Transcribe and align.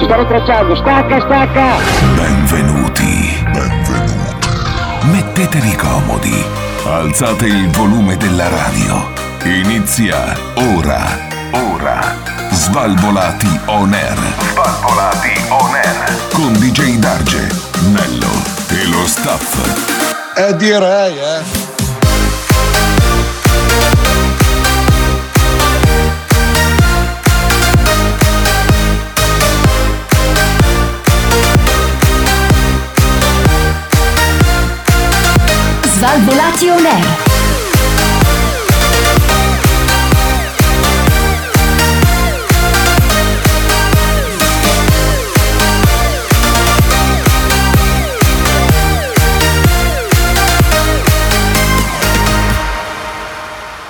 Ci 0.00 0.06
stanno 0.06 0.24
tracciando, 0.24 0.74
stacca, 0.76 1.20
stacca! 1.20 1.76
Benvenuti. 2.14 3.44
Benvenuti. 3.52 4.48
Mettetevi 5.02 5.76
comodi. 5.76 6.42
Alzate 6.86 7.44
il 7.44 7.68
volume 7.68 8.16
della 8.16 8.48
radio. 8.48 9.12
Inizia 9.44 10.34
ora. 10.54 11.04
Ora. 11.50 12.16
Svalvolati 12.50 13.60
on 13.66 13.92
air. 13.92 14.18
Svalvolati 14.52 15.38
on 15.48 15.74
air. 15.74 16.28
Con 16.32 16.52
DJ 16.54 16.96
Darge, 16.96 17.46
Nello 17.92 18.32
e 18.70 18.86
lo 18.86 19.06
staff. 19.06 19.54
Eh 20.34 20.56
direi, 20.56 21.18
eh. 21.18 21.70
Svalvolati 36.10 36.68
on 36.68 36.86
air. 36.86 37.18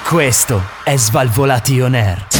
Questo 0.02 0.62
è 0.84 0.96
Svalvolati 0.96 1.80
on 1.80 1.94
air. 1.94 2.39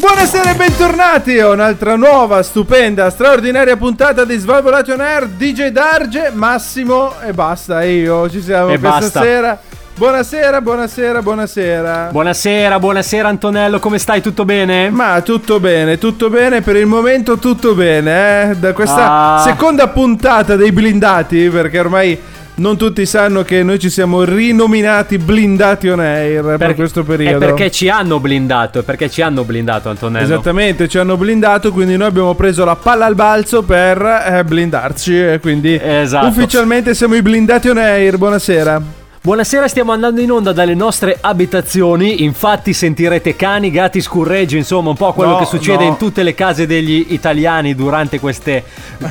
Buonasera 0.00 0.52
e 0.52 0.54
bentornati 0.54 1.38
a 1.38 1.50
un'altra 1.50 1.94
nuova, 1.94 2.42
stupenda, 2.42 3.10
straordinaria 3.10 3.76
puntata 3.76 4.24
di 4.24 4.34
Svalvolati 4.38 4.92
on 4.92 5.00
Air 5.00 5.26
DJ 5.28 5.66
Darge, 5.68 6.30
Massimo 6.32 7.20
e 7.20 7.34
basta, 7.34 7.82
io 7.82 8.28
ci 8.30 8.40
siamo 8.40 8.70
E 8.70 8.78
questa 8.78 8.98
basta. 8.98 9.20
sera. 9.22 9.58
Buonasera, 9.94 10.60
buonasera, 10.62 11.20
buonasera. 11.20 12.08
Buonasera, 12.12 12.78
buonasera 12.78 13.28
Antonello, 13.28 13.78
come 13.78 13.98
stai? 13.98 14.22
Tutto 14.22 14.46
bene? 14.46 14.88
Ma 14.88 15.20
tutto 15.20 15.60
bene, 15.60 15.98
tutto 15.98 16.30
bene, 16.30 16.62
per 16.62 16.76
il 16.76 16.86
momento 16.86 17.36
tutto 17.36 17.74
bene, 17.74 18.50
eh? 18.52 18.56
Da 18.56 18.72
questa 18.72 19.34
Ah. 19.34 19.42
seconda 19.44 19.88
puntata 19.88 20.56
dei 20.56 20.72
blindati, 20.72 21.50
perché 21.50 21.78
ormai 21.78 22.18
non 22.56 22.76
tutti 22.76 23.06
sanno 23.06 23.42
che 23.42 23.62
noi 23.62 23.78
ci 23.78 23.88
siamo 23.88 24.22
rinominati 24.22 25.16
blindati 25.16 25.88
on 25.88 26.00
air 26.00 26.42
per, 26.42 26.56
Per- 26.58 26.74
questo 26.74 27.00
È 27.00 27.04
periodo. 27.04 27.38
perché 27.38 27.70
ci 27.70 27.88
hanno 27.88 28.20
blindato, 28.20 28.80
è 28.80 28.82
perché 28.82 29.08
ci 29.08 29.22
hanno 29.22 29.44
blindato 29.44 29.88
Antonello. 29.88 30.24
Esattamente, 30.24 30.86
ci 30.88 30.98
hanno 30.98 31.16
blindato, 31.16 31.72
quindi 31.72 31.96
noi 31.96 32.08
abbiamo 32.08 32.34
preso 32.34 32.64
la 32.64 32.76
palla 32.76 33.06
al 33.06 33.14
balzo 33.14 33.62
per 33.62 34.00
eh, 34.02 34.44
blindarci. 34.44 35.18
E 35.18 35.38
quindi 35.40 35.78
Esatto. 35.82 36.26
ufficialmente 36.26 36.94
siamo 36.94 37.14
i 37.14 37.22
blindati 37.22 37.68
on 37.70 37.78
air. 37.78 38.18
Buonasera. 38.18 38.99
Buonasera, 39.22 39.68
stiamo 39.68 39.92
andando 39.92 40.22
in 40.22 40.30
onda 40.32 40.50
dalle 40.54 40.74
nostre 40.74 41.18
abitazioni, 41.20 42.22
infatti 42.24 42.72
sentirete 42.72 43.36
cani, 43.36 43.70
gatti, 43.70 44.00
scurreggi, 44.00 44.56
insomma 44.56 44.88
un 44.88 44.96
po' 44.96 45.12
quello 45.12 45.32
No, 45.32 45.38
che 45.40 45.44
succede 45.44 45.84
no. 45.84 45.90
in 45.90 45.96
tutte 45.98 46.22
le 46.22 46.34
case 46.34 46.66
degli 46.66 47.04
italiani 47.10 47.74
durante 47.74 48.18
queste 48.18 48.64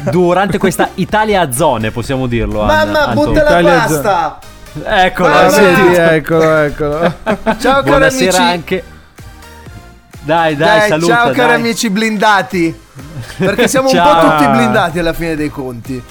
durante 0.09 0.57
questa 0.57 0.89
Italia 0.95 1.41
a 1.41 1.51
zone, 1.51 1.91
possiamo 1.91 2.25
dirlo. 2.25 2.63
Mamma, 2.63 3.09
butta 3.13 3.43
la 3.43 3.61
pasta! 3.61 4.39
Eccolo, 4.83 5.49
Senti, 5.51 5.81
sentito? 5.93 6.01
eccolo, 6.01 6.55
eccolo. 6.57 7.13
Ciao 7.59 7.73
cari 7.75 7.83
Buonasera 7.89 8.37
amici! 8.37 8.51
anche 8.51 8.83
Dai, 10.21 10.55
dai, 10.55 10.79
Dai, 10.79 10.89
saluta, 10.89 11.15
ciao 11.15 11.25
cari 11.31 11.47
dai. 11.51 11.55
amici 11.55 11.89
blindati! 11.91 12.79
Perché 13.37 13.67
siamo 13.67 13.89
un 13.89 13.95
po' 14.01 14.27
tutti 14.27 14.47
blindati 14.47 14.97
alla 14.97 15.13
fine 15.13 15.35
dei 15.35 15.49
conti. 15.49 16.03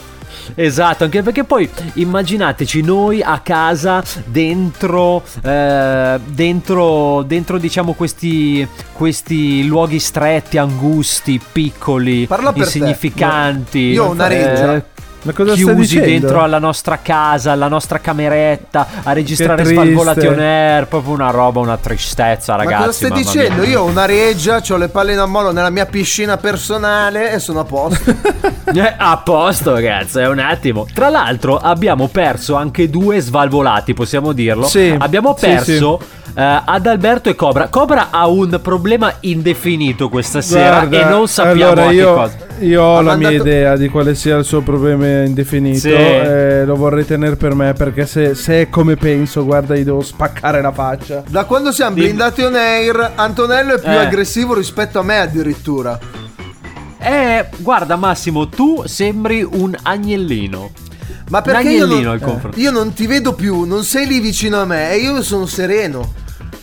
Esatto, 0.54 1.04
anche 1.04 1.22
perché 1.22 1.44
poi 1.44 1.68
immaginateci 1.94 2.82
noi 2.82 3.22
a 3.22 3.40
casa 3.40 4.02
dentro, 4.24 5.22
eh, 5.42 6.18
dentro, 6.26 7.22
dentro 7.22 7.58
diciamo 7.58 7.92
questi, 7.92 8.66
questi 8.92 9.66
luoghi 9.66 9.98
stretti, 9.98 10.58
angusti, 10.58 11.40
piccoli, 11.52 12.26
Parla 12.26 12.52
insignificanti. 12.54 13.78
Io 13.78 14.04
ho 14.04 14.10
una 14.10 14.26
reggia. 14.26 14.74
eh, 14.76 14.84
Ma 15.22 15.32
cosa 15.32 15.54
chiusi 15.54 16.00
dentro 16.00 16.42
alla 16.42 16.58
nostra 16.58 16.98
casa, 17.02 17.52
alla 17.52 17.68
nostra 17.68 17.98
cameretta, 17.98 18.86
a 19.02 19.12
registrare 19.12 19.62
triste. 19.62 19.74
Svalvolati 19.74 20.26
on 20.26 20.38
air, 20.38 20.86
proprio 20.86 21.12
una 21.12 21.30
roba, 21.30 21.60
una 21.60 21.76
tristezza, 21.76 22.54
ragazzi. 22.54 22.74
Ma 22.74 22.80
cosa 22.80 22.92
stai 22.92 23.10
mamma 23.10 23.22
dicendo? 23.22 23.62
mia. 23.62 23.70
Io 23.70 23.82
ho 23.82 23.84
una 23.84 24.04
reggia, 24.04 24.62
ho 24.68 24.76
le 24.76 24.88
palle 24.88 25.12
in 25.12 25.18
ammollo 25.18 25.50
nella 25.50 25.70
mia 25.70 25.86
piscina 25.86 26.36
personale 26.36 27.32
e 27.32 27.38
sono 27.38 27.60
a 27.60 27.64
posto. 27.64 28.56
Eh, 28.68 28.94
a 28.98 29.16
posto, 29.16 29.72
ragazzi, 29.72 30.18
è 30.18 30.28
un 30.28 30.38
attimo. 30.38 30.86
Tra 30.92 31.08
l'altro, 31.08 31.56
abbiamo 31.56 32.06
perso 32.08 32.54
anche 32.54 32.90
due 32.90 33.18
svalvolati, 33.18 33.94
possiamo 33.94 34.32
dirlo. 34.32 34.66
Sì, 34.66 34.94
Abbiamo 34.96 35.34
sì, 35.38 35.46
perso 36.34 36.40
eh, 36.40 36.62
Adalberto 36.64 37.28
e 37.28 37.34
Cobra. 37.34 37.68
Cobra 37.68 38.08
ha 38.10 38.26
un 38.26 38.58
problema 38.62 39.12
indefinito 39.20 40.08
questa 40.08 40.40
sera 40.40 40.84
Guarda, 40.86 41.06
e 41.06 41.10
non 41.10 41.28
sappiamo 41.28 41.72
allora 41.72 41.90
io, 41.90 42.14
cosa. 42.14 42.36
io 42.60 42.82
ho 42.82 42.98
Ha 42.98 43.02
la 43.02 43.16
mia 43.16 43.28
mandato- 43.28 43.48
idea 43.48 43.76
di 43.76 43.88
quale 43.88 44.14
sia 44.14 44.36
il 44.36 44.44
suo 44.44 44.60
problema 44.62 45.24
indefinito. 45.24 45.78
Sì. 45.78 45.90
E 45.92 46.64
lo 46.64 46.76
vorrei 46.76 47.04
tenere 47.04 47.36
per 47.36 47.54
me 47.54 47.72
perché 47.72 48.06
se, 48.06 48.34
se 48.34 48.62
è 48.62 48.68
come 48.68 48.96
penso, 48.96 49.44
guarda, 49.44 49.74
gli 49.76 49.82
devo 49.84 50.02
spaccare 50.02 50.60
la 50.62 50.72
faccia. 50.72 51.22
Da 51.28 51.44
quando 51.44 51.72
siamo 51.72 51.94
Dimmi. 51.94 52.06
blindati 52.08 52.42
on 52.42 52.54
air, 52.56 53.12
Antonello 53.14 53.74
è 53.74 53.80
più 53.80 53.90
Eh. 53.90 53.96
aggressivo 53.96 54.54
rispetto 54.54 54.98
a 54.98 55.02
me 55.02 55.18
addirittura. 55.18 55.98
Eh, 57.00 57.46
guarda, 57.58 57.96
Massimo, 57.96 58.48
tu 58.48 58.82
sembri 58.86 59.46
un 59.48 59.74
agnellino. 59.82 60.70
Ma 61.28 61.42
perché 61.42 61.70
io 61.70 61.86
non, 61.86 62.18
confronto. 62.20 62.58
io 62.58 62.70
non 62.70 62.92
ti 62.92 63.06
vedo 63.06 63.34
più, 63.34 63.64
non 63.64 63.84
sei 63.84 64.06
lì 64.06 64.20
vicino 64.20 64.60
a 64.60 64.64
me 64.64 64.90
e 64.92 64.96
io 64.98 65.22
sono 65.22 65.46
sereno. 65.46 66.12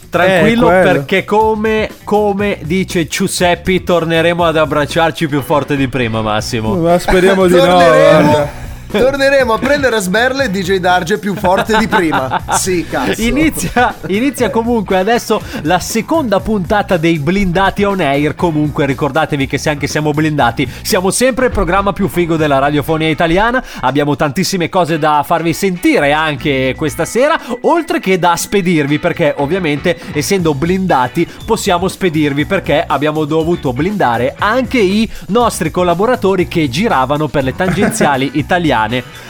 Tranquillo, 0.10 0.70
Eh, 0.70 0.82
perché 0.82 1.26
come, 1.26 1.90
come 2.04 2.60
dice 2.64 3.06
Giuseppe, 3.06 3.84
torneremo 3.84 4.46
ad 4.46 4.56
abbracciarci 4.56 5.28
più 5.28 5.42
forte 5.42 5.76
di 5.76 5.88
prima, 5.90 6.22
Massimo. 6.22 6.76
Ma 6.76 6.98
speriamo 6.98 7.48
di 7.48 7.56
no. 7.56 7.66
guarda. 7.66 8.64
torneremo 9.00 9.54
a 9.54 9.58
prendere 9.58 9.98
a 9.98 10.00
sberle 10.00 10.50
DJ 10.50 10.78
Darge 10.78 11.18
più 11.18 11.36
forte 11.36 11.78
di 11.78 11.88
prima. 11.88 12.44
Sì, 12.52 12.86
cazzo. 12.90 13.22
Inizia, 13.22 13.94
inizia 14.08 14.50
comunque 14.50 14.98
adesso 14.98 15.42
la 15.64 15.80
seconda 15.80 16.40
puntata 16.40 16.98
dei 16.98 17.20
blindati 17.20 17.84
on 17.84 18.00
air. 18.00 18.36
Comunque 18.36 18.86
ricordatevi 18.86 19.48
che 19.48 19.58
se 19.58 19.70
anche 19.70 19.88
siamo 19.88 20.12
blindati, 20.12 20.70
siamo 20.82 21.12
sempre 21.12 21.48
il 21.48 21.52
programma 21.52 21.94
più 21.94 22.08
figo 22.08 22.36
della 22.38 22.60
radiofonia 22.60 23.10
italiana. 23.10 23.64
Abbiamo 23.82 24.16
tantissime 24.16 24.70
cose 24.70 24.98
da 24.98 25.24
farvi 25.26 25.54
sentire 25.54 26.12
anche 26.12 26.74
questa 26.78 27.06
sera, 27.06 27.40
oltre 27.62 28.00
che 28.00 28.18
da 28.20 28.36
spedirvi, 28.36 29.00
perché 29.00 29.34
ovviamente 29.38 30.00
essendo 30.14 30.54
blindati 30.54 31.28
possiamo 31.46 31.88
spedirvi 31.88 32.46
perché 32.46 32.84
abbiamo 32.86 33.26
dovuto 33.26 33.74
blindare 33.74 34.36
anche 34.38 34.80
i 34.80 35.10
nostri 35.28 35.72
collaboratori 35.72 36.48
che 36.48 36.70
giravano 36.70 37.28
per 37.28 37.44
le 37.44 37.56
tangenziali 37.56 38.32
italiane, 38.40 38.85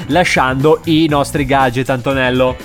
lasciando 0.08 0.82
i 0.86 1.08
nostri 1.10 1.46
gadget, 1.46 1.90
Antonello. 1.90 2.56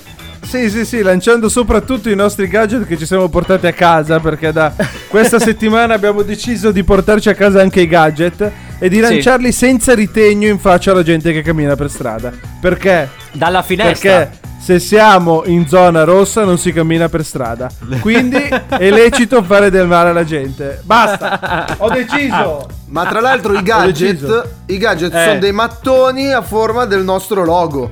Sì, 0.43 0.71
sì, 0.71 0.85
sì, 0.85 1.03
lanciando 1.03 1.49
soprattutto 1.49 2.09
i 2.11 2.17
nostri 2.17 2.49
gadget 2.49 2.87
che 2.87 2.97
ci 2.97 3.07
siamo 3.07 3.29
portati 3.29 3.67
a 3.67 3.73
casa 3.73 4.19
perché 4.21 4.51
da 4.53 4.73
questa 5.09 5.39
settimana 5.41 5.95
abbiamo 5.95 6.23
deciso 6.23 6.73
di 6.73 6.83
portarci 6.83 7.29
a 7.29 7.35
casa 7.35 7.61
anche 7.61 7.83
i 7.83 7.87
gadget 7.87 8.51
e 8.79 8.89
di 8.89 8.97
Sì. 8.97 9.01
lanciarli 9.03 9.53
senza 9.53 9.95
ritegno 9.95 10.49
in 10.49 10.59
faccia 10.59 10.93
alla 10.93 11.03
gente 11.03 11.33
che 11.33 11.43
cammina 11.43 11.77
per 11.77 11.91
strada. 11.91 12.33
Perché? 12.61 13.09
Dalla 13.33 13.63
finestra. 13.63 14.11
Perché 14.17 14.40
se 14.61 14.79
siamo 14.79 15.43
in 15.47 15.67
zona 15.67 16.05
rossa 16.05 16.45
non 16.45 16.59
si 16.59 16.73
cammina 16.73 17.09
per 17.09 17.25
strada. 17.25 17.69
Quindi 18.01 18.37
è 18.69 18.91
lecito 18.91 19.43
fare 19.43 19.71
del 19.71 19.87
male 19.87 20.11
alla 20.11 20.25
gente. 20.25 20.81
Basta, 20.85 21.77
ho 21.79 21.89
deciso. 21.91 22.67
Ma 22.89 23.07
tra 23.07 23.21
l'altro 23.21 23.55
i 23.55 23.63
gadget, 23.63 24.49
i 24.67 24.77
gadget 24.79 25.15
Eh. 25.15 25.25
sono 25.25 25.39
dei 25.39 25.53
mattoni 25.53 26.33
a 26.33 26.43
forma 26.43 26.85
del 26.85 27.03
nostro 27.05 27.45
logo. 27.45 27.91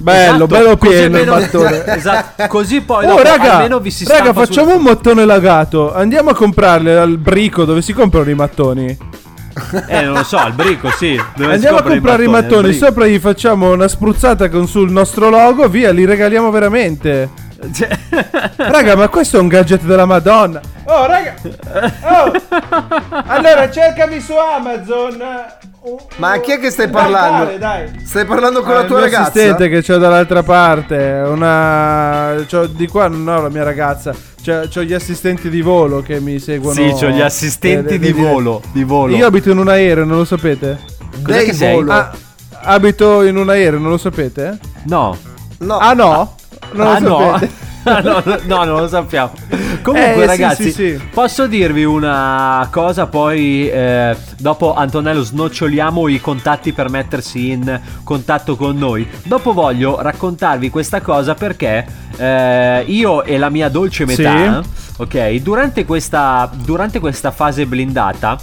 Bello, 0.00 0.44
Esatto, 0.44 0.46
bello 0.46 0.76
pieno 0.76 1.18
il 1.18 1.26
mattone. 1.28 1.84
Esatto, 1.96 2.46
così 2.46 2.80
poi 2.82 3.04
Oh 3.04 3.08
dopo 3.08 3.22
raga, 3.22 3.54
almeno 3.54 3.80
vi 3.80 3.90
si 3.90 4.04
raga 4.04 4.32
facciamo 4.32 4.68
sul- 4.70 4.76
un 4.78 4.82
mattone 4.84 5.24
lagato 5.24 5.92
Andiamo 5.92 6.30
a 6.30 6.34
comprarle 6.36 6.96
al 6.96 7.18
brico 7.18 7.64
dove 7.64 7.82
si 7.82 7.92
comprano 7.92 8.30
i 8.30 8.34
mattoni 8.34 8.96
Eh, 9.86 10.02
non 10.02 10.14
lo 10.14 10.22
so, 10.24 10.36
al 10.38 10.52
brico, 10.52 10.90
sì. 10.90 11.20
Dove 11.36 11.54
Andiamo 11.54 11.78
a 11.78 11.82
comprare 11.82 12.24
i 12.24 12.28
mattoni, 12.28 12.72
sopra 12.72 13.06
gli 13.06 13.18
facciamo 13.18 13.72
una 13.72 13.88
spruzzata 13.88 14.48
con 14.48 14.66
sul 14.66 14.90
nostro 14.90 15.28
logo, 15.28 15.68
via, 15.68 15.90
li 15.92 16.04
regaliamo 16.04 16.50
veramente. 16.50 17.46
Cioè, 17.74 17.88
Raga, 18.56 18.94
ma 18.94 19.08
questo 19.08 19.36
è 19.36 19.40
un 19.40 19.48
gadget 19.48 19.82
della 19.82 20.04
Madonna. 20.06 20.60
Oh, 20.84 21.06
raga. 21.06 21.34
Oh. 22.02 22.32
Allora, 23.26 23.68
cercami 23.70 24.20
su 24.20 24.32
Amazon. 24.36 25.20
un- 25.82 25.96
Ma 26.16 26.38
chi 26.38 26.52
è 26.52 26.60
che 26.60 26.70
stai 26.70 26.88
parlando? 26.88 27.46
bancale, 27.46 27.58
dai. 27.58 28.06
Stai 28.06 28.24
parlando 28.26 28.62
con 28.62 28.72
Ah, 28.72 28.80
la 28.80 28.84
tua 28.84 29.00
ragazza? 29.00 29.22
assistente 29.28 29.68
che 29.68 29.82
c'ho 29.82 29.98
dall'altra 29.98 30.42
parte. 30.44 30.96
Una. 31.26 32.34
c'ho 32.48 32.66
di 32.66 32.86
qua 32.86 33.08
non 33.08 33.26
ho 33.26 33.42
la 33.42 33.48
mia 33.48 33.64
ragazza. 33.64 34.14
C'ho, 34.44 34.68
c'ho 34.68 34.82
gli 34.82 34.92
assistenti 34.94 35.50
di 35.50 35.60
volo 35.60 36.00
che 36.00 36.20
mi 36.20 36.38
seguono. 36.38 36.74
Sì, 36.74 36.92
c'ho 36.98 37.10
gli 37.10 37.20
assistenti 37.20 37.94
eh, 37.94 37.98
di 37.98 38.12
di- 38.12 38.20
volo, 38.20 38.62
di 38.72 38.84
volo. 38.84 39.14
Io 39.16 39.26
abito 39.26 39.50
in 39.50 39.58
un 39.58 39.68
aereo, 39.68 40.04
non 40.04 40.18
lo 40.18 40.24
sapete? 40.24 40.78
Cos'è 41.22 41.36
Dei 41.38 41.44
che 41.46 41.52
sei? 41.52 41.74
volo. 41.74 41.92
Ah, 41.92 42.10
abito 42.62 43.22
in 43.24 43.36
un 43.36 43.48
aereo, 43.50 43.78
non 43.78 43.90
lo 43.90 43.98
sapete? 43.98 44.58
No. 44.84 45.16
No. 45.58 45.78
Ah 45.78 45.92
no? 45.92 46.34
Non 46.72 46.86
ah, 46.86 46.98
lo 47.00 47.08
no. 47.08 47.30
sapete? 47.32 47.52
Ah, 47.52 47.66
no, 48.02 48.22
no, 48.24 48.38
no, 48.44 48.64
non 48.64 48.80
lo 48.80 48.88
sappiamo. 48.88 49.32
Comunque, 49.82 50.12
Eh, 50.14 50.20
sì, 50.20 50.26
ragazzi, 50.26 50.62
sì, 50.64 50.72
sì. 50.72 51.00
posso 51.12 51.46
dirvi 51.46 51.84
una 51.84 52.66
cosa. 52.70 53.06
Poi, 53.06 53.68
eh, 53.70 54.16
dopo 54.38 54.74
Antonello, 54.74 55.22
snoccioliamo 55.22 56.08
i 56.08 56.20
contatti 56.20 56.72
per 56.72 56.90
mettersi 56.90 57.50
in 57.50 57.80
contatto 58.04 58.56
con 58.56 58.76
noi. 58.76 59.08
Dopo 59.24 59.52
voglio 59.52 60.00
raccontarvi 60.00 60.70
questa 60.70 61.00
cosa 61.00 61.34
perché 61.34 61.86
eh, 62.16 62.82
io 62.86 63.22
e 63.24 63.38
la 63.38 63.48
mia 63.50 63.68
dolce 63.68 64.04
metà, 64.04 64.62
ok, 64.98 65.30
durante 65.36 65.84
questa, 65.84 66.50
durante 66.54 66.98
questa 67.00 67.30
fase 67.30 67.66
blindata, 67.66 68.36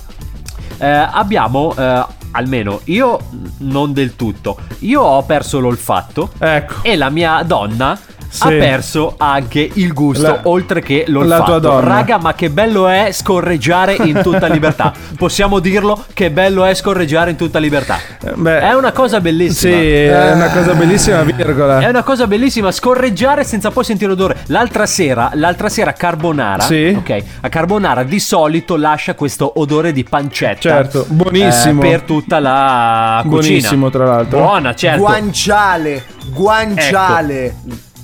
eh, 0.78 0.88
abbiamo. 0.88 1.74
eh, 1.78 2.06
Almeno 2.36 2.82
io 2.86 3.18
non 3.60 3.94
del 3.94 4.18
tutto. 4.18 4.58
Io 4.80 5.00
ho 5.02 5.24
perso 5.24 5.62
l'olfatto 5.62 6.32
Ecco. 6.38 6.74
e 6.82 6.98
la 6.98 7.10
mia 7.10 7.42
donna 7.44 7.98
Sì. 7.98 8.15
Ha 8.40 8.50
perso 8.50 9.16
anche 9.18 9.70
il 9.74 9.94
gusto 9.94 10.22
La- 10.24 10.40
oltre 10.44 10.82
che 10.82 11.06
l'olfatto. 11.08 11.40
la 11.40 11.46
tua 11.46 11.60
donna. 11.60 11.88
Raga, 11.96 12.18
ma 12.20 12.34
che 12.34 12.50
bello 12.50 12.88
è 12.88 13.10
scorreggiare 13.12 13.96
in 13.96 14.22
tutta 14.24 14.48
libertà. 14.48 14.94
Possiamo 15.18 15.60
dirlo 15.60 16.04
che 16.14 16.32
bello 16.32 16.64
è 16.66 16.74
scorreggiare 16.74 17.32
in 17.32 17.36
tutta 17.38 17.60
libertà. 17.60 17.98
Eh, 18.24 18.32
beh, 18.36 18.60
È 18.60 18.74
una 18.74 18.92
cosa 18.92 19.18
Sì, 19.18 19.22
bellissima. 19.22 19.76
è 19.76 20.32
una 20.34 20.50
cosa 20.50 20.74
bellissima, 20.74 21.22
virgola. 21.24 21.80
È 21.80 21.88
una 21.88 22.04
cosa 22.04 22.28
bellissima 22.28 22.72
scorreggiare 22.72 23.44
senza 23.44 23.72
poi 23.72 23.84
sentire 23.84 24.12
odore. 24.12 24.38
L'altra 24.48 24.86
sera, 24.86 25.32
l'altra 25.34 25.70
sera 25.70 25.94
Carbonara, 25.94 26.64
Sì. 26.64 26.94
ok, 26.98 27.24
a 27.42 27.50
Carbonara 27.50 28.04
di 28.04 28.20
solito 28.20 28.76
lascia 28.76 29.14
questo 29.16 29.54
odore 29.60 29.92
di 29.92 30.04
pancetta. 30.04 30.60
Certo, 30.60 31.06
buonissimo. 31.10 31.82
eh, 31.84 31.90
per 31.90 32.02
tutta 32.02 32.40
la 32.40 33.20
cucina. 33.24 33.40
Buonissimo, 33.42 33.90
tra 33.90 34.06
l'altro. 34.06 34.40
Buona, 34.40 34.74
certo. 34.76 35.00
Guanciale. 35.02 36.04
Guanciale. 36.34 37.56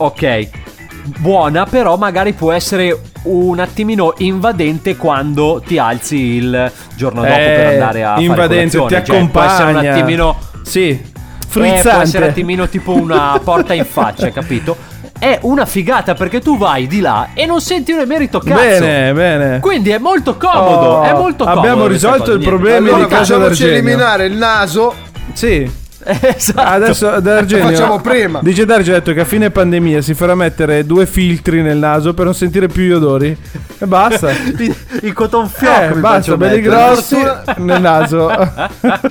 Ok. 0.04 0.50
Buona, 1.18 1.66
però 1.66 1.98
magari 1.98 2.34
può 2.34 2.52
essere 2.52 3.00
un 3.24 3.60
attimino 3.60 4.14
invadente 4.20 4.96
quando 4.96 5.62
ti 5.66 5.78
alzi 5.80 6.16
il 6.18 6.72
giorno 6.96 7.22
dopo 7.22 7.34
per 7.34 7.42
Eh, 7.60 7.74
andare 7.74 8.04
a 8.04 8.20
invadente, 8.20 8.78
fare 8.78 8.90
colazione. 8.90 9.02
ti 9.02 9.12
Cioè, 9.12 9.28
può 9.30 9.42
essere 9.42 9.64
un 9.64 9.70
accompagna. 9.78 9.94
attimino 9.96 10.38
Sì. 10.64 10.90
eh, 10.90 11.02
può 11.52 11.64
essere 11.64 11.96
un 11.96 12.02
Frizzante. 12.02 12.18
attimino 12.30 12.68
tipo 12.70 12.94
una 12.94 13.40
porta 13.44 13.74
in 13.74 13.86
faccia, 13.86 14.30
capito? 14.34 14.78
È 15.18 15.38
una 15.42 15.66
figata 15.66 16.14
perché 16.16 16.40
tu 16.40 16.58
vai 16.58 16.88
di 16.88 17.00
là 17.00 17.30
e 17.34 17.46
non 17.46 17.62
senti 17.62 17.92
un 17.92 18.00
emerito 18.00 18.40
cazzo. 18.40 18.56
Bene, 18.60 19.14
bene. 19.14 19.60
Quindi 19.60 19.90
è 19.92 19.98
molto 20.00 20.36
comodo, 20.38 20.88
Oh, 20.98 21.02
è 21.04 21.14
molto 21.14 21.44
comodo. 21.44 21.60
abbiamo 21.62 21.86
risolto 21.88 22.18
cosa, 22.20 22.32
il 22.32 22.38
niente. 22.40 22.56
problema 22.56 22.88
Allora 22.90 23.04
di 23.04 23.10
casa 23.14 23.38
d'Argenio. 23.38 23.74
eliminare 23.74 24.26
il 24.26 24.34
naso. 24.34 24.94
Sì. 25.34 25.80
Esatto. 26.04 26.60
Adesso 26.62 27.20
D'Argenio 27.20 27.66
Facciamo 27.70 28.00
prima. 28.02 28.40
Dice 28.42 28.66
Darge 28.66 28.92
ha 28.92 28.94
detto 28.96 29.14
che 29.14 29.22
a 29.22 29.26
fine 29.26 29.50
pandemia 29.52 30.02
si 30.02 30.14
farà 30.14 30.36
mettere 30.36 30.86
due 30.86 31.06
filtri 31.06 31.62
nel 31.62 31.78
naso 31.78 32.14
per 32.14 32.26
non 32.26 32.34
sentire 32.34 32.68
più 32.68 32.84
gli 32.84 32.92
odori. 32.92 33.36
E 33.78 33.86
basta. 33.86 34.32
il, 34.58 34.76
il 35.02 35.14
cotton 35.14 35.48
fioc 35.48 35.92
Eh, 35.92 35.94
basta, 36.00 36.38
belli 36.38 36.62
mettere. 36.62 36.76
grossi 36.76 37.18
nel 37.58 37.82
naso. 37.82 38.28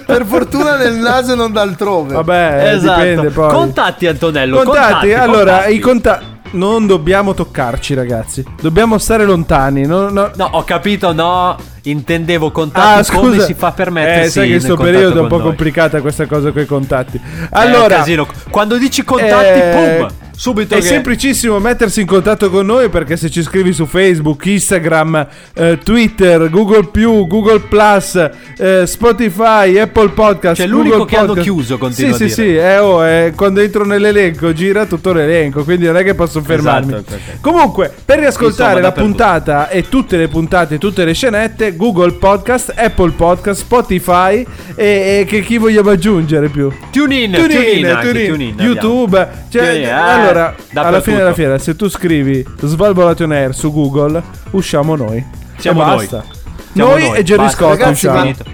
Per 0.06 0.25
fortuna 0.26 0.76
nel 0.76 0.94
naso 0.94 1.32
e 1.34 1.37
non 1.37 1.52
d'altrove. 1.52 2.14
Vabbè, 2.14 2.72
Esatto. 2.75 3.00
dipende 3.00 3.31
poi. 3.31 3.50
Contatti 3.52 4.06
Antonello, 4.06 4.56
Contatti, 4.62 4.81
contatti, 4.88 5.12
allora, 5.14 5.52
contatti. 5.52 5.75
i 5.75 5.78
contatti 5.78 6.25
non 6.52 6.87
dobbiamo 6.87 7.35
toccarci, 7.35 7.94
ragazzi. 7.94 8.44
Dobbiamo 8.61 8.99
stare 8.99 9.25
lontani. 9.25 9.87
no- 9.87 10.08
no- 10.11 10.31
No, 10.35 10.49
ho 10.52 10.64
capito, 10.64 11.12
no. 11.12 11.56
Intendevo 11.82 12.50
contatti 12.50 12.99
Ah, 12.99 13.02
scusa. 13.02 13.20
come 13.20 13.41
si 13.41 13.55
fa 13.55 13.73
per 13.73 13.91
mettersi 13.91 14.26
Eh, 14.26 14.31
sai 14.31 14.49
che 14.49 14.55
in 14.55 14.61
sto 14.61 14.75
contatto 14.76 14.91
periodo 14.93 15.19
è 15.19 15.23
un 15.23 15.29
po' 15.29 15.37
noi. 15.37 15.47
complicata 15.47 16.00
questa 16.00 16.26
cosa 16.26 16.50
con 16.52 16.62
i 16.62 16.67
contatti. 16.67 17.17
Eh, 17.17 17.47
Allora, 17.50 17.97
casino. 17.97 18.26
quando 18.50 18.76
dici 18.76 19.02
contatti, 19.05 19.58
eh, 19.58 19.97
pum, 19.99 20.30
subito 20.40 20.75
È 20.75 20.78
che- 20.78 20.84
semplicissimo 20.87 21.58
mettersi 21.58 22.00
in 22.00 22.06
contatto 22.06 22.48
con 22.48 22.64
noi 22.64 22.88
perché 22.88 23.19
se 23.19 23.28
ci 23.28 23.42
scrivi 23.42 23.75
su 23.75 23.84
Facebook, 23.84 24.46
Instagram, 24.46 25.26
eh, 25.52 25.78
Twitter, 25.84 26.48
Google 26.48 26.88
Google 26.90 27.60
Plus, 27.60 28.31
eh, 28.56 28.87
Spotify, 28.87 29.76
Apple 29.78 30.08
Podcast. 30.08 30.56
Cioè, 30.56 30.66
l'unico 30.66 30.96
Google 30.96 31.10
che 31.10 31.16
hanno 31.16 31.26
Podcast. 31.26 31.46
chiuso, 31.46 31.76
continua 31.76 32.16
Sì, 32.16 32.28
sì, 32.28 32.34
sì. 32.34 32.56
eh, 32.56 32.78
oh, 32.78 33.06
eh, 33.06 33.32
quando 33.37 33.60
entro 33.60 33.84
nell'elenco 33.84 34.54
gira 34.54 34.87
tutto 34.87 35.12
l'elenco, 35.12 35.62
quindi 35.62 35.84
non 35.84 35.98
è 35.98 36.02
che 36.04 36.14
posso 36.14 36.40
fermarmi. 36.40 36.94
Esatto, 36.94 37.14
ok, 37.16 37.20
ok. 37.34 37.40
Comunque, 37.43 37.93
per 38.02 38.20
riascoltare 38.20 38.78
Insomma, 38.81 38.94
la 38.94 39.02
puntata 39.02 39.69
e 39.69 39.90
tutte 39.90 40.16
le 40.16 40.28
puntate, 40.28 40.78
tutte 40.78 41.04
le 41.04 41.12
scenette, 41.12 41.76
Google 41.76 42.12
Podcast, 42.12 42.72
Apple 42.75 43.10
Podcast, 43.10 43.60
Spotify 43.60 44.43
e, 44.75 45.19
e 45.20 45.25
che 45.28 45.43
chi 45.43 45.58
vogliamo 45.58 45.90
aggiungere 45.90 46.48
più? 46.48 46.70
Tune 46.90 47.14
in, 47.16 47.32
TuneIn, 47.32 47.82
tune 47.82 48.00
TuneIn, 48.00 48.31
tune 48.32 48.44
in 48.44 48.50
abbiamo. 48.52 48.72
YouTube. 48.72 49.28
Cioè, 49.50 49.62
eh, 49.75 50.30
allora, 50.31 50.55
alla 50.75 51.00
fine 51.00 51.17
della 51.17 51.35
fiera, 51.35 51.59
se 51.59 51.77
tu 51.77 51.88
scrivi 51.88 52.44
Svalvolation 52.62 53.32
Air 53.32 53.55
su 53.55 53.73
Google, 53.73 54.23
usciamo 54.50 54.97
noi. 54.97 55.25
Siamo 55.56 55.82
e 55.82 55.87
noi. 55.87 55.97
basta. 55.97 56.25
Siamo 56.73 56.91
noi, 56.91 57.09
noi, 57.09 57.19
e 57.19 57.23
Jerry 57.23 57.43
basta. 57.43 57.56
Scott 57.56 57.79
Ragazzi, 57.79 58.06
usciamo. 58.06 58.21
Finito. 58.21 58.44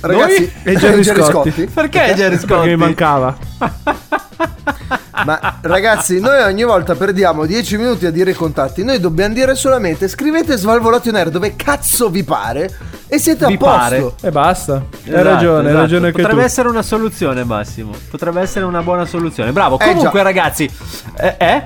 Ragazzi, 0.00 0.40
Noi 0.40 0.74
e 0.74 0.76
Gerry 0.76 1.04
Scotti. 1.04 1.50
Perché 1.72 2.12
Jerry 2.14 2.36
Scotti? 2.36 2.46
Perché 2.46 2.68
mi 2.68 2.76
mancava. 2.76 3.36
Ma 5.24 5.58
ragazzi, 5.60 6.18
noi 6.20 6.42
ogni 6.42 6.64
volta 6.64 6.94
perdiamo 6.94 7.46
10 7.46 7.76
minuti 7.76 8.06
a 8.06 8.10
dire 8.10 8.32
i 8.32 8.34
contatti. 8.34 8.82
Noi 8.84 8.98
dobbiamo 9.00 9.34
dire 9.34 9.54
solamente 9.54 10.08
scrivete 10.08 10.56
Svalvolation 10.56 11.14
Air 11.14 11.30
dove 11.30 11.54
cazzo 11.56 12.08
vi 12.10 12.24
pare 12.24 12.70
e 13.06 13.18
siete 13.18 13.46
Vi 13.46 13.54
a 13.54 13.56
posto. 13.56 13.76
pare. 13.76 14.12
E 14.22 14.30
basta. 14.30 14.72
hai 14.74 14.82
Esatto, 15.04 15.22
ragione, 15.22 15.58
hai 15.58 15.64
esatto. 15.66 15.80
ragione 15.80 16.06
anche 16.06 16.20
Potrebbe 16.20 16.40
tu. 16.40 16.46
essere 16.46 16.68
una 16.68 16.82
soluzione, 16.82 17.44
Massimo. 17.44 17.92
Potrebbe 18.10 18.40
essere 18.40 18.64
una 18.64 18.82
buona 18.82 19.04
soluzione. 19.06 19.52
Bravo. 19.52 19.78
Eh, 19.78 19.86
Comunque, 19.86 20.18
già. 20.18 20.22
ragazzi, 20.22 20.70
eh? 21.16 21.34
eh? 21.38 21.62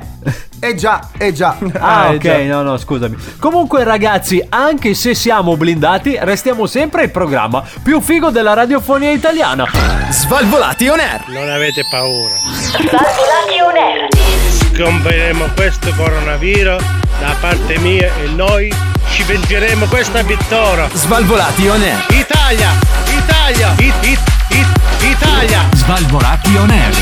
Eh 0.61 0.75
già, 0.75 1.09
eh 1.17 1.33
già. 1.33 1.57
Ah, 1.78 2.07
Ah, 2.07 2.11
eh 2.12 2.17
ok, 2.17 2.21
già. 2.21 2.43
no, 2.55 2.62
no, 2.62 2.76
scusami. 2.76 3.17
Comunque, 3.38 3.85
ragazzi, 3.85 4.45
anche 4.49 4.93
se 4.95 5.14
siamo 5.14 5.57
blindati, 5.57 6.17
restiamo 6.21 6.67
sempre 6.67 7.05
il 7.05 7.11
programma 7.11 7.62
più 7.83 8.00
figo 8.00 8.31
della 8.31 8.52
radiofonia 8.55 9.11
italiana. 9.12 9.64
Svalvolati 10.11 10.88
on 10.88 10.99
air. 10.99 11.25
Non 11.28 11.49
avete 11.49 11.83
paura. 11.90 12.58
Svalvolati 12.68 13.60
on 13.62 13.76
air. 13.78 14.08
Scomperemo 14.75 15.48
questo 15.56 15.90
coronavirus 15.96 16.82
da 17.18 17.34
parte 17.40 17.78
mia 17.78 18.12
e 18.22 18.26
noi 18.28 18.70
ci 19.10 19.22
vengeremo 19.22 19.87
questa 19.87 20.22
vittoria. 20.22 20.87
Svalvolati 20.92 21.66
on 21.66 21.80
air. 21.80 22.04
Italia! 22.10 22.68
Italia! 23.06 23.75
It, 23.78 23.94
it, 24.02 24.20
it, 24.50 24.66
Italia! 25.00 25.66
Svalvolati 25.76 26.56
on 26.56 26.70
air. 26.70 26.94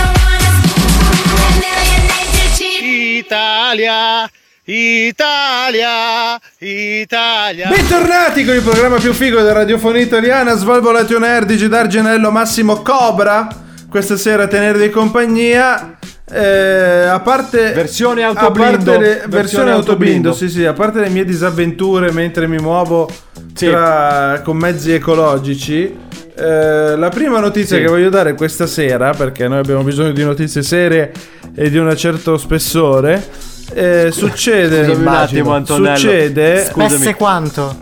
Italia! 3.16 4.30
Italia! 4.62 6.40
Italia! 6.58 7.68
Bentornati 7.68 8.44
con 8.44 8.54
il 8.54 8.62
programma 8.62 8.98
più 8.98 9.12
figo 9.12 9.38
della 9.38 9.52
radiofonia 9.52 10.00
italiana, 10.00 10.54
Svalvolation 10.54 11.24
Air, 11.24 11.44
Digi 11.44 11.68
D'Argenello, 11.68 12.30
Massimo 12.30 12.82
Cobra. 12.82 13.64
Questa 13.88 14.16
sera 14.16 14.44
a 14.44 14.46
tenervi 14.46 14.90
compagnia. 14.90 15.98
Eh, 16.28 17.06
a 17.06 17.20
parte 17.20 17.72
Versione 17.72 18.24
a 18.24 18.28
autoblindo. 18.28 18.90
parte 18.92 18.98
le- 18.98 19.06
versione, 19.08 19.28
Versione 19.28 19.70
autoblindo, 19.70 20.28
autoblindo. 20.30 20.32
sì, 20.32 20.48
sì, 20.48 20.64
a 20.64 20.72
parte 20.72 20.98
le 20.98 21.08
mie 21.08 21.24
disavventure 21.24 22.10
mentre 22.10 22.48
mi 22.48 22.56
muovo 22.58 23.08
Sì. 23.54 23.66
tra- 23.68 24.40
con 24.44 24.56
mezzi 24.56 24.92
ecologici. 24.92 26.04
eh, 26.38 26.96
la 26.96 27.08
prima 27.08 27.38
notizia 27.40 27.76
Sì. 27.78 27.82
che 27.82 27.88
voglio 27.88 28.10
dare 28.10 28.34
questa 28.34 28.66
sera, 28.66 29.12
perché 29.14 29.48
noi 29.48 29.56
abbiamo 29.60 29.82
bisogno 29.82 30.10
di 30.12 30.22
notizie 30.22 30.62
serie 30.62 31.10
e 31.54 31.70
di 31.70 31.78
un 31.78 31.96
certo 31.96 32.36
spessore. 32.36 33.24
eh, 33.72 34.10
succede, 34.12 34.84
Scusami 34.84 35.00
un 35.00 35.08
attimo, 35.08 35.54
Antonello. 35.54 35.96
succede, 35.96 36.64
Scusami. 36.70 37.14
quanto? 37.14 37.76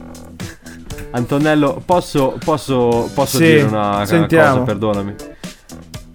Antonello, 1.10 1.82
posso, 1.84 2.38
posso, 2.44 3.10
posso 3.12 3.36
Sì, 3.38 3.44
dire 3.44 3.62
una, 3.62 3.88
una 3.96 4.06
sentiamo. 4.06 4.50
cosa? 4.52 4.62
Perdonami. 4.64 5.14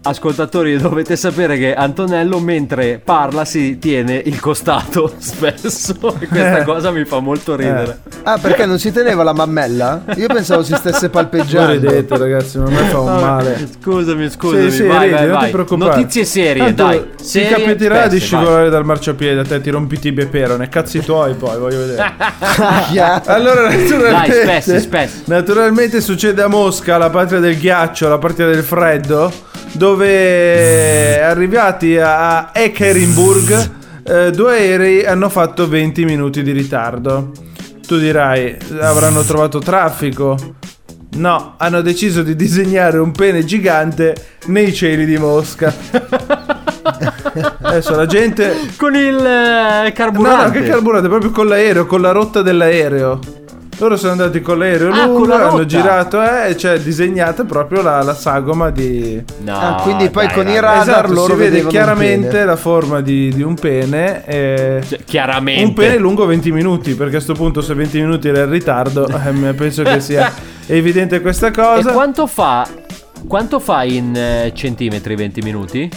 Ascoltatori, 0.01 0.77
dovete 0.77 1.17
sapere 1.17 1.57
che 1.57 1.73
Antonello 1.73 2.39
mentre 2.39 3.01
parla 3.03 3.43
si 3.43 3.79
tiene 3.79 4.21
il 4.25 4.39
costato 4.39 5.13
spesso 5.19 6.15
e 6.19 6.25
questa 6.27 6.59
Eh. 6.59 6.63
cosa 6.63 6.89
mi 6.91 7.03
fa 7.03 7.19
molto 7.19 7.55
ridere. 7.57 7.99
Ah, 8.23 8.37
perché 8.37 8.65
non 8.65 8.79
si 8.79 8.93
teneva 8.93 9.23
la 9.23 9.33
mammella? 9.33 10.03
Io 10.15 10.27
pensavo 10.27 10.63
si 10.63 10.73
stesse 10.75 11.09
palpeggiando. 11.11 11.71
ridete, 11.73 12.17
ragazzi, 12.17 12.57
ma 12.59 12.65
a 12.65 12.69
me 12.69 12.77
fa 12.83 12.99
un 13.01 13.19
male. 13.19 13.67
Scusami, 13.81 14.29
scusami, 14.29 14.71
Sì, 14.71 14.77
sì, 14.77 14.83
vai, 14.87 14.99
ridi, 15.01 15.11
vai, 15.15 15.25
non 15.27 15.35
vai. 15.35 15.45
ti 15.45 15.51
preoccupare. 15.51 15.95
Notizie 15.97 16.23
serie, 16.25 16.63
Tanto 16.63 16.83
dai. 16.85 17.09
Ti 17.17 17.23
Serie, 17.25 17.49
capiterà 17.57 17.95
spesse, 17.95 18.09
di 18.09 18.17
vai. 18.19 18.25
scivolare 18.25 18.69
dal 18.69 18.85
marciapiede, 18.85 19.39
a 19.41 19.43
te 19.43 19.59
ti 19.61 19.69
rompi 19.69 19.99
tibia 19.99 20.23
e 20.23 20.27
perone, 20.27 20.69
cazzi 20.69 20.99
tuoi 21.01 21.33
poi, 21.35 21.57
voglio 21.59 21.79
vedere. 21.79 22.13
Allora, 23.25 23.69
naturalmente, 23.69 24.43
Dai, 24.45 24.59
spessi, 24.61 24.79
spessi. 24.79 25.21
naturalmente 25.25 25.99
succede 26.01 26.41
a 26.41 26.47
Mosca, 26.47 26.97
la 26.97 27.09
patria 27.09 27.39
del 27.39 27.57
ghiaccio, 27.57 28.07
la 28.07 28.17
patria 28.17 28.47
del 28.47 28.63
freddo, 28.63 29.31
dove 29.73 31.21
arrivati 31.23 31.97
a 31.97 32.51
Ekaterinburg, 32.53 33.69
eh, 34.03 34.31
due 34.31 34.51
aerei 34.53 35.05
hanno 35.05 35.29
fatto 35.29 35.67
20 35.67 36.05
minuti 36.05 36.43
di 36.43 36.51
ritardo. 36.51 37.31
Tu 37.85 37.97
dirai, 37.97 38.55
avranno 38.79 39.21
trovato 39.23 39.59
traffico? 39.59 40.37
No, 41.15 41.55
hanno 41.57 41.81
deciso 41.81 42.21
di 42.21 42.35
disegnare 42.35 42.99
un 42.99 43.11
pene 43.11 43.43
gigante 43.43 44.15
nei 44.45 44.71
cieli 44.73 45.05
di 45.05 45.17
Mosca. 45.17 45.73
Adesso 47.61 47.95
la 47.95 48.05
gente 48.05 48.55
Con 48.77 48.95
il 48.95 49.15
eh, 49.15 49.83
No, 49.85 49.91
carburante. 49.93 50.45
no, 50.45 50.51
che 50.51 50.69
carburante, 50.69 51.07
proprio 51.07 51.31
con 51.31 51.47
l'aereo, 51.47 51.85
con 51.85 52.01
la 52.01 52.11
rotta 52.11 52.41
dell'aereo. 52.41 53.19
Loro 53.79 53.95
sono 53.95 54.11
andati 54.11 54.41
con 54.41 54.57
l'aereo 54.59 54.91
Ah, 54.91 55.05
lungo, 55.05 55.19
con 55.19 55.29
la 55.29 55.47
hanno 55.49 55.65
girato 55.65 56.21
e 56.21 56.53
c'è 56.55 56.77
disegnata 56.79 57.45
proprio 57.45 57.81
la, 57.81 58.03
la 58.03 58.13
sagoma 58.13 58.69
di... 58.71 59.23
No, 59.39 59.57
Ah, 59.57 59.81
quindi 59.83 60.09
poi 60.09 60.25
dai, 60.25 60.35
con 60.35 60.43
i 60.49 60.51
dai. 60.51 60.59
radar 60.59 60.81
esatto, 61.05 61.13
loro 61.13 61.33
si 61.33 61.39
vede 61.39 61.65
chiaramente 61.65 62.43
la 62.43 62.57
forma 62.57 62.99
di, 62.99 63.29
di 63.33 63.41
un 63.41 63.53
pene. 63.55 64.25
e- 64.25 64.83
Cioè, 64.85 64.99
chiaramente. 65.05 65.63
Un 65.63 65.73
pene 65.73 65.97
lungo 65.97 66.25
20 66.25 66.51
minuti, 66.51 66.93
perché 66.95 67.15
a 67.17 67.21
sto 67.21 67.33
punto 67.33 67.61
se 67.61 67.73
20 67.73 67.99
minuti 68.01 68.27
era 68.27 68.43
in 68.43 68.49
ritardo, 68.49 69.07
eh, 69.07 69.53
penso 69.53 69.83
che 69.83 70.01
sia 70.01 70.29
evidente 70.67 71.21
questa 71.21 71.47
E 71.47 71.51
cosa. 71.51 71.91
quanto 71.93 72.27
fa? 72.27 72.67
Quanto 73.27 73.59
fa 73.59 73.83
in 73.85 74.13
eh, 74.15 74.51
centimetri 74.53 75.15
20 75.15 75.41
minuti? 75.41 75.89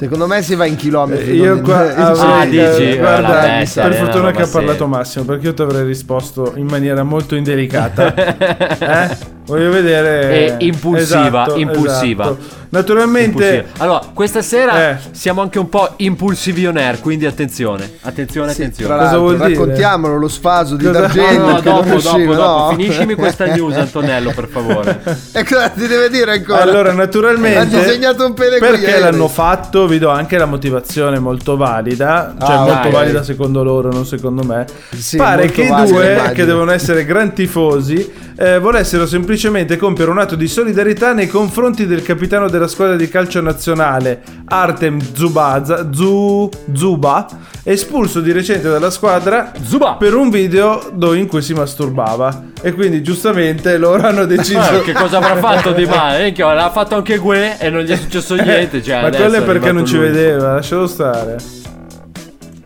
Secondo 0.00 0.26
me 0.26 0.40
si 0.40 0.54
va 0.54 0.64
in 0.64 0.76
chilometri. 0.76 1.32
Eh, 1.32 1.34
Io 1.34 1.60
qua 1.60 1.84
in- 1.92 1.98
Ah, 2.00 2.40
avrei- 2.40 2.48
dici? 2.50 2.88
eh, 2.92 2.96
guarda, 2.96 3.64
sai, 3.66 3.90
per 3.90 4.00
una 4.00 4.10
fortuna 4.10 4.30
che 4.30 4.42
ha 4.42 4.46
parlato. 4.46 4.86
Massimo, 4.86 5.24
perché 5.26 5.46
io 5.48 5.52
ti 5.52 5.60
avrei 5.60 5.84
risposto 5.84 6.54
in 6.56 6.64
maniera 6.64 7.02
molto 7.02 7.34
indelicata. 7.36 8.14
eh? 8.16 9.16
Voglio 9.50 9.70
vedere. 9.70 10.56
E 10.58 10.64
impulsiva, 10.66 11.26
Esatto, 11.44 11.56
impulsiva. 11.56 12.24
esatto. 12.24 12.58
Naturalmente, 12.72 13.24
Impulsiva. 13.56 13.84
Allora, 13.84 14.00
questa 14.14 14.42
sera 14.42 14.90
Eh. 14.90 14.96
siamo 15.10 15.40
anche 15.42 15.58
un 15.58 15.68
po' 15.68 15.88
impulsivi 15.96 16.68
on 16.68 16.76
air, 16.76 17.00
quindi 17.00 17.26
attenzione, 17.26 17.94
attenzione, 18.02 18.52
Sì, 18.54 18.60
attenzione. 18.62 18.96
Cosa 18.96 19.18
vuol 19.18 19.36
dire? 19.38 19.48
raccontiamolo 19.48 20.16
lo 20.16 20.28
sfaso 20.28 20.76
di 20.76 20.84
Cosa- 20.84 21.00
D'Argento 21.00 21.40
No, 21.46 21.50
no, 21.50 21.60
dopo, 21.60 21.96
dopo, 22.00 22.18
dopo. 22.18 22.32
no? 22.34 22.74
Finiscimi 22.76 23.14
questa 23.16 23.46
news, 23.46 23.74
Antonello, 23.74 24.30
per 24.32 24.46
favore. 24.46 25.00
E 25.32 25.44
cosa 25.44 25.68
ti 25.70 25.84
deve 25.88 26.08
dire 26.10 26.30
ancora? 26.30 26.62
allora, 26.62 26.92
naturalmente, 26.92 27.58
Ha 27.58 27.64
disegnato 27.64 28.24
un 28.24 28.34
pene 28.34 28.58
perché 28.58 28.86
aerei. 28.86 29.00
l'hanno 29.00 29.26
fatto, 29.26 29.88
vi 29.88 29.98
do 29.98 30.08
anche 30.10 30.38
la 30.38 30.46
motivazione 30.46 31.18
molto 31.18 31.56
valida, 31.56 32.36
cioè 32.40 32.54
Ah, 32.54 32.58
molto 32.60 32.82
dai. 32.82 32.90
valida 32.92 33.22
secondo 33.24 33.64
loro, 33.64 33.90
non 33.90 34.06
secondo 34.06 34.44
me. 34.44 34.64
Sì, 34.96 35.16
Pare 35.16 35.50
che 35.50 35.62
i 35.62 35.74
due, 35.86 36.30
che 36.34 36.44
devono 36.44 36.70
essere 36.70 37.04
gran 37.04 37.34
tifosi, 37.34 38.28
eh, 38.38 38.58
volessero 38.60 39.06
semplicemente 39.06 39.38
compiere 39.78 40.10
un 40.10 40.18
atto 40.18 40.34
di 40.36 40.46
solidarietà 40.46 41.14
nei 41.14 41.26
confronti 41.26 41.86
del 41.86 42.02
capitano 42.02 42.48
della 42.48 42.68
squadra 42.68 42.96
di 42.96 43.08
calcio 43.08 43.40
nazionale, 43.40 44.22
Artem 44.44 45.00
Zubaza, 45.14 45.90
Zu, 45.90 46.50
Zuba, 46.74 47.26
espulso 47.62 48.20
di 48.20 48.32
recente 48.32 48.68
dalla 48.68 48.90
squadra 48.90 49.52
Zuba! 49.62 49.94
per 49.94 50.14
un 50.14 50.28
video 50.28 50.90
dove 50.92 51.18
in 51.18 51.26
cui 51.26 51.40
si 51.40 51.54
masturbava. 51.54 52.48
E 52.60 52.72
quindi 52.72 53.02
giustamente 53.02 53.78
loro 53.78 54.06
hanno 54.06 54.26
deciso... 54.26 54.58
Ah, 54.58 54.80
che 54.80 54.92
cosa 54.92 55.16
avrà 55.16 55.36
fatto 55.36 55.72
di 55.74 55.86
male? 55.86 56.26
Eh, 56.26 56.32
che 56.32 56.42
l'ha 56.42 56.70
fatto 56.70 56.94
anche 56.96 57.16
Gue 57.16 57.56
e 57.58 57.70
non 57.70 57.80
gli 57.80 57.90
è 57.90 57.96
successo 57.96 58.34
niente. 58.34 58.82
Cioè, 58.82 59.00
Ma 59.00 59.10
quello 59.10 59.36
è 59.36 59.42
perché 59.42 59.72
non 59.72 59.86
ci 59.86 59.96
lui. 59.96 60.08
vedeva, 60.08 60.54
lascialo 60.54 60.86
stare. 60.86 61.36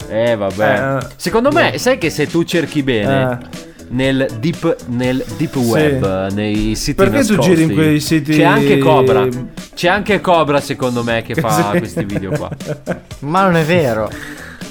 Eh, 0.08 0.34
vabbè. 0.36 0.98
Eh. 0.98 1.06
Secondo 1.16 1.52
me, 1.52 1.78
sai 1.78 1.98
che 1.98 2.10
se 2.10 2.26
tu 2.26 2.42
cerchi 2.42 2.82
bene. 2.82 3.72
Nel 3.88 4.26
deep, 4.40 4.76
nel 4.88 5.24
deep 5.36 5.54
web, 5.56 6.32
nei 6.32 6.74
siti 6.74 6.94
Perché 6.94 7.22
tu 7.24 7.34
nascosti, 7.36 7.50
giri 7.54 7.62
in 7.64 7.74
quei 7.74 8.00
siti- 8.00 8.36
C'è 8.36 8.42
anche 8.44 8.78
Cobra. 8.78 9.26
C'è 9.74 9.88
anche 9.88 10.20
Cobra, 10.20 10.60
secondo 10.60 11.02
me, 11.02 11.22
che 11.22 11.34
fa 11.34 11.70
Sì. 11.72 11.78
questi 11.78 12.04
video 12.04 12.30
qua. 12.30 12.48
Ma 13.20 13.42
non 13.42 13.56
è 13.56 13.62
vero. 13.64 14.10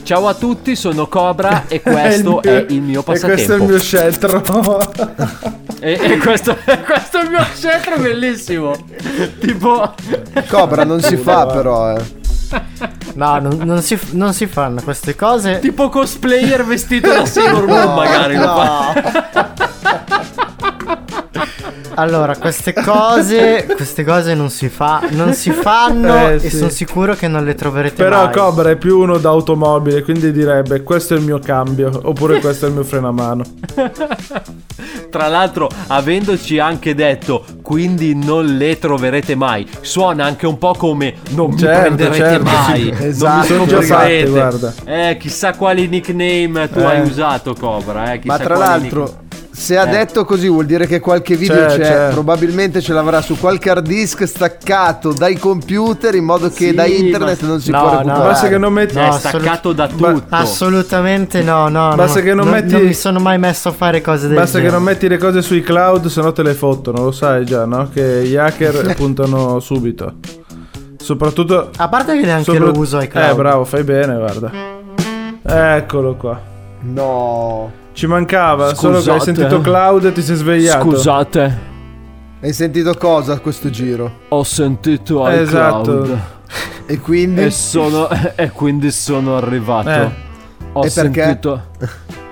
Ciao 0.04 0.28
a 0.28 0.34
tutti, 0.34 0.76
sono 0.76 1.08
Cobra 1.08 1.64
e 1.70 1.82
questo 1.82 2.42
è 2.42 2.66
il 2.70 2.82
mio 2.82 3.00
E 3.02 3.04
questo 3.04 3.28
è 3.28 3.30
il 3.32 3.36
passatempo. 3.38 3.66
mio 3.66 3.80
sceltro. 3.80 4.42
E, 5.80 6.00
e 6.02 6.18
questo, 6.18 6.58
questo 6.86 7.20
è 7.20 7.24
il 7.24 7.30
mio 7.30 7.44
scelto 7.56 8.02
bellissimo. 8.02 8.76
Tipo, 9.40 9.94
Cobra 10.50 10.84
non 10.84 11.02
si 11.02 11.16
fa 11.18 11.46
però, 11.46 11.96
eh. 11.96 12.02
No, 13.16 13.40
non, 13.40 13.58
non 13.64 13.82
si, 13.82 14.00
non 14.12 14.34
si 14.34 14.48
fanno 14.48 14.82
queste 14.82 15.16
cose. 15.16 15.60
tipo 15.60 15.90
cosplayer 15.90 16.66
vestito 16.66 17.10
da 17.14 17.26
Sailor 17.26 17.68
Moon, 17.68 17.94
magari 17.94 18.36
lo 18.36 18.44
fa. 18.44 19.72
Allora, 21.96 22.36
queste 22.38 22.74
cose, 22.74 23.66
queste 23.76 24.04
cose 24.04 24.34
non 24.34 24.50
si 24.50 24.68
fa, 24.70 25.02
non 25.12 25.34
si 25.34 25.52
fanno 25.52 26.30
Eh, 26.30 26.34
e 26.36 26.40
sì. 26.40 26.58
sono 26.58 26.70
sicuro 26.70 27.14
che 27.14 27.28
non 27.28 27.44
le 27.46 27.54
troverete 27.56 28.02
Però 28.04 28.26
mai. 28.26 28.34
Cobra 28.34 28.70
è 28.72 28.76
più 28.78 29.00
uno 29.00 29.18
d'automobile, 29.18 30.02
quindi 30.04 30.32
direbbe 30.32 30.82
questo 30.84 31.14
è 31.14 31.18
il 31.18 31.24
mio 31.24 31.40
cambio, 31.40 31.92
oppure 32.04 32.40
questo 32.40 32.66
è 32.66 32.70
il 32.70 32.74
mio 32.76 32.84
freno 32.84 33.10
a 33.10 33.12
mano. 33.12 33.44
Tra 35.10 35.28
l'altro, 35.28 35.70
avendoci 35.88 36.58
anche 36.58 36.96
detto, 36.96 37.46
quindi 37.62 38.16
non 38.16 38.46
le 38.58 38.80
troverete 38.80 39.36
mai, 39.36 39.68
suona 39.82 40.26
anche 40.26 40.48
un 40.48 40.58
po' 40.58 40.74
come 40.74 41.14
non 41.32 41.52
mi 41.52 41.58
Certo, 41.60 41.80
prenderete 41.96 42.16
certo, 42.16 42.44
mai. 42.44 42.82
sì. 42.82 42.90
non 42.90 43.02
Esatto, 43.02 43.40
mi 43.40 43.46
sono 43.46 43.66
già 43.68 43.82
scoprirete. 43.84 44.26
fatte, 44.26 44.30
guarda. 44.32 44.74
Eh, 44.86 45.18
chissà 45.18 45.54
quali 45.54 45.88
nickname 45.88 46.70
tu 46.70 46.80
Eh. 46.80 46.86
hai 46.86 47.02
usato, 47.02 47.54
Cobra. 47.54 48.14
Eh, 48.14 48.20
chissà 48.20 48.38
Ma 48.38 48.44
tra 48.44 48.56
quali 48.56 48.70
l'altro, 48.82 49.18
se 49.56 49.78
ha 49.78 49.86
detto 49.86 50.26
così 50.26 50.48
vuol 50.50 50.66
dire 50.66 50.88
che 50.88 51.00
qualche 51.00 51.36
video 51.36 51.68
C'è, 51.68 51.78
c'è, 51.78 51.82
c'è. 51.82 52.08
probabilmente 52.12 52.82
ce 52.82 52.92
l'avrà 52.92 53.22
su 53.22 53.38
qualche 53.38 53.70
hard 53.70 53.86
disk 53.88 54.26
staccato 54.28 55.14
dai 55.14 55.38
computer 55.38 56.16
in 56.16 56.24
modo 56.26 56.50
che 56.50 56.70
Sì, 56.70 56.74
da 56.74 56.86
internet 56.86 57.42
ma- 57.42 57.48
non 57.48 57.62
si 57.62 57.70
No, 57.72 57.80
può 57.80 57.90
no. 57.92 57.98
recuperare. 57.98 58.30
Basta 58.30 58.48
che 58.48 58.58
non 58.58 58.74
metti... 58.74 58.96
No, 58.96 59.08
è 59.08 59.12
staccato 59.20 59.72
da 59.74 59.90
Ma- 59.98 60.12
tutto. 60.12 60.26
Assolutamente 60.30 61.42
no, 61.44 61.68
no. 61.70 61.94
Basta 61.96 62.20
no, 62.20 62.26
che 62.26 62.34
non 62.34 62.48
metti- 62.50 62.72
Non 62.74 62.82
mi 62.84 62.94
sono 62.94 63.20
mai 63.20 63.38
messo 63.38 63.70
a 63.70 63.72
fare 63.72 64.02
cose 64.02 64.28
del 64.28 64.36
Basta 64.38 64.58
che 64.58 64.64
genere. 64.66 64.76
non 64.76 64.84
metti 64.84 65.08
le 65.08 65.18
cose 65.18 65.42
sui 65.44 65.62
cloud, 65.62 66.08
se 66.08 66.22
no 66.22 66.32
te 66.32 66.42
le 66.44 66.54
fottono, 66.56 67.04
lo 67.04 67.12
sai 67.12 67.46
già, 67.46 67.66
no? 67.66 67.90
Che 67.94 68.24
gli 68.26 68.36
hacker 68.36 68.96
puntano 68.98 69.60
subito. 69.60 70.16
Soprattutto... 70.98 71.70
A 71.78 71.88
parte 71.90 72.18
che 72.20 72.26
neanche 72.26 72.46
sopra- 72.52 72.66
lo 72.66 72.72
uso 72.76 72.98
ai 72.98 73.08
cloud. 73.08 73.30
Eh, 73.32 73.36
bravo, 73.36 73.66
fai 73.66 73.84
bene, 73.84 74.16
guarda. 74.16 74.52
Eccolo 75.76 76.16
qua. 76.16 76.40
No. 76.82 77.72
Ci 77.94 78.08
mancava, 78.08 78.74
solo 78.74 79.00
che 79.02 79.12
hai 79.12 79.20
Scusate. 79.20 79.34
sentito 79.36 79.62
cloud 79.62 80.06
e 80.06 80.12
ti 80.12 80.22
sei 80.22 80.36
svegliato. 80.36 80.90
Scusate, 80.92 81.72
Hai 82.42 82.52
sentito 82.54 82.94
cosa 82.98 83.34
a 83.34 83.40
questo 83.40 83.70
giro? 83.70 84.12
ho 84.30 84.44
sentito 84.44 85.26
Esatto. 85.28 85.92
iCloud 86.04 86.20
E 86.88 87.00
quindi 87.00 87.42
e 87.44 87.50
sono 87.52 88.10
e 88.36 88.50
quindi 88.52 88.92
sono 88.92 89.38
arrivato. 89.38 89.90
Eh. 89.90 90.10
Ho 90.74 90.84
E 90.84 90.90
perché? 90.94 91.22
sentito 91.24 91.62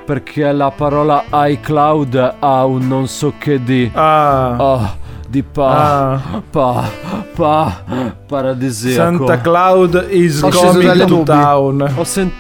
perché 0.03 0.51
la 0.51 0.72
parola 0.72 1.24
iCloud 1.32 2.36
ha 2.39 2.65
un 2.65 2.88
non 2.88 3.08
so 3.08 3.34
che 3.38 3.63
di 3.63 3.89
Ah, 3.94 4.56
oh, 4.58 4.96
di 5.30 5.44
pa 5.44 6.12
Ah. 6.13 6.41
pa 6.50 6.89
pa 7.36 7.84
paradisiaco. 8.27 8.96
Santa 9.27 9.39
Cloud 9.39 10.08
is 10.10 10.41
Ho 10.41 10.50
coming 10.50 11.06
to 11.06 11.24
town. 11.24 11.89
Ho, 11.96 12.03
sen- 12.03 12.32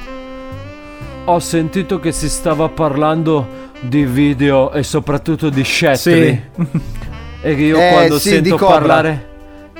ho 1.25 1.39
sentito 1.39 1.99
che 1.99 2.11
si 2.11 2.29
stava 2.29 2.69
parlando 2.69 3.69
di 3.81 4.03
video 4.05 4.71
e 4.71 4.83
soprattutto 4.83 5.49
di 5.49 5.63
scettri. 5.63 6.43
Sì. 6.55 6.89
E 7.43 7.55
che 7.55 7.61
io 7.63 7.75
Eh, 7.79 7.89
quando 7.91 8.19
sì, 8.19 8.29
sento 8.29 8.49
di 8.51 8.55
parlare 8.55 9.27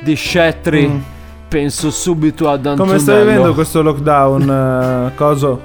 di 0.02 0.16
scettri 0.16 0.88
Mm. 0.88 0.98
penso 1.48 1.92
subito 1.92 2.50
ad 2.50 2.66
Antonello. 2.66 2.84
Come 2.86 2.98
stai 2.98 3.20
vivendo 3.24 3.54
questo 3.54 3.84
lockdown, 3.84 5.12
eh, 5.12 5.16
Coso? 5.16 5.62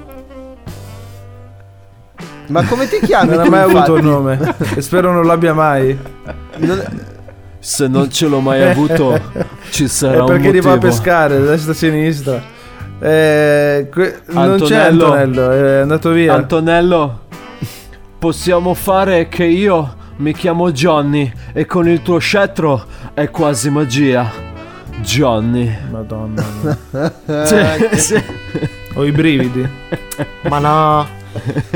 Ma 2.49 2.63
come 2.65 2.87
ti 2.87 2.99
chiami? 3.03 3.31
Non 3.31 3.39
ha 3.39 3.49
mai 3.49 3.61
avuto 3.61 3.93
un 3.95 4.01
nome. 4.05 4.55
e 4.75 4.81
spero 4.81 5.11
non 5.11 5.25
l'abbia 5.25 5.55
mai. 5.55 5.97
Non- 6.57 6.83
Se 7.59 7.87
non 7.87 8.11
ce 8.11 8.27
l'ho 8.27 8.41
mai 8.41 8.61
avuto, 8.61 9.19
ci 9.71 9.87
sarà 9.87 10.17
È 10.17 10.19
un 10.19 10.25
perché 10.27 10.45
motivo. 10.49 10.69
arriva 10.69 10.73
a 10.73 10.89
pescare, 10.89 11.39
destra 11.41 11.71
a 11.71 11.75
sinistra. 11.75 12.41
Eh, 12.99 13.87
que- 13.91 14.21
non 14.27 14.57
c'è 14.59 14.75
Antonello. 14.75 15.13
Antonello, 15.13 15.51
è 15.51 15.79
andato 15.81 16.09
via. 16.11 16.33
Antonello, 16.33 17.19
possiamo 18.17 18.73
fare 18.73 19.27
che 19.27 19.43
io 19.45 19.95
mi 20.17 20.33
chiamo 20.33 20.71
Johnny 20.71 21.31
e 21.53 21.65
con 21.65 21.87
il 21.87 22.01
tuo 22.01 22.17
scettro 22.17 22.83
è 23.13 23.29
quasi 23.29 23.69
magia. 23.69 24.29
Johnny. 25.01 25.71
Madonna. 25.91 26.43
Sì, 27.45 27.97
sì. 27.99 28.23
Ho 28.95 29.05
i 29.05 29.11
brividi. 29.11 29.67
Ma 30.49 30.57
no. 30.59 31.07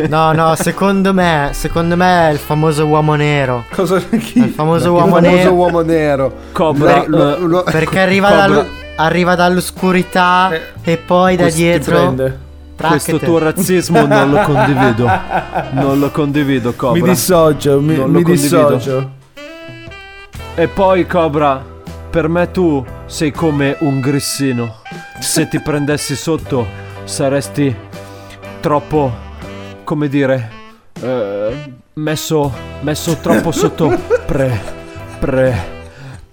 No, 0.09 0.31
no, 0.31 0.55
secondo 0.55 1.13
me, 1.13 1.49
secondo 1.53 1.95
me 1.95 2.29
è 2.29 2.31
il 2.31 2.39
famoso 2.39 2.87
uomo 2.87 3.13
nero. 3.13 3.65
Cosa 3.71 3.97
È 3.97 4.01
il 4.11 4.49
famoso 4.55 4.85
Il 4.85 4.91
uomo 4.91 5.15
famoso 5.17 5.35
nero. 5.35 5.53
uomo 5.53 5.81
nero. 5.81 6.33
Cobra, 6.51 7.03
Lo- 7.05 7.35
eh, 7.35 7.39
lo- 7.41 7.63
Perché 7.63 7.99
arriva, 7.99 8.29
Cobra. 8.29 8.47
dal- 8.47 8.67
arriva 8.95 9.35
dall'oscurità 9.35 10.49
Eh, 10.51 10.91
e 10.93 10.97
poi 10.97 11.35
da 11.35 11.49
dietro. 11.49 11.97
prende. 11.97 12.39
questo 12.75 13.19
tuo 13.19 13.37
razzismo 13.37 14.05
non 14.05 14.29
lo 14.31 14.41
condivido. 14.41 15.09
Non 15.71 15.99
lo 15.99 16.09
condivido, 16.11 16.73
Cobra. 16.73 17.01
Mi 17.01 17.09
dissocio, 17.09 17.79
mi, 17.79 17.95
Non 17.95 18.09
mi 18.11 18.23
dissocio. 18.23 19.11
E 20.55 20.67
poi, 20.67 21.05
Cobra, 21.07 21.63
per 22.09 22.27
me 22.27 22.51
tu 22.51 22.83
sei 23.05 23.31
come 23.31 23.75
un 23.79 23.99
grissino. 24.01 24.75
Se 25.19 25.47
ti 25.47 25.59
prendessi 25.59 26.15
sotto, 26.15 26.65
saresti 27.03 27.73
troppo, 28.59 29.11
come 29.83 30.07
dire, 30.07 30.49
eh, 31.01 31.73
messo, 31.93 32.51
messo 32.81 33.15
troppo 33.17 33.51
sotto 33.51 33.97
pre, 34.25 34.59
pre, 35.19 35.63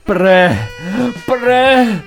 pre, 0.03 0.57
pre, 1.25 2.03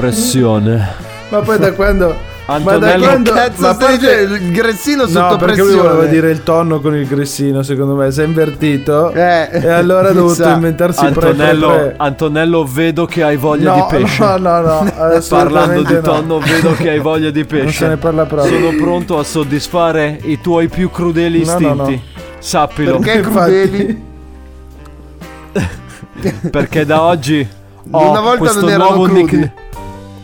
pressione. 0.00 0.88
Ma 1.28 1.38
poi 1.40 1.58
da 1.58 1.72
quando... 1.72 2.28
Ma 2.46 2.58
da 2.58 2.72
Antonello, 2.72 3.04
quando... 3.06 3.32
Cazzo, 3.32 3.60
ma 3.62 3.74
parte- 3.76 4.10
il 4.22 4.50
gressino 4.50 5.06
sotto 5.06 5.20
No, 5.20 5.36
perché 5.36 5.58
lui 5.60 5.66
pressione. 5.68 5.88
voleva 5.88 6.06
dire 6.10 6.30
il 6.32 6.42
tonno 6.42 6.80
con 6.80 6.96
il 6.96 7.06
grissino, 7.06 7.62
secondo 7.62 7.94
me. 7.94 8.10
Si 8.10 8.20
è 8.22 8.24
invertito. 8.24 9.12
Eh, 9.12 9.48
e 9.52 9.68
allora 9.68 10.08
ha 10.08 10.10
dovuto 10.12 10.34
sa. 10.34 10.54
inventarsi 10.54 11.04
pre, 11.04 11.12
pre, 11.12 11.28
Antonello, 11.28 11.68
pre. 11.68 11.94
Antonello, 11.98 12.64
vedo 12.64 13.06
che 13.06 13.22
hai 13.22 13.36
voglia 13.36 13.76
No, 13.76 13.86
di 13.88 13.96
pesce. 13.98 14.24
no, 14.24 14.36
no, 14.38 14.60
no, 14.82 15.20
Parlando 15.28 15.82
di 15.84 15.94
no. 15.94 16.00
tonno, 16.00 16.38
vedo 16.40 16.72
che 16.72 16.90
hai 16.90 16.98
voglia 16.98 17.30
di 17.30 17.44
pesce. 17.44 17.62
Non 17.62 17.72
se 17.72 17.86
ne 17.86 17.96
parla 17.98 18.26
proprio. 18.26 18.52
Sono 18.58 18.76
pronto 18.82 19.18
a 19.20 19.22
soddisfare 19.22 20.18
i 20.22 20.40
tuoi 20.40 20.66
più 20.66 20.90
crudeli 20.90 21.44
No, 21.44 21.52
no, 21.52 21.68
istinti. 21.68 21.92
no. 21.94 22.22
Sappilo. 22.40 22.98
Perché 22.98 23.20
crudeli? 23.20 24.02
Perché 26.50 26.84
da 26.84 27.02
oggi 27.02 27.46
ho 27.92 28.10
Una 28.10 28.20
volta 28.20 28.38
questo 28.38 28.60
non 28.60 28.70
erano 28.70 28.84
nuovo 28.88 29.04
crudi. 29.04 29.20
nickname. 29.22 29.52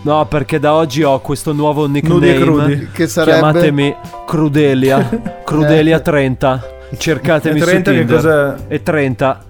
No, 0.06 0.25
perché 0.26 0.60
da 0.60 0.72
oggi 0.75 1.02
ho 1.02 1.18
questo 1.18 1.52
nuovo 1.52 1.86
nickname. 1.88 2.90
Che 2.92 3.08
sarebbe? 3.08 3.38
Chiamatemi 3.40 3.96
Crudelia. 4.25 5.08
Crudelia 5.44 5.98
30. 5.98 6.64
Cercatemi 6.96 7.58
E 7.58 7.62
30 7.64 7.90
su 7.90 7.96
che 7.96 8.04
Tinder. 8.04 8.16
cos'è? 8.16 8.54
E 8.68 8.82
30 8.84 9.40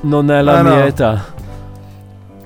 non 0.00 0.30
è 0.30 0.40
la 0.40 0.58
Ah, 0.58 0.62
mia 0.62 0.74
no. 0.78 0.84
età. 0.84 1.24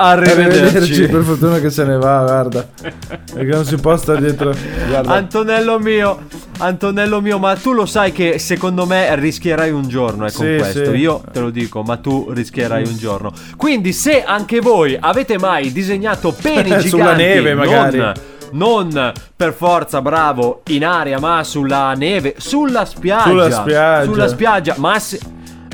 Arrivederci. 0.00 0.59
Arrivederci. 0.59 1.07
per 1.09 1.23
fortuna 1.23 1.59
che 1.59 1.71
se 1.71 1.85
ne 1.85 1.97
va, 1.97 2.23
guarda. 2.23 2.67
Perché 2.81 3.50
non 3.50 3.64
si 3.64 3.76
può 3.76 3.97
stare 3.97 4.21
dietro. 4.21 4.55
Guarda. 4.88 5.12
Antonello 5.12 5.78
mio, 5.81 6.21
Antonello 6.59 7.21
mio, 7.21 7.38
ma 7.38 7.57
tu 7.57 7.73
lo 7.73 7.85
sai 7.85 8.12
che 8.12 8.38
secondo 8.38 8.87
me 8.87 9.14
rischierai 9.17 9.71
un 9.71 9.88
giorno 9.88 10.26
eh, 10.26 10.33
con 10.33 10.47
Sì, 10.47 10.57
questo. 10.57 10.85
sì. 10.85 10.90
Io 10.99 11.23
te 11.33 11.40
lo 11.40 11.50
dico, 11.50 11.83
ma 11.83 11.97
tu 11.97 12.31
rischierai 12.31 12.85
un 12.87 12.97
giorno. 12.97 13.33
Quindi, 13.57 13.93
se 13.93 14.23
anche 14.23 14.61
voi 14.61 14.97
avete 14.99 15.37
mai 15.38 15.73
disegnato 15.73 16.31
peni 16.33 16.62
giganti, 16.78 16.88
Sulla 16.88 17.14
neve, 17.14 17.55
magari. 17.55 17.99
non, 17.99 18.12
non 18.52 19.12
per 19.37 19.52
forza 19.52 20.00
bravo 20.00 20.62
in 20.69 20.85
aria, 20.85 21.19
ma 21.19 21.43
sulla 21.43 21.93
neve, 21.95 22.35
sulla 22.38 22.85
spiaggia. 22.85 23.28
Sulla 23.28 23.50
spiaggia. 23.50 24.05
Sulla 24.05 24.28
spiaggia. 24.28 24.75
Massi- 24.78 25.19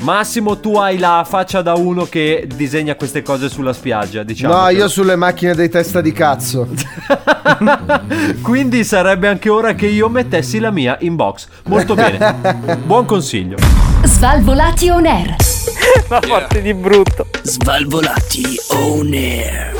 Massimo, 0.05 0.59
tu 0.59 0.77
hai 0.77 0.99
la 0.99 1.25
faccia 1.27 1.63
da 1.63 1.73
uno 1.73 2.03
che 2.03 2.47
disegna 2.53 2.93
queste 2.93 3.23
cose 3.23 3.49
sulla 3.49 3.73
spiaggia, 3.73 4.21
diciamo. 4.21 4.53
No, 4.53 4.69
io 4.69 4.87
sulle 4.87 5.15
macchine 5.15 5.55
dei 5.55 5.67
testa 5.67 5.99
di 5.99 6.11
cazzo. 6.11 6.67
Quindi 8.43 8.83
sarebbe 8.83 9.27
anche 9.27 9.49
ora 9.49 9.73
che 9.73 9.87
io 9.87 10.07
mettessi 10.07 10.59
la 10.59 10.69
mia 10.69 10.95
in 10.99 11.15
box. 11.15 11.47
Molto 11.65 11.95
bene. 11.95 12.35
Buon 12.85 13.05
consiglio. 13.05 13.57
Svalvolati 14.03 14.89
on 14.89 15.07
air. 15.07 15.35
Svalvolati 17.41 18.59
on 18.73 19.11
air. 19.11 19.73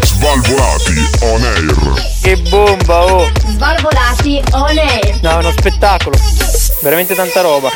Svalvolati 0.00 1.08
on 1.20 1.42
air. 1.42 2.02
Che 2.22 2.36
bomba, 2.48 3.04
oh! 3.12 3.30
Svalvolati 3.46 4.42
on 4.52 4.78
air. 4.78 5.20
No, 5.20 5.30
è 5.32 5.34
uno 5.34 5.50
spettacolo. 5.50 6.16
Veramente 6.80 7.14
tanta 7.14 7.42
roba. 7.42 7.68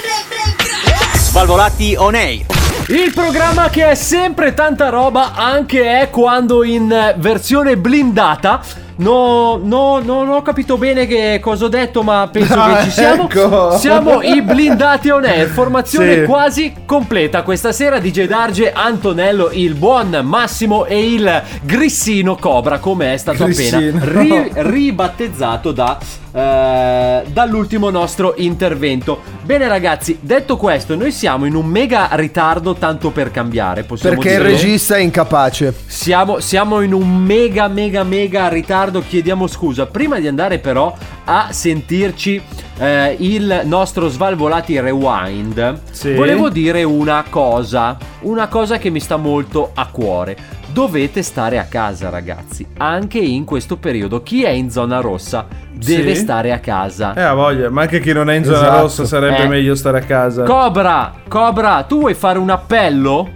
Svalvolati 1.37 1.95
on 1.99 2.15
air. 2.15 2.47
Il 2.89 3.13
programma 3.15 3.69
che 3.69 3.91
è 3.91 3.95
sempre 3.95 4.55
tanta 4.55 4.89
roba 4.89 5.35
anche 5.35 6.01
è 6.01 6.09
quando 6.09 6.65
in 6.65 7.15
versione 7.19 7.77
blindata. 7.77 8.63
No, 8.99 9.61
no, 9.63 9.99
no, 9.99 10.25
non 10.25 10.31
ho 10.31 10.41
capito 10.41 10.79
bene 10.79 11.07
che 11.07 11.39
cosa 11.43 11.67
ho 11.67 11.69
detto, 11.69 12.03
ma 12.03 12.27
penso 12.33 12.55
Ah, 12.59 12.77
che 12.79 12.85
ci 12.85 12.91
siamo. 12.93 13.29
ecco. 13.29 13.77
Siamo 13.77 14.23
i 14.23 14.41
blindati 14.41 15.11
on 15.11 15.27
air, 15.27 15.47
formazione 15.49 16.21
Sì. 16.21 16.25
quasi 16.25 16.73
completa. 16.87 17.43
Questa 17.43 17.71
sera 17.71 17.99
DJ 17.99 18.25
Darge, 18.27 18.73
Antonello, 18.73 19.51
il 19.53 19.75
buon 19.75 20.19
Massimo 20.25 20.87
e 20.87 21.13
il 21.13 21.43
Grissino 21.61 22.37
Cobra, 22.37 22.79
come 22.79 23.13
è 23.13 23.17
stato 23.19 23.45
Grissino. 23.45 23.77
appena 23.99 24.21
ri- 24.23 24.51
ribattezzato 24.55 25.71
da, 25.73 25.99
eh, 26.33 27.25
dall'ultimo 27.27 27.91
nostro 27.91 28.33
intervento. 28.39 29.21
Bene 29.47 29.69
ragazzi, 29.69 30.19
detto 30.21 30.57
questo, 30.57 30.97
noi 30.97 31.13
siamo 31.13 31.45
in 31.45 31.55
un 31.55 31.67
mega 31.67 32.09
ritardo 32.15 32.75
tanto 32.75 33.11
per 33.13 33.31
cambiare, 33.31 33.85
possiamo 33.85 34.17
Perché 34.17 34.33
il 34.33 34.41
dirlo? 34.43 34.51
regista 34.57 34.97
è 34.97 34.99
incapace. 34.99 35.73
Siamo, 35.87 36.41
siamo 36.41 36.81
in 36.81 36.93
un 36.93 37.15
mega 37.17 37.69
mega 37.69 38.03
mega 38.03 38.49
ritardo, 38.49 39.05
chiediamo 39.07 39.47
scusa. 39.47 39.87
Prima 39.87 40.19
di 40.19 40.27
andare 40.27 40.59
però 40.59 40.93
a 41.27 41.47
sentirci 41.53 42.43
eh, 42.79 43.15
il 43.21 43.61
nostro 43.67 44.09
Svalvolati 44.09 44.81
Rewind, 44.81 45.81
Sì. 45.93 46.15
volevo 46.15 46.49
dire 46.51 46.83
una 46.83 47.25
cosa, 47.31 47.97
una 48.23 48.49
cosa 48.49 48.79
che 48.79 48.91
mi 48.91 48.99
sta 48.99 49.17
molto 49.17 49.71
a 49.75 49.87
cuore. 49.93 50.37
Dovete 50.81 51.23
stare 51.23 51.59
a 51.59 51.65
casa 51.65 52.11
ragazzi, 52.11 52.67
anche 52.77 53.19
in 53.19 53.47
questo 53.47 53.79
periodo. 53.79 54.23
Chi 54.23 54.43
è 54.45 54.51
in 54.51 54.71
zona 54.71 55.01
rossa 55.01 55.47
deve 55.73 56.15
Sì. 56.15 56.21
stare 56.21 56.53
a 56.53 56.59
casa. 56.59 57.15
Eh, 57.15 57.23
ha 57.23 57.33
voglia. 57.33 57.71
Ma 57.71 57.81
anche 57.81 57.99
chi 57.99 58.13
non 58.13 58.29
è 58.29 58.35
in 58.35 58.45
zona 58.45 58.59
Esatto. 58.59 58.81
rossa 58.83 59.05
sarebbe 59.07 59.45
Eh. 59.45 59.49
meglio 59.49 59.75
stare 59.75 60.01
a 60.01 60.03
casa. 60.03 60.43
Cobra, 60.43 61.15
Cobra, 61.29 61.83
tu 61.85 62.01
vuoi 62.01 62.13
fare 62.13 62.39
un 62.39 62.51
appello 62.51 63.27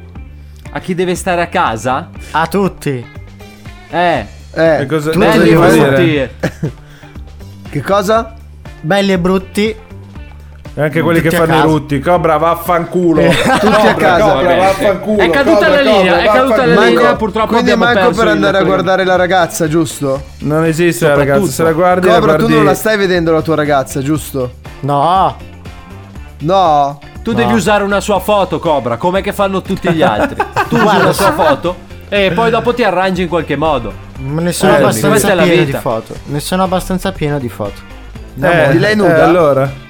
a 0.70 0.78
chi 0.80 0.94
deve 0.94 1.14
stare 1.14 1.40
a 1.40 1.46
casa? 1.46 2.10
A 2.32 2.46
tutti. 2.46 3.02
Eh, 3.90 4.26
Eh, 4.52 4.80
E 4.82 4.86
cosa- 4.86 5.10
tu 5.10 5.18
cosa 5.18 5.30
belli 5.38 5.44
dire? 5.54 6.30
brutti. 6.36 6.70
Che 7.70 7.80
cosa? 7.80 8.34
Belli 8.82 9.12
e 9.12 9.18
brutti. 9.18 9.74
E 10.80 10.84
anche 10.84 11.02
quelli 11.02 11.20
che 11.20 11.28
Tutti 11.28 11.42
fanno 11.42 11.58
i 11.58 11.60
rutti. 11.60 11.98
Cobra, 11.98 12.38
vaffanculo. 12.38 13.20
Tutti 13.60 13.86
a 13.86 13.94
casa. 13.96 14.32
Cobra, 14.32 14.56
vaffanculo. 14.56 15.22
È 15.22 15.28
caduta 15.28 15.66
Cobra, 15.66 15.68
la 15.68 15.80
linea, 15.82 16.14
Cobra, 16.16 16.22
è 16.22 16.34
caduta 16.34 16.66
la 16.66 16.80
linea, 16.80 17.16
purtroppo 17.16 17.52
Quindi 17.52 17.76
manco 17.76 18.10
per 18.12 18.28
andare 18.28 18.56
a 18.56 18.62
guardare 18.62 19.04
la 19.04 19.16
ragazza, 19.16 19.68
giusto? 19.68 20.22
Non 20.38 20.64
esiste 20.64 21.06
la 21.06 21.16
ragazza. 21.16 21.50
Se 21.50 21.62
la 21.64 21.72
guardi, 21.72 22.06
la 22.06 22.14
Cobra, 22.14 22.32
tu 22.32 22.38
guardi- 22.38 22.54
non 22.54 22.64
la 22.64 22.72
stai 22.74 22.96
vedendo 22.96 23.30
la 23.30 23.42
tua 23.42 23.56
ragazza, 23.56 24.00
giusto? 24.00 24.52
No. 24.80 25.36
No? 26.38 26.98
Tu 27.22 27.34
devi 27.34 27.52
usare 27.52 27.84
una 27.84 28.00
sua 28.00 28.18
foto, 28.18 28.58
Cobra, 28.58 28.96
come 28.96 29.20
che 29.20 29.34
fanno 29.34 29.60
tutti 29.60 29.92
gli 29.92 30.00
altri. 30.00 30.42
Tu 30.66 30.76
usi 30.76 30.96
una 30.96 31.12
sua 31.12 31.32
foto 31.32 31.76
e 32.08 32.32
poi 32.34 32.50
dopo 32.50 32.72
ti 32.72 32.84
arrangi 32.84 33.20
in 33.20 33.28
qualche 33.28 33.56
modo. 33.56 33.92
Ma 34.20 34.40
ne 34.40 34.52
sono 34.52 34.72
Eh, 34.72 34.76
abbastanza 34.76 35.34
la 35.34 35.42
pieno 35.42 35.64
di 35.64 35.72
foto. 35.72 36.14
Ne 36.24 36.40
sono 36.40 36.62
abbastanza 36.62 37.12
pieno 37.12 37.38
di 37.38 37.50
foto. 37.50 37.80
Eh, 38.40 38.68
di 38.70 38.78
lei 38.78 38.96
nuda? 38.96 39.18
eh, 39.18 39.20
allora. 39.20 39.88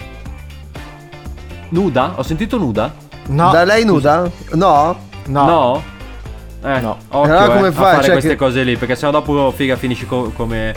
Nuda? 1.70 2.12
Ho 2.16 2.22
sentito 2.22 2.56
nuda? 2.58 2.92
No. 3.28 3.50
Da 3.50 3.64
lei 3.64 3.84
nuda? 3.84 4.30
No? 4.52 4.96
No. 5.26 5.44
No? 5.46 5.82
Eh, 6.62 6.80
No. 6.80 6.96
occhio 7.08 7.36
Allora 7.36 7.54
come 7.56 7.68
eh, 7.68 7.72
fai? 7.72 7.84
a 7.84 7.90
fare 7.90 8.02
Cioè 8.02 8.12
queste 8.12 8.30
che- 8.30 8.36
cose 8.36 8.62
lì, 8.62 8.76
perché 8.76 8.94
sennò 8.96 9.12
dopo 9.12 9.50
figa 9.52 9.76
finisci 9.76 10.06
co- 10.06 10.30
come... 10.36 10.74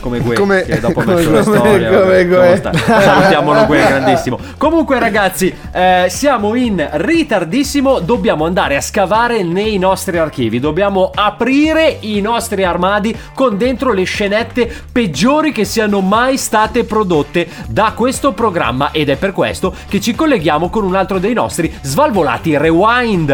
Come 0.00 0.20
Gue, 0.20 0.34
Come- 0.34 0.62
che 0.64 0.80
dopo 0.80 1.00
ha 1.00 1.04
come- 1.04 1.24
come- 1.24 1.42
storia. 1.42 1.90
come 1.90 2.56
stare. 2.56 2.78
Salutiamolo 2.78 3.66
Gue, 3.66 3.78
grandissimo. 3.86 4.38
Comunque 4.56 4.98
ragazzi, 4.98 5.54
eh, 5.72 6.06
siamo 6.08 6.54
in 6.54 6.86
ritardissimo, 6.92 8.00
dobbiamo 8.00 8.44
andare 8.46 8.76
a 8.76 8.80
scavare 8.80 9.42
nei 9.42 9.78
nostri 9.78 10.18
archivi, 10.18 10.58
dobbiamo 10.58 11.10
aprire 11.14 11.98
i 12.00 12.20
nostri 12.20 12.64
armadi 12.64 13.16
con 13.34 13.56
dentro 13.56 13.92
le 13.92 14.04
scenette 14.04 14.72
peggiori 14.90 15.52
che 15.52 15.64
siano 15.64 16.00
mai 16.00 16.36
state 16.38 16.84
prodotte 16.84 17.46
da 17.68 17.92
questo 17.94 18.32
programma 18.32 18.90
ed 18.92 19.08
è 19.10 19.16
per 19.16 19.32
questo 19.32 19.74
che 19.88 20.00
ci 20.00 20.14
colleghiamo 20.14 20.70
con 20.70 20.84
un 20.84 20.94
altro 20.94 21.18
dei 21.18 21.34
nostri 21.34 21.72
svalvolati 21.82 22.56
rewind. 22.56 23.28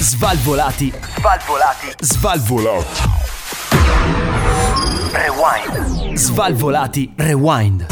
Svalvolati. 0.00 0.92
Svalvolati. 1.20 1.92
Svalvolati. 2.00 3.39
Rewind. 5.40 6.18
Svalvolati 6.18 7.10
Rewind. 7.16 7.86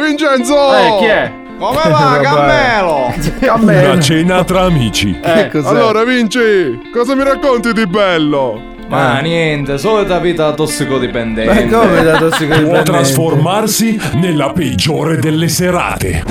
Vincenzo! 0.00 0.74
Eh, 0.74 0.96
chi 1.00 1.04
è? 1.04 1.32
Come 1.58 1.80
va, 1.90 2.18
Cammelo? 2.24 3.12
Una 3.60 4.00
cena 4.00 4.42
tra 4.42 4.62
amici. 4.62 5.14
Eh, 5.22 5.50
allora, 5.64 6.02
Vinci, 6.02 6.90
cosa 6.90 7.14
mi 7.14 7.24
racconti 7.24 7.74
di 7.74 7.86
bello? 7.86 8.71
Ma 8.92 9.20
niente, 9.20 9.78
solita 9.78 10.18
vita 10.18 10.50
da 10.50 10.54
tossicodipendente. 10.54 11.68
Ma 11.70 11.78
come 11.78 12.02
da 12.02 12.18
tossicodipendente? 12.18 12.82
Può 12.82 12.82
trasformarsi 12.82 13.98
nella 14.14 14.52
peggiore 14.52 15.16
delle 15.16 15.48
serate. 15.48 16.22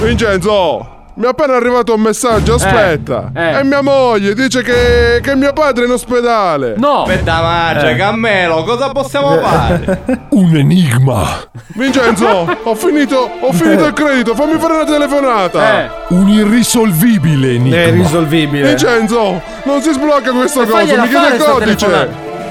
Vincenzo! 0.00 0.95
Mi 1.18 1.24
è 1.24 1.28
appena 1.28 1.56
arrivato 1.56 1.94
un 1.94 2.02
messaggio, 2.02 2.54
aspetta. 2.56 3.30
eh. 3.34 3.58
E 3.60 3.64
mia 3.64 3.80
moglie 3.80 4.34
dice 4.34 4.62
che, 4.62 5.20
che 5.22 5.34
mio 5.34 5.54
padre 5.54 5.84
è 5.84 5.86
in 5.86 5.92
ospedale. 5.94 6.74
No! 6.76 7.04
Aspetta, 7.04 7.40
Marcia, 7.40 7.88
Eh. 7.90 7.96
Cammelo, 7.96 8.64
cosa 8.64 8.90
possiamo 8.90 9.38
fare? 9.38 10.02
Un 10.32 10.54
enigma. 10.56 11.24
Vincenzo, 11.68 12.46
ho 12.62 12.74
finito, 12.74 13.30
ho 13.40 13.50
finito 13.52 13.86
il 13.86 13.94
credito, 13.94 14.34
fammi 14.34 14.58
fare 14.58 14.74
una 14.74 14.84
telefonata. 14.84 15.84
Eh. 15.84 15.90
Un 16.08 16.28
irrisolvibile 16.28 17.54
enigma. 17.54 17.76
È 17.76 17.86
irrisolvibile. 17.86 18.68
Vincenzo, 18.68 19.40
non 19.64 19.80
si 19.80 19.92
sblocca 19.94 20.32
questa 20.32 20.64
E 20.64 20.66
cosa, 20.66 20.80
mi 21.02 21.08
chiede 21.08 21.08
fare 21.08 21.36
il 21.36 21.42
codice. 21.42 22.08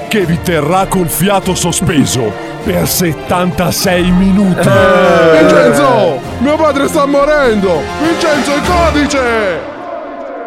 Che 0.08 0.20
vi 0.24 0.38
terrà 0.42 0.86
col 0.86 1.08
fiato 1.08 1.54
sospeso 1.54 2.32
per 2.66 2.88
76 2.88 4.10
minuti. 4.10 4.68
Eh. 4.68 5.38
Vincenzo, 5.38 6.20
mio 6.38 6.56
padre 6.56 6.88
sta 6.88 7.06
morendo. 7.06 7.80
Vincenzo, 8.02 8.54
il 8.54 8.62
codice. 8.62 9.60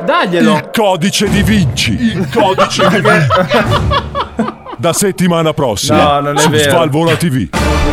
Daglielo! 0.03 0.55
Il 0.55 0.69
codice 0.73 1.29
di 1.29 1.41
Vinci. 1.43 1.93
Il 1.93 2.27
codice 2.29 2.89
di 2.89 2.99
Vinci. 2.99 3.27
Da 4.77 4.91
settimana 4.93 5.53
prossima 5.53 6.15
No, 6.15 6.19
non 6.19 6.36
è 6.38 6.39
su 6.39 6.49
vero. 6.49 6.71
Svalvola 6.71 7.15
TV. 7.15 7.47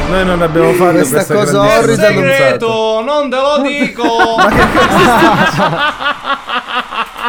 Noi 0.09 0.25
non 0.25 0.43
abbiamo 0.43 0.73
fatto 0.73 0.93
Questa 0.93 1.25
questa, 1.25 1.35
cosa 1.35 1.61
orrida. 1.79 2.07
Segreto, 2.07 3.03
non 3.05 3.31
te 3.31 3.37
lo 3.37 3.63
dico. 3.63 4.03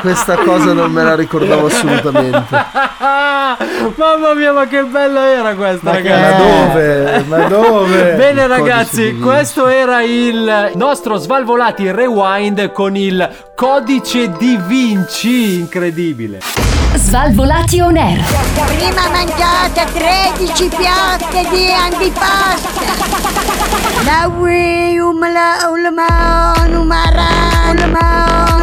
Questa 0.02 0.36
cosa 0.38 0.74
non 0.74 0.92
me 0.92 1.04
la 1.04 1.16
ricordavo 1.16 1.68
assolutamente. 1.68 2.46
Mamma 3.96 4.34
mia, 4.36 4.52
ma 4.54 4.68
che 4.68 4.84
bella 4.84 5.28
era 5.28 5.56
questa, 5.56 5.92
Ma 5.92 5.92
ragazzi! 5.94 6.44
dove? 6.44 7.24
Ma 7.28 7.38
dove? 7.48 8.14
Bene 8.18 8.42
Il 8.44 8.48
ragazzi, 8.48 9.18
questo 9.18 9.68
era 9.68 10.02
il 10.02 10.72
nostro 10.76 11.18
Svalvolati 11.18 11.92
Rewind 11.92 12.72
con 12.72 12.96
il 12.96 13.28
codice 13.56 14.30
di 14.38 14.60
Vinci, 14.66 15.60
incredibile. 15.60 16.40
Svalvolati 16.96 17.80
on 17.80 17.98
air. 17.98 18.24
Prima 18.66 19.10
mangiate 19.10 19.86
13 19.94 20.68
piatte 20.76 21.48
di 21.50 21.72
antipasto. 21.72 22.70
La 24.04 24.28
ui 24.28 24.98
umla 24.98 25.68
ulma 25.70 26.54
umara 26.72 27.26
ulma 27.72 28.56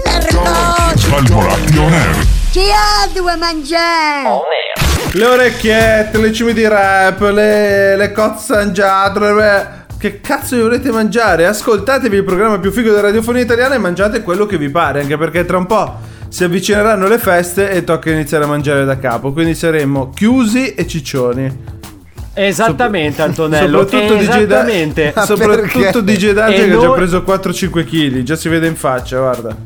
l'arco 0.00 0.42
l'arco 0.42 0.98
Svalvolati 0.98 1.78
on 1.78 1.92
air. 1.92 2.26
chi 2.50 2.60
ha 2.70 3.08
due 3.12 3.36
mangiare? 3.36 4.40
Le 5.12 5.24
orecchiette, 5.24 6.18
le 6.18 6.32
cime 6.32 6.52
di 6.52 6.66
rap, 6.66 7.20
le, 7.20 7.96
le 7.96 8.12
cozzangiatre. 8.12 9.34
le- 9.34 9.84
Che 9.98 10.20
cazzo 10.20 10.56
vi 10.56 10.62
volete 10.62 10.90
mangiare? 10.90 11.46
Ascoltatevi 11.46 12.16
il 12.16 12.24
programma 12.24 12.58
più 12.58 12.70
figo 12.70 12.90
della 12.90 13.00
radiofonia 13.02 13.42
italiana 13.42 13.74
e 13.76 13.78
mangiate 13.78 14.22
quello 14.22 14.44
che 14.44 14.58
vi 14.58 14.68
pare, 14.68 15.00
anche 15.00 15.16
perché 15.16 15.46
tra 15.46 15.56
un 15.56 15.64
po' 15.66 15.94
si 16.28 16.44
avvicineranno 16.44 17.08
le 17.08 17.18
feste 17.18 17.70
e 17.70 17.82
tocca 17.82 18.10
iniziare 18.10 18.44
a 18.44 18.48
mangiare 18.48 18.84
da 18.84 18.98
capo. 18.98 19.32
Quindi 19.32 19.54
saremo 19.54 20.10
chiusi 20.10 20.74
e 20.74 20.86
ciccioni. 20.86 21.74
Esattamente 22.38 23.22
Antonello, 23.22 23.80
Soprattutto 23.88 24.14
DJ 24.16 24.28
esattamente. 24.28 25.14
Soprattutto 25.24 26.00
DJ 26.02 26.30
Darge 26.32 26.64
E 26.64 26.68
che 26.68 26.74
ha 26.74 26.78
già 26.80 26.90
preso 26.90 27.24
4-5 27.26 27.84
kg. 27.84 28.22
Già 28.22 28.36
si 28.36 28.48
vede 28.50 28.66
in 28.66 28.76
faccia, 28.76 29.18
guarda. 29.18 29.56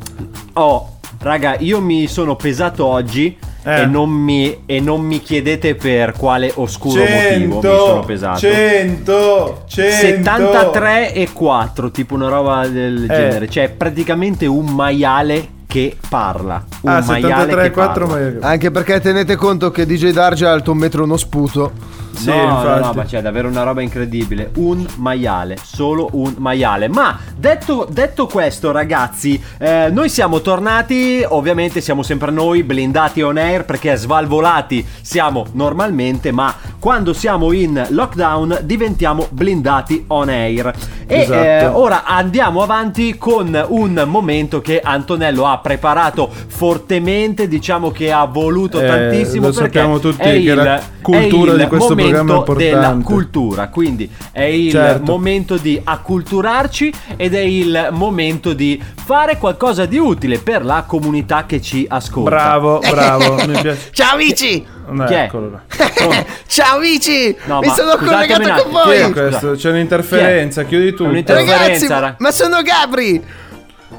Oh, 0.53 0.99
raga, 1.23 1.57
io 1.59 1.81
mi 1.81 2.07
sono 2.07 2.37
pesato 2.37 2.87
oggi 2.87 3.37
Eh. 3.65 3.81
e, 3.83 3.87
non 3.87 4.09
mi, 4.09 4.63
e 4.67 4.79
non 4.81 5.01
mi 5.03 5.21
chiedete 5.21 5.75
per 5.75 6.13
quale 6.17 6.51
oscuro 6.55 7.03
motivo 7.03 7.57
mi 7.57 7.77
sono 7.77 8.01
pesato. 8.05 8.39
100, 8.39 9.65
100. 9.67 9.97
73 9.97 11.13
e 11.13 11.29
4, 11.33 11.91
tipo 11.91 12.15
una 12.15 12.29
roba 12.29 12.67
del 12.69 13.03
Eh. 13.03 13.07
genere. 13.15 13.49
Cioè, 13.49 13.69
praticamente 13.71 14.47
un 14.47 14.67
maiale 14.67 15.59
che 15.67 15.97
parla. 16.09 16.65
Un 16.83 16.91
Ah, 16.91 17.03
maiale 17.05 17.51
73 17.51 17.61
che 17.63 17.67
e 17.67 17.71
4 17.71 18.07
parla. 18.07 18.31
ma... 18.41 18.47
Anche 18.49 18.71
perché 18.71 19.01
tenete 19.01 19.35
conto 19.37 19.71
che 19.71 19.87
DJ 19.87 20.11
Darge 20.13 20.45
è 20.45 20.49
alto 20.49 20.71
un 20.73 20.79
metro 20.79 21.03
uno 21.05 21.17
sputo. 21.17 21.99
Sì, 22.13 22.29
no, 22.29 22.63
no, 22.63 22.79
no, 22.79 22.93
ma 22.95 23.05
c'è 23.05 23.23
davvero 23.23 23.49
una 23.49 23.63
roba 23.63 23.81
incredibile. 23.83 24.51
Un 24.57 24.87
maiale, 24.97 25.57
solo 25.63 26.09
un 26.13 26.35
maiale. 26.39 26.89
Ma 26.89 27.19
detto, 27.37 27.87
detto 27.91 28.27
questo, 28.27 28.73
ragazzi, 28.73 29.41
eh, 29.59 29.89
noi 29.91 30.09
siamo 30.09 30.41
tornati. 30.41 31.25
Ovviamente 31.27 31.81
siamo 31.81 32.03
sempre 32.03 32.31
noi, 32.31 32.63
blindati 32.63 33.23
on 33.23 33.39
air, 33.39 33.65
perché 33.65 33.97
svalvolati 33.97 34.87
siamo 35.01 35.47
normalmente. 35.53 36.31
Ma 36.31 36.55
quando 36.79 37.13
siamo 37.13 37.53
in 37.53 37.87
lockdown 37.91 38.59
diventiamo 38.63 39.27
blindati 39.31 40.05
on 40.09 40.29
air. 40.29 40.73
E 41.07 41.21
Esatto. 41.21 41.43
eh, 41.43 41.67
ora 41.67 42.05
andiamo 42.05 42.63
avanti 42.63 43.17
con 43.17 43.65
un 43.69 44.05
momento 44.07 44.61
che 44.61 44.81
Antonello 44.83 45.47
ha 45.47 45.59
preparato 45.59 46.29
fortemente. 46.49 47.49
Diciamo 47.49 47.91
che 47.91 48.13
ha 48.13 48.25
voluto 48.27 48.79
Eh, 48.81 48.87
tantissimo. 48.87 49.47
lo 49.47 49.53
sappiamo 49.53 49.99
tutti 49.99 50.21
è 50.23 50.33
che 50.33 50.37
il- 50.39 50.55
la 50.55 50.81
cultura 51.03 51.53
è 51.53 51.55
il 51.55 51.61
di 51.63 51.67
questo 51.67 51.89
momento 51.91 52.00
importante. 52.09 52.65
della 52.65 52.99
cultura. 53.03 53.69
Quindi 53.69 54.11
è 54.33 54.43
il 54.43 54.71
Certo. 54.71 55.05
momento 55.05 55.57
di 55.57 55.81
acculturarci 55.83 56.93
ed 57.17 57.35
è 57.35 57.41
il 57.41 57.89
momento 57.93 58.53
di 58.53 58.81
fare 59.05 59.37
qualcosa 59.39 59.87
di 59.87 59.99
utile 59.99 60.39
per 60.39 60.65
la 60.65 60.85
comunità 60.87 61.45
che 61.47 61.61
ci 61.61 61.87
ascolta. 61.89 62.31
Bravo, 62.31 62.79
bravo, 62.91 63.35
mi 63.47 63.61
piace. 63.61 63.89
Ciao 63.93 64.15
amici! 64.15 64.65
No, 64.91 65.05
Chi 65.05 65.15
è? 65.15 65.23
eccolo 65.23 65.51
là. 65.51 65.61
Ciao 66.47 66.77
amici! 66.79 67.37
No, 67.45 67.61
Mi 67.61 67.69
sono 67.69 67.97
collegato 67.97 68.43
con 68.43 68.51
attimo, 68.51 68.81
Chi 68.83 68.91
è 68.91 69.03
voi! 69.03 69.13
questo? 69.13 69.51
C'è 69.53 69.71
un'interferenza, 69.71 70.65
chiudi 70.65 70.91
tutto. 70.91 71.05
un'interferenza. 71.05 71.57
Ragazzi, 71.65 71.87
ra- 71.87 72.15
ma 72.19 72.31
sono 72.33 72.61
Gabri! 72.63 73.25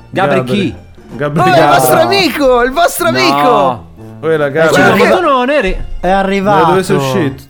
Gabri 0.09 0.43
chi? 0.43 0.75
Gabri 1.13 1.39
Oh, 1.39 1.43
è 1.45 1.49
il 1.49 1.55
Gabri. 1.55 1.77
vostro 1.77 1.99
amico! 2.01 2.61
Il 2.63 2.71
vostro 2.71 3.07
amico! 3.07 3.90
Eh, 4.23 4.51
quello 4.51 4.51
cioè, 4.51 4.93
che- 4.93 5.07
ma 5.09 5.15
tu 5.15 5.21
non 5.21 5.49
eri. 5.49 5.77
È 5.99 6.07
Ma 6.09 6.19
arrivato. 6.19 6.65
dove 6.65 6.83
sei 6.83 6.95
uscito? 6.95 7.43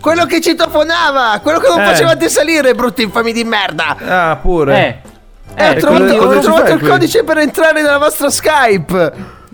Quello 0.00 0.26
che 0.26 0.40
citofonava! 0.40 1.38
Quello 1.42 1.58
che 1.58 1.68
non 1.68 1.80
Eh. 1.80 1.84
facevate 1.86 2.28
salire, 2.28 2.74
brutti 2.74 3.02
infami 3.02 3.32
di 3.32 3.44
merda! 3.44 3.96
Ah, 4.06 4.36
pure. 4.36 4.76
Eh. 4.76 5.64
Eh, 5.64 5.68
ho 5.68 5.72
e 5.72 5.76
trovato, 5.76 6.04
ho 6.04 6.38
trovato 6.40 6.64
fai 6.64 6.72
il 6.74 6.78
qui? 6.80 6.88
codice 6.88 7.24
per 7.24 7.38
entrare 7.38 7.80
nella 7.80 7.98
vostra 7.98 8.28
Skype! 8.30 9.12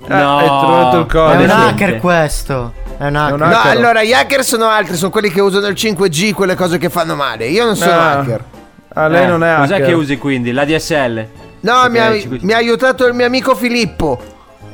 Ah, 0.09 0.18
No. 0.20 0.37
hai 0.38 0.46
trovato 0.46 0.96
il 0.98 1.05
È 1.05 1.09
codice. 1.09 1.33
un 1.33 1.37
Niente. 1.59 1.85
hacker 1.85 2.00
questo. 2.00 2.72
È 2.98 3.07
un 3.07 3.16
hacker. 3.16 3.40
un 3.40 3.48
No, 3.48 3.61
allora 3.62 4.02
gli 4.02 4.12
hacker 4.12 4.44
sono 4.44 4.66
altri, 4.66 4.96
sono 4.96 5.11
quelli 5.11 5.31
che 5.31 5.40
usano 5.40 5.68
il 5.68 5.74
5G, 5.76 6.33
quelle 6.35 6.57
cose 6.57 6.78
che 6.78 6.90
fanno 6.90 7.14
male. 7.14 7.46
Io 7.46 7.64
non 7.64 7.76
sono 7.76 7.92
Ah. 7.92 8.11
hacker. 8.18 8.44
Ah, 8.94 9.07
lei 9.09 9.22
Eh, 9.24 9.26
non 9.26 9.44
è 9.44 9.57
Cos'è 9.59 9.74
hacker. 9.76 9.87
che 9.87 9.92
usi 9.92 10.18
quindi? 10.18 10.50
La 10.52 10.64
DSL? 10.64 11.26
No, 11.61 11.85
mi 11.88 11.98
ha, 11.98 12.12
mi 12.40 12.52
ha 12.52 12.57
aiutato 12.57 13.07
il 13.07 13.14
mio 13.14 13.24
amico 13.26 13.55
Filippo. 13.55 14.20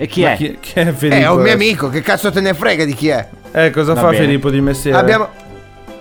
E 0.00 0.06
chi 0.06 0.22
Ma 0.22 0.32
è? 0.32 0.37
Chi, 0.37 0.58
chi 0.61 0.72
è 0.74 0.92
Filippo? 0.92 1.16
Eh, 1.16 1.22
è 1.22 1.30
un 1.30 1.42
mio 1.42 1.52
amico, 1.52 1.88
che 1.88 2.00
cazzo 2.02 2.30
te 2.30 2.40
ne 2.40 2.54
frega 2.54 2.84
di 2.84 2.94
chi 2.94 3.08
è? 3.08 3.28
Eh, 3.50 3.70
cosa 3.70 3.94
Va 3.94 4.00
fa 4.00 4.11
bene. 4.11 4.24
Filippo 4.24 4.48
di 4.48 4.61
mestiere? 4.61 4.96
Abbiamo. 4.96 5.28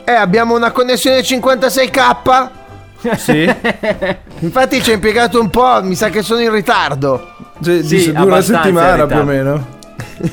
Eh, 0.06 0.12
abbiamo 0.12 0.56
una 0.56 0.72
connessione 0.72 1.22
56k. 1.22 2.50
Sì? 3.18 3.56
Infatti 4.40 4.82
ci 4.84 4.92
ha 4.92 4.94
impiegato 4.94 5.40
un 5.40 5.50
po', 5.50 5.82
mi 5.84 5.96
sa 5.96 6.10
che 6.10 6.22
sono 6.22 6.42
in 6.42 6.52
ritardo. 6.52 7.34
Cioè, 7.62 7.82
Sì, 7.82 8.12
dura 8.12 8.24
una 8.36 8.42
settimana 8.42 9.06
più 9.08 9.18
o 9.18 9.24
meno. 9.24 9.76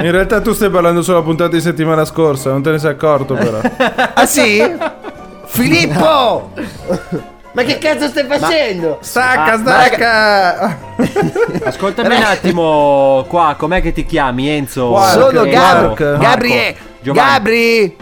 In 0.00 0.10
realtà 0.10 0.40
tu 0.40 0.52
stai 0.52 0.70
parlando 0.70 1.02
solo 1.02 1.18
la 1.18 1.24
puntata 1.24 1.50
di 1.50 1.60
settimana 1.60 2.04
scorsa, 2.04 2.50
non 2.50 2.62
te 2.62 2.70
ne 2.70 2.78
sei 2.78 2.90
accorto 2.90 3.34
però. 3.34 3.60
Ah 4.14 4.26
sì? 4.26 4.62
Filippo! 5.46 6.52
Ma 7.58 7.64
che 7.64 7.78
cazzo 7.78 8.06
stai 8.06 8.24
facendo? 8.24 8.98
Stacca, 9.00 9.52
Ah, 9.54 9.58
stacca! 9.58 10.78
Ascoltami 11.66 12.14
un 12.14 12.22
attimo 12.22 13.24
qua, 13.28 13.56
com'è 13.58 13.82
che 13.82 13.92
ti 13.92 14.06
chiami 14.06 14.48
Enzo? 14.48 14.90
Quark, 14.90 15.10
Sono 15.12 15.42
Enzo? 15.44 15.94
Gabri. 16.18 16.76
Gabri! 17.02 17.96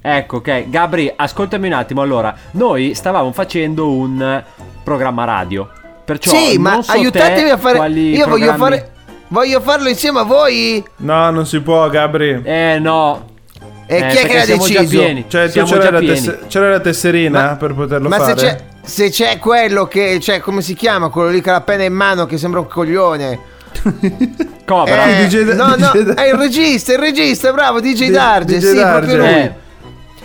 Ecco, 0.00 0.36
ok. 0.36 0.68
Gabri, 0.70 1.12
ascoltami 1.16 1.66
un 1.66 1.72
attimo. 1.72 2.02
Allora, 2.02 2.32
noi 2.52 2.94
stavamo 2.94 3.32
facendo 3.32 3.90
un 3.90 4.44
programma 4.84 5.24
radio. 5.24 5.68
Perciò 6.04 6.30
Sì, 6.30 6.52
non 6.54 6.62
ma 6.62 6.82
so 6.82 6.92
aiutatemi 6.92 7.46
te 7.48 7.50
a 7.50 7.56
fare. 7.56 7.76
quali 7.76 8.10
Io 8.14 8.28
voglio 8.28 8.52
programmi- 8.52 8.76
fare. 8.76 8.90
Voglio 9.28 9.60
farlo 9.60 9.88
insieme 9.88 10.20
a 10.20 10.22
voi. 10.22 10.84
No, 10.98 11.30
non 11.30 11.46
si 11.46 11.60
può, 11.60 11.88
Gabri. 11.88 12.42
Eh 12.44 12.78
no. 12.80 13.24
E 13.88 13.96
Eh, 13.98 14.06
chi 14.08 14.16
è 14.16 14.26
che 14.26 14.34
l'ha 14.38 14.44
deciso? 14.46 15.24
Cioè, 15.28 15.48
c'era 15.48 15.90
la, 15.90 16.00
tess- 16.00 16.38
c'era 16.48 16.70
la 16.70 16.80
tesserina 16.80 17.42
Ma- 17.50 17.56
per 17.56 17.72
poterlo 17.74 18.08
Ma 18.08 18.16
se 18.18 18.22
fare? 18.24 18.34
c'è, 18.34 18.58
se 18.82 19.10
c'è 19.10 19.38
quello 19.38 19.86
che, 19.86 20.18
cioè, 20.20 20.40
come 20.40 20.60
si 20.60 20.74
chiama? 20.74 21.08
Quello 21.08 21.28
lì 21.28 21.40
che 21.40 21.50
ha 21.50 21.54
la 21.54 21.60
penna 21.60 21.84
in 21.84 21.92
mano 21.92 22.26
che 22.26 22.36
sembra 22.36 22.58
un 22.60 22.66
coglione. 22.66 23.38
Cobra. 24.66 25.04
Eh, 25.18 25.26
DJ 25.28 25.52
no, 25.54 25.74
no, 25.76 25.90
DJ 25.92 26.14
è 26.14 26.28
il 26.28 26.34
regista, 26.34 26.92
il 26.92 26.98
regista, 26.98 27.52
bravo, 27.52 27.80
DJ 27.80 28.06
Di- 28.06 28.10
Darge, 28.10 28.58
DJ 28.58 28.64
sì, 28.64 28.74
Darge. 28.74 29.06
proprio 29.06 29.16
lui. 29.18 29.40
Eh. 29.42 29.52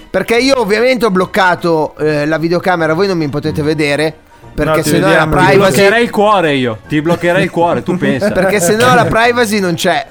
Perché 0.09 0.37
io 0.37 0.59
ovviamente 0.59 1.05
ho 1.05 1.11
bloccato 1.11 1.95
eh, 1.97 2.25
la 2.25 2.37
videocamera, 2.39 2.93
voi 2.93 3.07
non 3.07 3.17
mi 3.17 3.29
potete 3.29 3.61
vedere. 3.61 4.13
Perché 4.53 4.77
No, 4.77 4.81
ti 4.81 4.89
sennò 4.89 5.07
la 5.07 5.25
vediamo, 5.25 5.31
Ti 5.37 5.45
Privacy. 5.45 5.57
bloccherei 5.75 6.03
il 6.03 6.09
cuore 6.09 6.53
io. 6.55 6.77
Ti 6.87 7.01
bloccherei 7.01 7.43
il 7.43 7.49
cuore, 7.51 7.83
tu 7.83 7.95
pensa. 7.97 8.31
Perché 8.31 8.59
sennò 8.59 8.93
la 8.95 9.05
privacy 9.05 9.59
non 9.59 9.75
c'è. 9.75 10.05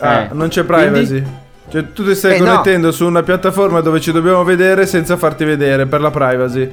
Ah, 0.00 0.20
Eh. 0.20 0.28
non 0.32 0.48
c'è 0.48 0.62
privacy. 0.62 1.22
Cioè, 1.70 1.92
tu 1.92 2.04
ti 2.04 2.14
stai 2.14 2.36
Eh, 2.36 2.40
no. 2.40 2.46
connettendo 2.46 2.92
su 2.92 3.06
una 3.06 3.22
piattaforma 3.22 3.80
dove 3.80 4.00
ci 4.00 4.12
dobbiamo 4.12 4.42
vedere 4.44 4.86
senza 4.86 5.16
farti 5.16 5.44
vedere 5.44 5.86
per 5.86 6.00
la 6.00 6.10
privacy. 6.10 6.70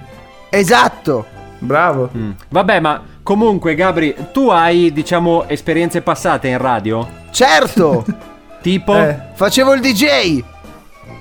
Esatto. 0.49 1.25
Bravo. 1.59 2.09
Mm. 2.15 2.31
Vabbè, 2.49 2.79
ma 2.79 3.01
comunque, 3.23 3.75
Gabri, 3.75 4.15
tu 4.31 4.49
hai, 4.49 4.91
diciamo, 4.93 5.45
esperienze 5.47 6.01
passate 6.01 6.47
in 6.47 6.57
radio? 6.57 7.07
Certo. 7.31 8.05
Tipo? 8.61 8.95
Eh. 8.95 9.17
Facevo 9.33 9.73
il 9.73 9.81
DJ 9.81 10.43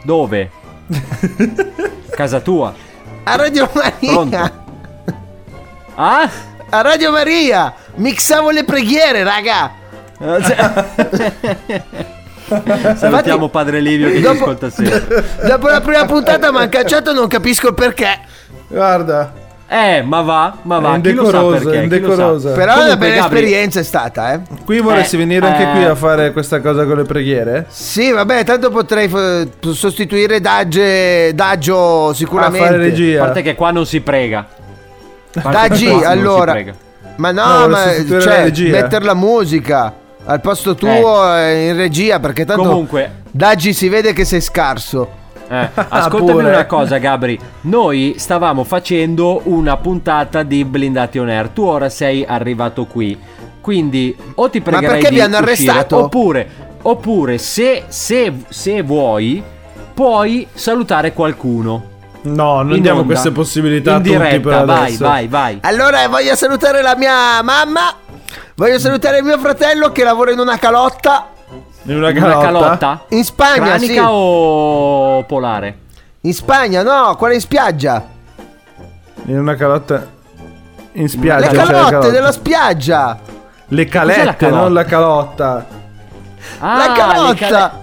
Dove? 0.04 0.50
Casa 2.10 2.40
tua. 2.40 2.72
a 3.24 3.36
Radio 3.36 3.68
Maria. 3.72 4.12
Pronto? 4.12 4.62
Ah? 5.96 6.28
A 6.70 6.80
Radio 6.82 7.12
Maria. 7.12 7.72
Mixavo 7.96 8.50
le 8.50 8.64
preghiere, 8.64 9.22
raga. 9.22 9.70
Salutiamo 12.96 13.48
padre 13.48 13.80
Livio 13.80 14.10
che 14.10 14.20
Dopo- 14.20 14.34
ci 14.34 14.40
ascolta 14.42 14.70
sempre. 14.70 15.24
Dopo 15.48 15.68
la 15.68 15.80
prima 15.80 16.04
puntata 16.04 16.50
mi 16.50 16.58
hanno 16.58 16.68
cacciato, 16.68 17.12
non 17.12 17.26
capisco 17.28 17.68
il 17.68 17.74
perché. 17.74 18.18
Guarda. 18.68 19.32
Eh, 19.66 20.02
ma 20.02 20.20
va, 20.20 20.58
ma 20.62 20.78
va. 20.78 20.98
Chi 21.00 21.14
lo 21.14 21.24
sa 21.24 21.38
indecorosa, 21.38 21.52
perché? 21.56 21.64
lo 21.64 21.72
sa? 21.74 21.82
indecorosa. 21.82 22.50
Però 22.52 22.74
è 22.74 22.84
una 22.84 22.96
bella 22.96 23.14
Gabri- 23.22 23.38
esperienza 23.38 23.80
è 23.80 23.82
stata, 23.82 24.34
eh. 24.34 24.40
Qui 24.64 24.80
vorresti 24.80 25.14
Eh, 25.14 25.18
venire 25.18 25.46
anche 25.46 25.62
eh. 25.62 25.70
qui 25.72 25.84
a 25.84 25.94
fare 25.94 26.32
questa 26.32 26.60
cosa 26.60 26.84
con 26.84 26.96
le 26.98 27.04
preghiere? 27.04 27.64
Sì, 27.70 28.12
vabbè, 28.12 28.44
tanto 28.44 28.70
potrei 28.70 29.08
f- 29.08 29.70
sostituire 29.72 30.40
Dagge, 30.40 31.32
Daggio 31.34 32.08
A 32.10 32.14
sicuramente. 32.14 32.66
fare 32.66 32.76
A 32.78 32.78
regia. 32.78 33.18
parte 33.24 33.42
che 33.42 33.54
qua 33.54 33.70
non 33.70 33.86
si 33.86 34.00
prega. 34.02 34.46
A 35.42 35.50
Daggi, 35.50 35.88
allora. 35.88 36.52
prega. 36.52 36.74
Ma 37.16 37.30
no, 37.30 37.58
No, 37.60 37.68
ma 37.68 37.84
cioè, 38.20 38.50
mettere 38.70 39.04
la 39.04 39.14
musica 39.14 39.92
al 40.26 40.40
posto 40.40 40.74
tuo 40.74 41.36
eh, 41.36 41.68
in 41.68 41.76
regia 41.76 42.18
perché 42.18 42.44
tanto 42.44 42.62
Comunque, 42.62 43.22
Daggi 43.30 43.72
si 43.72 43.88
vede 43.88 44.12
che 44.12 44.24
sei 44.24 44.40
scarso. 44.40 45.22
Eh, 45.48 45.68
ascoltami 45.74 46.40
pure. 46.40 46.48
una 46.48 46.66
cosa, 46.66 46.98
Gabri. 46.98 47.38
Noi 47.62 48.14
stavamo 48.16 48.64
facendo 48.64 49.42
una 49.44 49.76
puntata 49.76 50.42
di 50.42 50.64
Blindati 50.64 51.18
on 51.18 51.28
Air. 51.28 51.48
Tu 51.48 51.62
ora 51.62 51.88
sei 51.88 52.24
arrivato 52.26 52.86
qui. 52.86 53.18
Quindi, 53.60 54.16
o 54.34 54.50
ti 54.50 54.60
pregherei 54.60 55.00
perché 55.00 55.08
di 55.08 55.14
vi 55.14 55.20
hanno 55.20 55.38
uscire, 55.38 55.70
arrestato? 55.70 55.96
Oppure, 56.04 56.48
oppure 56.82 57.38
se, 57.38 57.84
se, 57.88 58.32
se 58.48 58.82
vuoi, 58.82 59.42
puoi 59.94 60.46
salutare 60.52 61.12
qualcuno. 61.12 61.92
No, 62.22 62.62
non 62.62 62.80
diamo 62.80 63.00
onda. 63.00 63.12
queste 63.12 63.30
possibilità 63.30 63.90
In 63.90 63.96
a 63.96 63.98
tutti 64.00 64.10
diretta, 64.10 64.48
per 64.48 64.64
vai, 64.64 64.82
adesso. 64.84 65.04
vai, 65.04 65.28
vai. 65.28 65.58
Allora 65.62 66.08
voglio 66.08 66.34
salutare 66.34 66.80
la 66.82 66.96
mia 66.96 67.42
mamma. 67.42 67.96
Voglio 68.56 68.78
salutare 68.78 69.22
mio 69.22 69.38
fratello 69.38 69.90
che 69.92 70.04
lavora 70.04 70.30
in 70.30 70.38
una 70.38 70.58
calotta 70.58 71.28
In 71.84 71.96
una 71.96 72.08
Una 72.08 72.18
calotta. 72.20 72.44
calotta? 72.46 73.04
in 73.10 73.24
Spagna, 73.24 73.64
Cranica 73.64 73.92
sì. 73.92 74.00
o 74.02 75.24
polare? 75.24 75.78
In 76.22 76.32
Spagna, 76.34 76.82
no, 76.82 77.16
quella 77.16 77.34
in 77.34 77.40
spiaggia. 77.40 78.02
In 79.26 79.38
una 79.38 79.54
calotta. 79.54 80.06
In 80.92 81.08
spiaggia. 81.08 81.40
Le 81.40 81.46
c'è 81.48 81.54
la 81.54 81.64
calotte 81.64 81.90
calotta. 81.90 82.10
della 82.10 82.32
spiaggia. 82.32 83.18
Le 83.68 83.84
calette, 83.86 84.24
la 84.24 84.36
calotta? 84.36 84.60
non 84.60 84.72
la 84.72 84.84
calotta. 84.84 85.66
Ah, 86.60 86.76
la 86.76 86.86
le 86.86 86.92
calotta. 86.98 87.36
cale- 87.48 87.82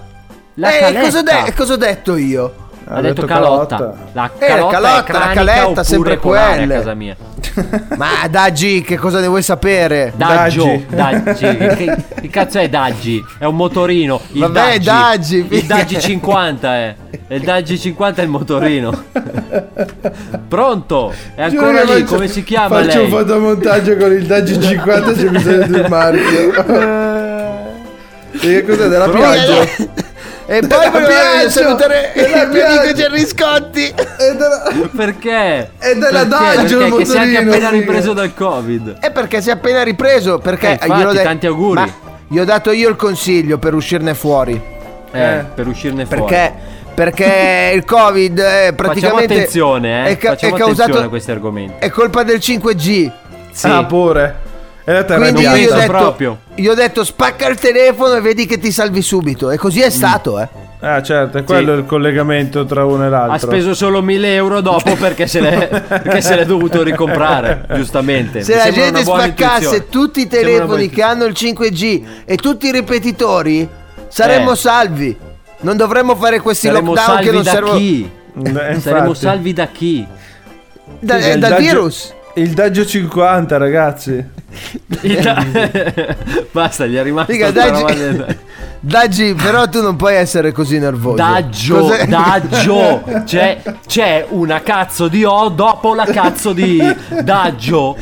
La 0.54 0.70
eh, 0.88 1.00
cosa, 1.00 1.22
de- 1.22 1.52
cosa 1.56 1.72
ho 1.74 1.76
detto 1.76 2.16
io? 2.16 2.54
Ha 2.84 3.00
detto 3.00 3.24
calotta. 3.26 3.94
La 4.12 4.30
Eh, 4.38 4.48
la 4.48 4.66
calotta, 4.68 4.70
calotta, 4.70 5.12
è 5.12 5.18
la 5.18 5.32
caletta, 5.32 5.84
sempre 5.84 6.16
polare 6.18 6.56
quelle. 6.58 6.74
a 6.74 6.78
casa 6.78 6.94
mia. 6.94 7.16
Ma 7.96 8.08
Daggi, 8.30 8.82
che 8.82 8.96
cosa 8.96 9.20
ne 9.20 9.26
vuoi 9.26 9.42
sapere? 9.42 10.12
Daggio, 10.16 10.64
Daggi. 10.88 11.34
Daggi. 11.34 11.56
che, 11.76 11.96
che 12.20 12.28
cazzo 12.28 12.58
è 12.58 12.68
Daggi? 12.68 13.22
È 13.38 13.44
un 13.44 13.56
motorino. 13.56 14.20
Il 14.32 14.40
Vabbè, 14.40 14.78
Daggi, 14.80 15.46
Il 15.48 15.64
Daggi 15.64 16.00
50 16.00 16.74
è. 16.74 16.94
Il 17.28 17.40
Daggi 17.42 17.78
50 17.78 18.20
è 18.20 18.24
il 18.24 18.30
motorino. 18.30 19.02
Pronto? 20.48 21.12
È 21.34 21.42
ancora 21.42 21.80
che 21.82 21.84
lì, 21.94 22.00
faccio- 22.02 22.14
come 22.14 22.28
si 22.28 22.42
chiama 22.44 22.76
Faccio 22.82 22.96
lei? 22.98 23.04
un 23.04 23.10
fotomontaggio 23.10 23.96
con 23.96 24.12
il 24.12 24.26
Daggi 24.26 24.60
50 24.60 25.12
c'è 25.12 25.28
bisogno 25.28 25.66
di 25.66 25.72
un 25.80 25.86
marchio. 25.88 27.20
e 28.32 28.38
che 28.38 28.64
cos'è 28.64 28.88
della 28.88 29.08
Pronto? 29.08 29.28
pioggia? 29.30 30.10
E 30.52 30.60
poi 30.66 30.90
Piaggio! 30.90 31.48
salutare 31.50 32.12
il 32.14 32.28
mio 32.50 32.66
amico! 32.66 32.92
Gerry 32.92 33.26
Scotti. 33.26 33.86
E 33.86 34.34
della... 34.36 34.70
Perché? 34.94 35.70
È 35.78 35.94
della 35.94 36.26
Perché? 36.26 36.56
Daggio 36.56 36.80
il 36.80 36.88
Perché 36.90 36.96
che 36.98 37.04
si 37.06 37.16
è 37.16 37.18
anche 37.20 37.30
motorino, 37.32 37.50
appena 37.52 37.68
figa. 37.70 37.80
ripreso 37.80 38.12
dal 38.12 38.34
Covid. 38.34 38.98
È 39.00 39.10
perché 39.12 39.40
si 39.40 39.48
è 39.48 39.52
appena 39.52 39.82
ripreso. 39.82 40.38
Perché 40.40 40.66
Eh, 40.68 40.72
infatti, 40.72 40.92
gliel'ho 40.92 41.12
detto- 41.12 41.22
tanti 41.24 41.46
auguri. 41.46 41.80
Ma 41.80 41.88
gli 42.28 42.38
ho 42.38 42.44
dato 42.44 42.70
io 42.70 42.88
il 42.90 42.96
consiglio 42.96 43.56
per 43.58 43.72
uscirne 43.74 44.12
fuori. 44.14 44.60
Eh, 45.10 45.44
per 45.54 45.66
uscirne 45.66 46.04
fuori. 46.04 46.22
Perché? 46.22 46.54
Perché 46.94 47.72
il 47.74 47.84
Covid 47.86 48.38
è 48.38 48.72
praticamente. 48.76 49.00
Facciamo 49.00 49.18
attenzione, 49.40 50.06
eh. 50.06 50.10
È, 50.10 50.16
ca- 50.18 50.28
Facciamo 50.30 50.54
è 50.54 50.58
causato. 50.58 50.80
attenzione 50.82 51.06
a 51.06 51.08
questi 51.08 51.30
argomenti. 51.30 51.74
È 51.78 51.88
colpa 51.88 52.22
del 52.24 52.36
5G. 52.38 53.10
Sì. 53.52 53.66
Ah, 53.66 53.84
pure. 53.84 54.50
È 54.84 54.92
la 54.92 55.04
terra 55.04 55.20
Quindi 55.20 55.42
io 55.42 55.72
ho, 55.72 55.74
detto, 55.76 55.90
proprio. 55.92 56.38
gli 56.54 56.66
ho 56.66 56.74
detto 56.74 57.04
spacca 57.04 57.48
il 57.48 57.56
telefono 57.58 58.14
e 58.16 58.20
vedi 58.20 58.46
che 58.46 58.58
ti 58.58 58.72
salvi 58.72 59.00
subito. 59.02 59.50
E 59.50 59.56
così 59.56 59.80
è 59.80 59.90
stato, 59.90 60.40
eh. 60.40 60.48
Ah, 60.80 61.00
certo, 61.00 61.38
è 61.38 61.44
quello 61.44 61.74
Sì. 61.74 61.78
il 61.78 61.86
collegamento 61.86 62.64
tra 62.64 62.84
uno 62.84 63.06
e 63.06 63.08
l'altro. 63.08 63.34
Ha 63.34 63.38
speso 63.38 63.72
solo 63.74 64.02
1000 64.02 64.34
euro 64.34 64.60
dopo 64.60 64.96
perché 64.96 65.28
se 65.28 65.38
l'è, 65.40 65.68
perché 65.86 66.20
se 66.20 66.34
l'è 66.34 66.44
dovuto 66.44 66.82
ricomprare, 66.82 67.64
giustamente. 67.74 68.42
Se 68.42 68.50
Mi 68.52 68.56
la 68.58 68.64
sembra 68.64 68.82
gente 68.82 68.96
una 68.98 69.04
buona 69.04 69.22
spaccasse 69.22 69.54
intuizione. 69.76 69.88
tutti 69.88 70.18
i 70.18 70.22
Sembra 70.28 70.38
una 70.40 70.48
telefoni 70.58 70.90
che 70.90 71.02
hanno 71.02 71.24
il 71.26 71.34
5G 71.38 72.02
e 72.24 72.34
tutti 72.36 72.66
i 72.66 72.72
ripetitori, 72.72 73.68
saremmo 74.08 74.52
Eh. 74.52 74.56
salvi. 74.56 75.16
Non 75.60 75.76
dovremmo 75.76 76.16
fare 76.16 76.40
questi 76.40 76.66
Saremo 76.66 76.92
lockdown 76.94 77.06
salvi 77.08 77.24
che 77.26 77.32
non 77.32 77.42
da 77.44 77.50
servono. 77.52 77.76
chi? 77.78 78.10
Eh, 78.34 78.48
infatti. 78.48 78.80
Saremo 78.80 79.14
salvi 79.14 79.52
da 79.52 79.66
chi? 79.68 80.06
Da- 80.98 81.16
eh, 81.18 81.32
il 81.34 81.38
dal 81.38 81.50
Daggio- 81.50 81.62
virus. 81.62 82.14
Il 82.34 82.54
Daggio 82.54 82.86
50, 82.86 83.56
ragazzi. 83.58 84.24
Da- 85.22 85.44
Basta, 86.50 86.86
gli 86.86 86.96
è 86.96 87.02
rimasto 87.02 87.32
Figa, 87.32 87.50
Daggi- 87.50 87.94
del- 87.94 88.38
Daggi, 88.80 89.34
però 89.34 89.68
tu 89.68 89.80
non 89.80 89.96
puoi 89.96 90.14
essere 90.16 90.50
così 90.52 90.78
nervoso. 90.78 91.16
Daggio, 91.16 91.78
Cos'è? 91.78 92.06
Daggio. 92.06 93.02
C'è, 93.24 93.62
c'è 93.86 94.26
una 94.30 94.60
cazzo 94.60 95.08
di 95.08 95.24
O 95.24 95.48
dopo 95.50 95.94
la 95.94 96.04
cazzo 96.04 96.52
di 96.52 96.80
Daggio. 97.22 97.96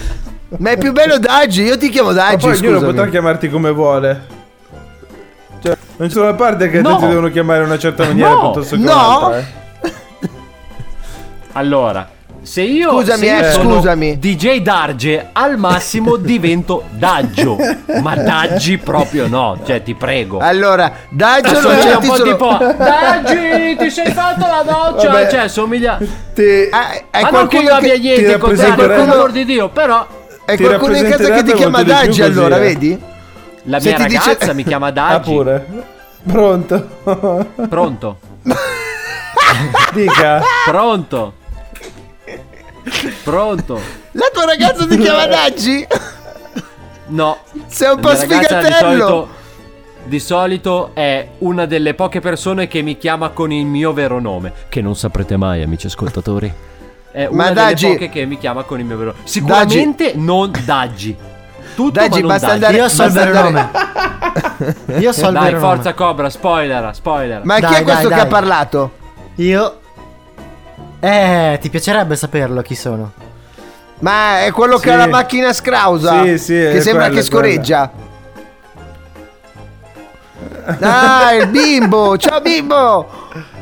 Ma 0.59 0.71
è 0.71 0.79
più 0.79 0.93
bello 0.93 1.19
Daggi, 1.19 1.63
io 1.63 1.77
ti 1.77 1.91
chiamo 1.91 2.09
Ma 2.09 2.15
Daggi, 2.15 2.47
poi 2.47 2.57
ognuno 2.57 2.81
potrà 2.81 3.09
chiamarti 3.09 3.49
come 3.51 3.71
vuole. 3.73 4.39
Cioè, 5.63 5.77
non 5.99 6.09
c'è 6.09 6.19
una 6.21 6.35
parte 6.35 6.71
che 6.71 6.81
No. 6.81 6.95
tutti 6.95 7.07
devono 7.09 7.29
chiamare 7.31 7.61
in 7.61 7.67
una 7.67 7.79
certa 7.79 8.05
maniera 8.07 8.31
No. 8.31 8.41
piuttosto 8.51 8.77
che 8.77 8.83
No. 8.83 8.93
un'altra. 8.93 9.39
eh. 9.39 9.45
Allora, 11.53 12.09
se 12.43 12.63
io, 12.63 12.91
Scusami, 12.91 13.19
se 13.19 13.27
io 13.27 13.39
eh, 13.47 13.51
sono 13.53 13.75
scusami. 13.77 14.19
DJ 14.19 14.61
Darge, 14.63 15.29
al 15.33 15.57
massimo 15.59 16.17
divento 16.21 16.85
Daggio. 16.91 17.57
Ma 18.03 18.15
Daggi 18.17 18.79
proprio 18.79 19.27
no, 19.29 19.59
cioè 19.65 19.83
ti 19.83 19.95
prego. 19.95 20.39
Allora, 20.39 20.91
Daggio 21.11 21.61
non 21.61 21.77
c'è 21.79 21.95
un 21.95 22.07
po' 22.07 22.15
solo... 22.17 22.31
tipo 22.33 22.57
Daggi, 22.77 23.77
ti 23.79 23.91
sei 23.95 24.13
fatto 24.13 24.47
la 24.47 24.63
doccia? 24.65 25.09
Vabbè. 25.11 25.29
Cioè, 25.31 25.49
somiglia. 25.49 25.99
Ti, 26.35 26.69
Ah, 26.71 26.93
è 27.11 27.23
Ma 27.23 27.31
non 27.31 27.47
che 27.49 27.57
qualcuno 27.59 27.63
io 27.63 27.75
abbia 27.75 27.97
niente 27.99 28.33
ti 28.33 28.39
con 28.39 28.57
te, 28.57 28.73
per 28.75 28.89
l'amor 28.99 29.31
di 29.33 29.45
Dio, 29.45 29.69
però 29.69 30.07
È 30.45 30.57
qualcuno 30.57 30.97
in 30.97 31.09
casa 31.11 31.31
che 31.35 31.43
ti 31.43 31.53
chiama 31.53 31.83
Daggi 31.83 32.07
così, 32.09 32.23
allora, 32.23 32.57
eh. 32.57 32.61
vedi? 32.61 32.99
la 33.65 33.79
Se 33.79 33.89
mia 33.89 33.97
ti 33.99 34.05
dice- 34.07 34.19
ragazza 34.27 34.53
mi 34.55 34.65
chiama 34.65 34.87
Ah, 34.89 34.91
Daggi. 34.93 35.31
pure. 35.31 35.67
Pronto? 36.27 36.89
Pronto? 37.69 38.19
Dica. 39.93 40.41
Pronto? 40.65 41.35
Pronto? 43.23 43.81
La 44.13 44.29
tua 44.33 44.45
ragazza 44.47 44.87
ti 44.87 44.99
chiama 44.99 45.27
Daggi? 45.29 45.87
No. 47.09 47.39
Sei 47.67 47.93
un 47.93 48.01
po' 48.01 48.11
Di 48.11 48.17
sfigatello. 48.17 48.79
solito, 48.79 49.29
di 50.05 50.19
solito 50.21 50.91
è 50.95 51.29
una 51.39 51.67
delle 51.67 51.95
poche 51.95 52.21
persone 52.21 52.69
che 52.69 52.83
mi 52.83 52.97
chiama 52.99 53.31
con 53.31 53.51
il 53.53 53.67
mio 53.67 53.93
vero 53.93 54.21
nome. 54.21 54.53
Che 54.69 54.81
non 54.81 54.95
saprete 54.97 55.37
mai, 55.37 55.63
amici 55.63 55.87
ascoltatori. 55.87 56.53
È 57.13 57.27
una 57.27 57.37
Ma 57.37 57.43
delle 57.49 57.55
Daggi- 57.55 57.89
poche 57.89 58.09
che 58.09 58.25
mi 58.27 58.39
chiama 58.39 58.63
con 58.63 58.79
il 58.79 58.85
mio 58.85 58.97
vero 58.97 59.11
nome. 59.13 59.23
Sicuramente 59.27 60.13
non 60.15 60.53
Daggi. 60.65 61.17
Tutto 61.75 61.91
Daggi, 61.99 62.15
ma 62.15 62.19
non 62.21 62.29
basta 62.29 62.47
Daggi. 62.57 62.65
andare- 62.65 62.77
Io 62.83 62.89
so 62.89 63.05
il 63.05 63.11
vero 63.13 63.43
nome. 63.43 63.71
Io 65.01 65.13
so 65.13 65.27
il 65.27 65.33
Dai, 65.33 65.45
vero 65.45 65.59
nome. 65.61 65.75
forza 65.75 65.95
Cobra, 65.95 66.31
spoiler, 66.31 66.95
spoiler. 66.95 67.45
Ma 67.45 67.55
chi 67.57 67.61
Dai, 67.63 67.75
è 67.75 67.83
questo 67.83 68.09
dai, 68.09 68.17
che 68.17 68.21
ha 68.23 68.29
dai. 68.29 68.31
parlato? 68.31 68.91
Io. 69.37 69.75
Eh, 71.01 71.59
ti 71.61 71.71
piacerebbe 71.71 72.15
saperlo 72.17 72.61
chi 72.63 72.75
sono? 72.75 73.13
Ma 74.01 74.45
è 74.45 74.51
quello 74.53 74.77
che 74.77 74.89
Sì. 74.89 74.95
ha 74.95 74.97
la 74.97 75.07
macchina 75.09 75.53
scrausa. 75.53 76.23
Sì, 76.25 76.39
sì, 76.39 76.53
Che 76.55 76.81
sembra 76.81 77.05
quello, 77.07 77.21
che 77.21 77.27
scorreggia. 77.27 77.91
Ah, 80.81 81.33
il 81.35 81.49
bimbo! 81.49 82.17
Ciao 82.17 82.41
bimbo! 82.41 83.09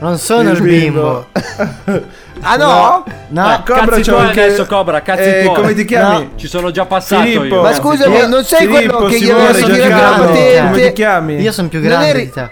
Non 0.00 0.18
sono 0.18 0.50
il, 0.50 0.56
Il 0.56 0.62
bimbo. 0.62 1.26
bimbo. 1.32 2.06
Ah 2.40 2.56
no? 2.56 3.04
No, 3.28 3.44
Ah, 3.46 3.62
Cobra 3.66 3.84
cazzi 3.86 4.02
c'è 4.02 4.10
tuoi 4.12 4.24
anche- 4.26 4.42
adesso, 4.44 4.66
Cobra, 4.66 5.02
cazzi 5.02 5.22
Eh, 5.22 5.42
tuoi. 5.44 5.54
come 5.56 5.74
ti 5.74 5.84
chiami? 5.84 6.24
No. 6.24 6.30
Ci 6.36 6.46
sono 6.46 6.70
già 6.70 6.84
passato 6.86 7.22
Filippo. 7.22 7.44
io. 7.56 7.62
Ma 7.62 7.72
scusami, 7.72 8.28
non 8.28 8.44
sei 8.44 8.66
Filippo, 8.66 8.94
quello 8.96 9.08
che 9.10 9.18
gli 9.20 9.24
Simone, 9.24 9.48
aveva 9.48 10.00
la 10.10 10.16
patente? 10.18 10.60
come 10.70 10.82
ti 10.82 10.92
chiami? 10.92 11.34
io 11.40 11.52
sono 11.52 11.68
più 11.68 11.78
Non 11.80 11.88
grande 11.88 12.06
eri- 12.08 12.24
di 12.26 12.30
te. 12.30 12.50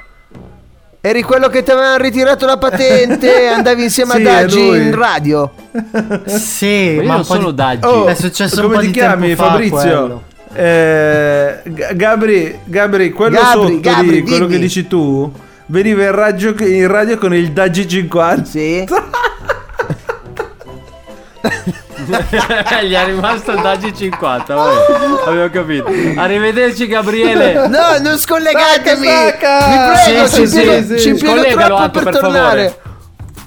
Eri 1.07 1.23
quello 1.23 1.49
che 1.49 1.63
ti 1.63 1.71
aveva 1.71 1.97
ritirato 1.97 2.47
la 2.47 2.57
patente 2.59 3.43
e 3.43 3.47
andavi 3.55 3.85
insieme 3.85 4.15
Sì, 4.15 4.21
a 4.21 4.23
Daggi 4.25 4.59
in 4.67 4.95
radio. 4.95 5.53
Sì, 6.25 6.95
Ma 7.05 7.13
non 7.13 7.17
un 7.19 7.25
sono 7.25 7.51
di... 7.51 7.57
Daggi. 7.57 7.87
Oh, 7.87 8.07
È 8.07 8.15
successo 8.15 8.57
un 8.57 8.63
come 8.63 8.75
po' 8.75 8.81
ti 8.81 8.87
di 8.89 8.93
chiami 8.93 9.27
tempo 9.29 9.43
fa, 9.45 9.49
Fabrizio? 9.51 9.79
quello. 9.79 10.23
Eh, 10.53 11.61
Gabri, 11.95 12.59
Gabri, 12.65 13.13
quello 13.13 13.37
Gabri, 13.41 13.51
sotto 13.75 13.81
Gabri, 13.81 14.11
di 14.11 14.23
quello 14.23 14.47
dimmi. 14.47 14.59
che 14.59 14.59
dici 14.65 14.87
tu 14.89 15.31
veniva 15.67 16.03
in 16.03 16.13
radio, 16.13 16.55
in 16.59 16.89
radio 16.89 17.19
con 17.19 17.35
il 17.35 17.53
Daggi 17.53 17.87
50. 17.87 18.45
Sì. 18.45 18.85
Gli 22.85 22.93
è 22.93 23.05
rimasto 23.07 23.53
il 23.53 23.61
Daggi 23.63 23.95
50. 23.95 24.55
Vabbè, 24.55 24.75
abbiamo 25.27 25.51
capito. 25.51 26.21
Arrivederci, 26.21 26.87
Gabriele. 26.87 27.69
No, 27.69 27.99
non 28.01 28.19
scollegatemi! 28.19 29.07
Stacca, 29.07 29.61
stacca! 29.61 29.67
Vi 29.67 30.13
prego, 30.13 30.27
Sì, 30.27 30.35
ci 30.37 30.47
sì, 30.47 30.57
impiego, 30.59 30.87
sì, 30.87 30.87
sì. 30.87 31.01
ci 31.01 31.09
impiego 31.09 31.35
Scollegalo, 31.35 31.77
Anto, 31.77 32.01
per, 32.01 32.13
per 32.13 32.21
favore. 32.21 32.81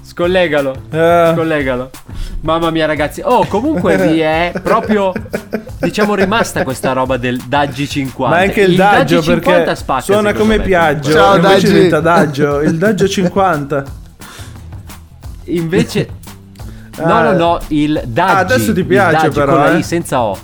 Scollegalo. 0.03 0.75
Eh. 0.91 1.31
Scollegalo. 1.33 1.89
Mamma 2.41 2.71
mia, 2.71 2.85
ragazzi. 2.85 3.21
Oh, 3.23 3.45
comunque 3.45 3.97
vi 3.97 4.19
è 4.19 4.51
proprio. 4.61 5.11
Diciamo 5.79 6.15
rimasta 6.15 6.63
questa 6.63 6.93
roba 6.93 7.17
del 7.17 7.37
Daggi 7.37 7.87
50. 7.87 8.35
Ma 8.35 8.41
anche 8.41 8.61
il, 8.61 8.75
Daggio 8.75 9.15
Daggi 9.15 9.27
50 9.27 9.51
perché 9.51 9.75
spacca, 9.75 10.01
suona 10.01 10.33
come 10.33 10.57
me, 10.57 10.63
Piaggio. 10.63 11.11
Ciao, 11.11 11.37
Daggi. 11.37 11.67
diventa 11.67 11.99
Daggio. 11.99 12.61
Il 12.61 12.77
Daggio 12.77 13.07
50. 13.07 13.83
Invece. 15.45 16.09
No, 17.05 17.13
Ah. 17.13 17.21
no, 17.23 17.31
no, 17.37 17.59
il 17.69 18.01
Daggi. 18.05 18.31
Ah, 18.31 18.37
adesso 18.37 18.73
ti 18.73 18.83
piace 18.83 19.11
Daggi 19.15 19.29
però, 19.39 19.53
con 19.53 19.61
la 19.63 19.77
eh. 19.77 19.83
Senza 19.83 20.21
O. 20.21 20.37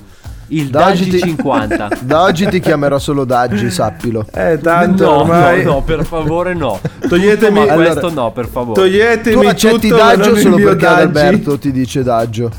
Il 0.49 0.69
Da 0.69 0.85
oggi 0.87 1.05
Daggi 1.05 1.09
ti- 1.09 1.19
50. 1.27 1.87
Da 2.01 2.21
oggi 2.21 2.47
ti 2.47 2.59
chiamerò 2.59 2.99
solo 2.99 3.25
Daggi, 3.25 3.71
sappilo. 3.71 4.25
Eh, 4.31 4.59
tanto 4.61 5.03
No, 5.03 5.19
ormai. 5.21 5.63
no, 5.63 5.71
no, 5.73 5.81
per 5.81 6.05
favore 6.05 6.53
no. 6.53 6.79
Toglietemi- 7.07 7.61
Tutto, 7.61 7.71
Allora, 7.73 7.89
questo 7.89 8.11
no, 8.13 8.31
per 8.31 8.47
favore. 8.47 8.79
Toglietemi 8.81 9.41
Tu 9.41 9.47
accetti 9.47 9.87
tutto, 9.89 9.95
Daggio 9.95 10.35
solo 10.35 10.55
perché 10.57 10.75
Daggi. 10.85 11.01
Adalberto 11.01 11.57
ti 11.57 11.71
dice 11.71 12.03
Daggio. 12.03 12.51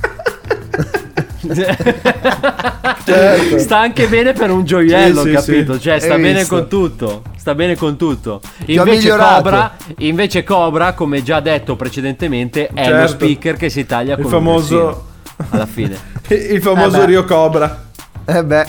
Sta 3.59 3.79
anche 3.79 4.07
bene 4.09 4.33
per 4.33 4.51
un 4.51 4.65
gioiello, 4.65 5.23
Sì, 5.23 5.29
sì, 5.29 5.35
capito? 5.35 5.73
sì. 5.75 5.81
Cioè, 5.81 5.99
sta 6.01 6.15
Hai 6.15 6.21
bene 6.21 6.39
visto? 6.41 6.55
con 6.57 6.69
tutto. 6.69 7.23
Sta 7.47 7.55
bene 7.55 7.77
con 7.77 7.97
tutto. 7.97 8.41
Invece. 8.65 9.17
Cobra, 9.17 9.77
invece 9.99 10.43
Cobra, 10.43 10.95
come 10.95 11.23
già 11.23 11.39
detto 11.39 11.77
precedentemente, 11.77 12.67
è 12.75 12.89
lo 12.91 12.97
Certo. 12.97 13.13
speaker 13.13 13.55
che 13.55 13.71
si 13.71 13.87
taglia 13.87 14.17
Il 14.17 14.23
con 14.23 14.31
famoso- 14.33 15.05
grissino. 15.37 15.47
alla 15.51 15.67
fine. 15.67 15.97
Il 16.27 16.61
famoso 16.61 17.03
Eh. 17.03 17.07
Rio 17.07 17.25
Cobra. 17.25 17.85
Eh 18.25 18.43
beh, 18.45 18.67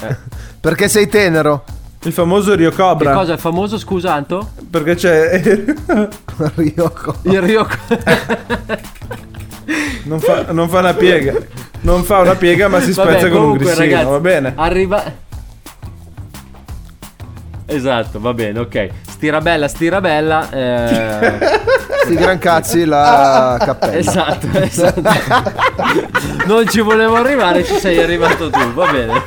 perché 0.59 0.89
sei 0.89 1.07
tenero. 1.07 1.63
Il 2.03 2.13
famoso 2.13 2.53
Rio 2.53 2.69
Che 2.69 2.75
Cobra. 2.75 3.13
cosa 3.13 3.31
è 3.31 3.33
il 3.33 3.39
famoso, 3.39 3.79
scusa 3.79 4.13
Anto? 4.13 4.47
Perché 4.69 4.93
c'è. 4.93 5.41
Ryoko. 6.53 7.15
Il 7.25 7.41
Rio 7.41 7.65
non, 10.03 10.19
fa, 10.19 10.51
non 10.51 10.69
fa 10.69 10.79
una 10.81 10.93
piega. 10.93 11.33
Non 11.81 12.03
fa 12.03 12.19
una 12.19 12.35
piega, 12.35 12.67
ma 12.67 12.79
si 12.79 12.93
spezza 12.93 13.09
Vabbè, 13.09 13.21
con 13.21 13.31
un 13.31 13.37
comunque, 13.39 13.65
grissino. 13.65 13.85
ragazzi, 13.85 14.05
va 14.11 14.19
bene. 14.19 14.53
Arriva 14.55 15.03
Esatto, 17.67 18.19
va 18.19 18.33
bene, 18.33 18.59
ok. 18.59 19.06
Stirabella, 19.17 19.67
stirabella. 19.67 20.49
Eh... 20.51 21.65
Sti 22.07 22.15
gran 22.15 22.37
cazzi 22.37 22.85
la 22.85 23.57
cappella. 23.65 23.97
Esatto, 23.97 24.47
esatto. 24.59 25.01
non 26.45 26.65
ci 26.69 26.79
volevo 26.79 27.15
arrivare, 27.15 27.65
ci 27.65 27.73
sei 27.79 27.97
arrivato 27.99 28.49
tu, 28.49 28.73
va 28.73 28.89
bene. 28.89 29.23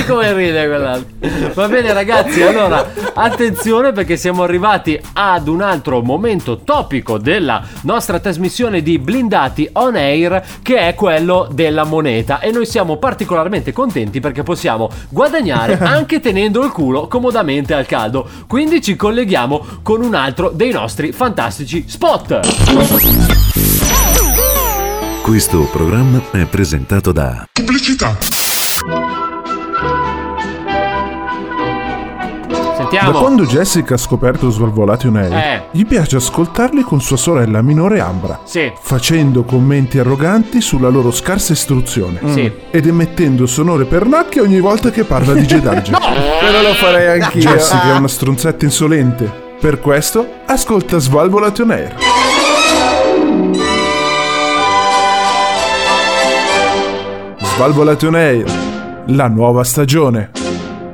Come 0.06 0.32
ride 0.32 0.66
quell'altro. 0.66 1.52
Va 1.52 1.68
bene 1.68 1.92
ragazzi, 1.92 2.40
allora 2.40 2.86
attenzione 3.12 3.92
perché 3.92 4.16
siamo 4.16 4.44
arrivati 4.44 4.98
ad 5.12 5.48
un 5.48 5.60
altro 5.60 6.00
momento 6.00 6.60
topico 6.60 7.18
della 7.18 7.62
nostra 7.82 8.18
trasmissione 8.18 8.80
di 8.80 8.98
blindati 8.98 9.68
on 9.72 9.96
air 9.96 10.42
che 10.62 10.78
è 10.78 10.94
quello 10.94 11.48
della 11.50 11.84
moneta 11.84 12.38
e 12.38 12.50
noi 12.50 12.64
siamo 12.64 12.96
particolarmente 12.96 13.72
contenti 13.72 14.20
perché 14.20 14.42
possiamo 14.42 14.88
guadagnare 15.10 15.76
anche 15.82 16.20
tenendo 16.20 16.64
il 16.64 16.70
culo 16.70 17.08
comodamente 17.08 17.74
al 17.74 17.84
caldo. 17.84 18.26
Quindi 18.46 18.67
ci 18.80 18.94
colleghiamo 18.96 19.80
con 19.82 20.02
un 20.02 20.14
altro 20.14 20.50
dei 20.50 20.70
nostri 20.70 21.12
fantastici 21.12 21.84
spot. 21.86 22.40
Questo 25.22 25.68
programma 25.70 26.22
è 26.30 26.44
presentato 26.44 27.12
da 27.12 27.46
Pubblicità. 27.52 29.17
Sentiamo. 32.90 33.12
Da 33.12 33.18
quando 33.18 33.44
Jessica 33.44 33.94
ha 33.94 33.98
scoperto 33.98 34.48
Svalvolati 34.50 35.08
on 35.08 35.16
Air, 35.16 35.32
Eh. 35.34 35.62
gli 35.72 35.84
piace 35.84 36.16
ascoltarli 36.16 36.80
con 36.82 37.02
sua 37.02 37.18
sorella 37.18 37.60
minore 37.60 38.00
Ambra, 38.00 38.40
Sì. 38.44 38.72
facendo 38.80 39.42
commenti 39.44 39.98
arroganti 39.98 40.62
sulla 40.62 40.88
loro 40.88 41.10
scarsa 41.10 41.52
istruzione 41.52 42.18
Sì. 42.32 42.50
ed 42.70 42.86
emettendo 42.86 43.46
sonore 43.46 43.84
pernacchie 43.84 44.40
ogni 44.40 44.60
volta 44.60 44.90
che 44.90 45.04
parla 45.04 45.34
di 45.34 45.46
Gedarge. 45.46 45.92
Quello 45.92 46.62
lo 46.62 46.72
farei 46.74 47.20
anch'io. 47.20 47.42
Jessica 47.42 47.92
è 47.94 47.96
una 47.98 48.08
stronzetta 48.08 48.64
insolente. 48.64 49.30
Per 49.60 49.80
questo, 49.80 50.26
ascolta 50.46 50.98
Svalvolati 50.98 51.60
on 51.60 51.70
Air. 51.72 51.94
Svalvolati 57.40 58.06
on 58.06 58.14
Air, 58.14 58.44
la 59.06 59.28
nuova 59.28 59.64
stagione. 59.64 60.30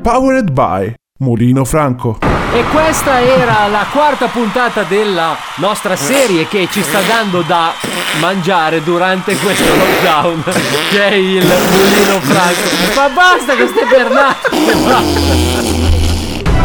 Powered 0.02 0.50
by 0.50 0.94
Mulino 1.20 1.64
Franco. 1.64 2.18
E 2.52 2.64
questa 2.72 3.20
era 3.20 3.68
la 3.68 3.86
quarta 3.92 4.26
puntata 4.26 4.82
della 4.82 5.36
nostra 5.58 5.94
serie 5.94 6.48
che 6.48 6.66
ci 6.68 6.82
sta 6.82 6.98
dando 7.06 7.42
da 7.42 7.72
mangiare 8.18 8.82
durante 8.82 9.36
questo 9.36 9.76
lockdown, 9.76 10.42
che 10.90 11.08
è 11.08 11.14
il 11.14 11.46
mulino 11.46 12.18
franco. 12.18 12.68
Ma 12.96 13.08
basta 13.10 13.54
con 13.54 13.68
ste 13.68 13.86
pernacchie! 13.88 15.22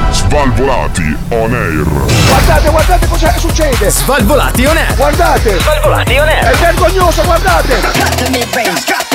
Svalvolati 0.10 1.16
on 1.30 1.54
air. 1.54 1.86
Guardate, 2.26 2.70
guardate 2.72 3.08
cosa 3.08 3.38
succede! 3.38 3.92
Svalvolati 3.92 4.66
on 4.66 4.78
air. 4.78 4.96
Guardate! 4.96 5.60
Svalvolati 5.60 6.18
on 6.18 6.28
air. 6.28 6.46
È 6.46 6.56
vergognoso, 6.56 7.22
guardate! 7.22 9.09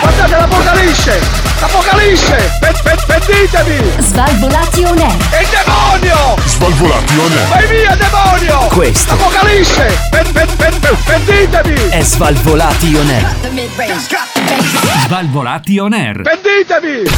Guardate 0.00 0.36
l'apocalisse! 0.36 1.20
L'apocalisse! 1.60 2.52
Pe- 2.60 2.74
pe- 2.82 2.96
Pentitevi! 3.06 3.92
Svalvolati 3.98 4.82
on 4.84 4.98
air. 4.98 5.16
Il 5.40 5.48
demonio! 5.50 6.36
Svalvolati 6.46 7.18
on 7.18 7.32
air. 7.32 7.48
Vai 7.48 7.66
via, 7.66 7.96
demonio! 7.96 8.66
Questo. 8.68 9.14
L'apocalisse! 9.14 9.98
Pe- 10.10 10.24
pe- 10.32 10.46
pe- 10.56 10.72
pe- 10.80 10.96
Pentitevi! 11.04 11.88
È 11.90 12.02
Svalvolati 12.02 12.94
on 12.94 13.08
air. 13.10 13.36
Svalvolati 15.06 15.78
on 15.78 15.92
air. 15.92 16.22
Pentitevi! 16.22 17.08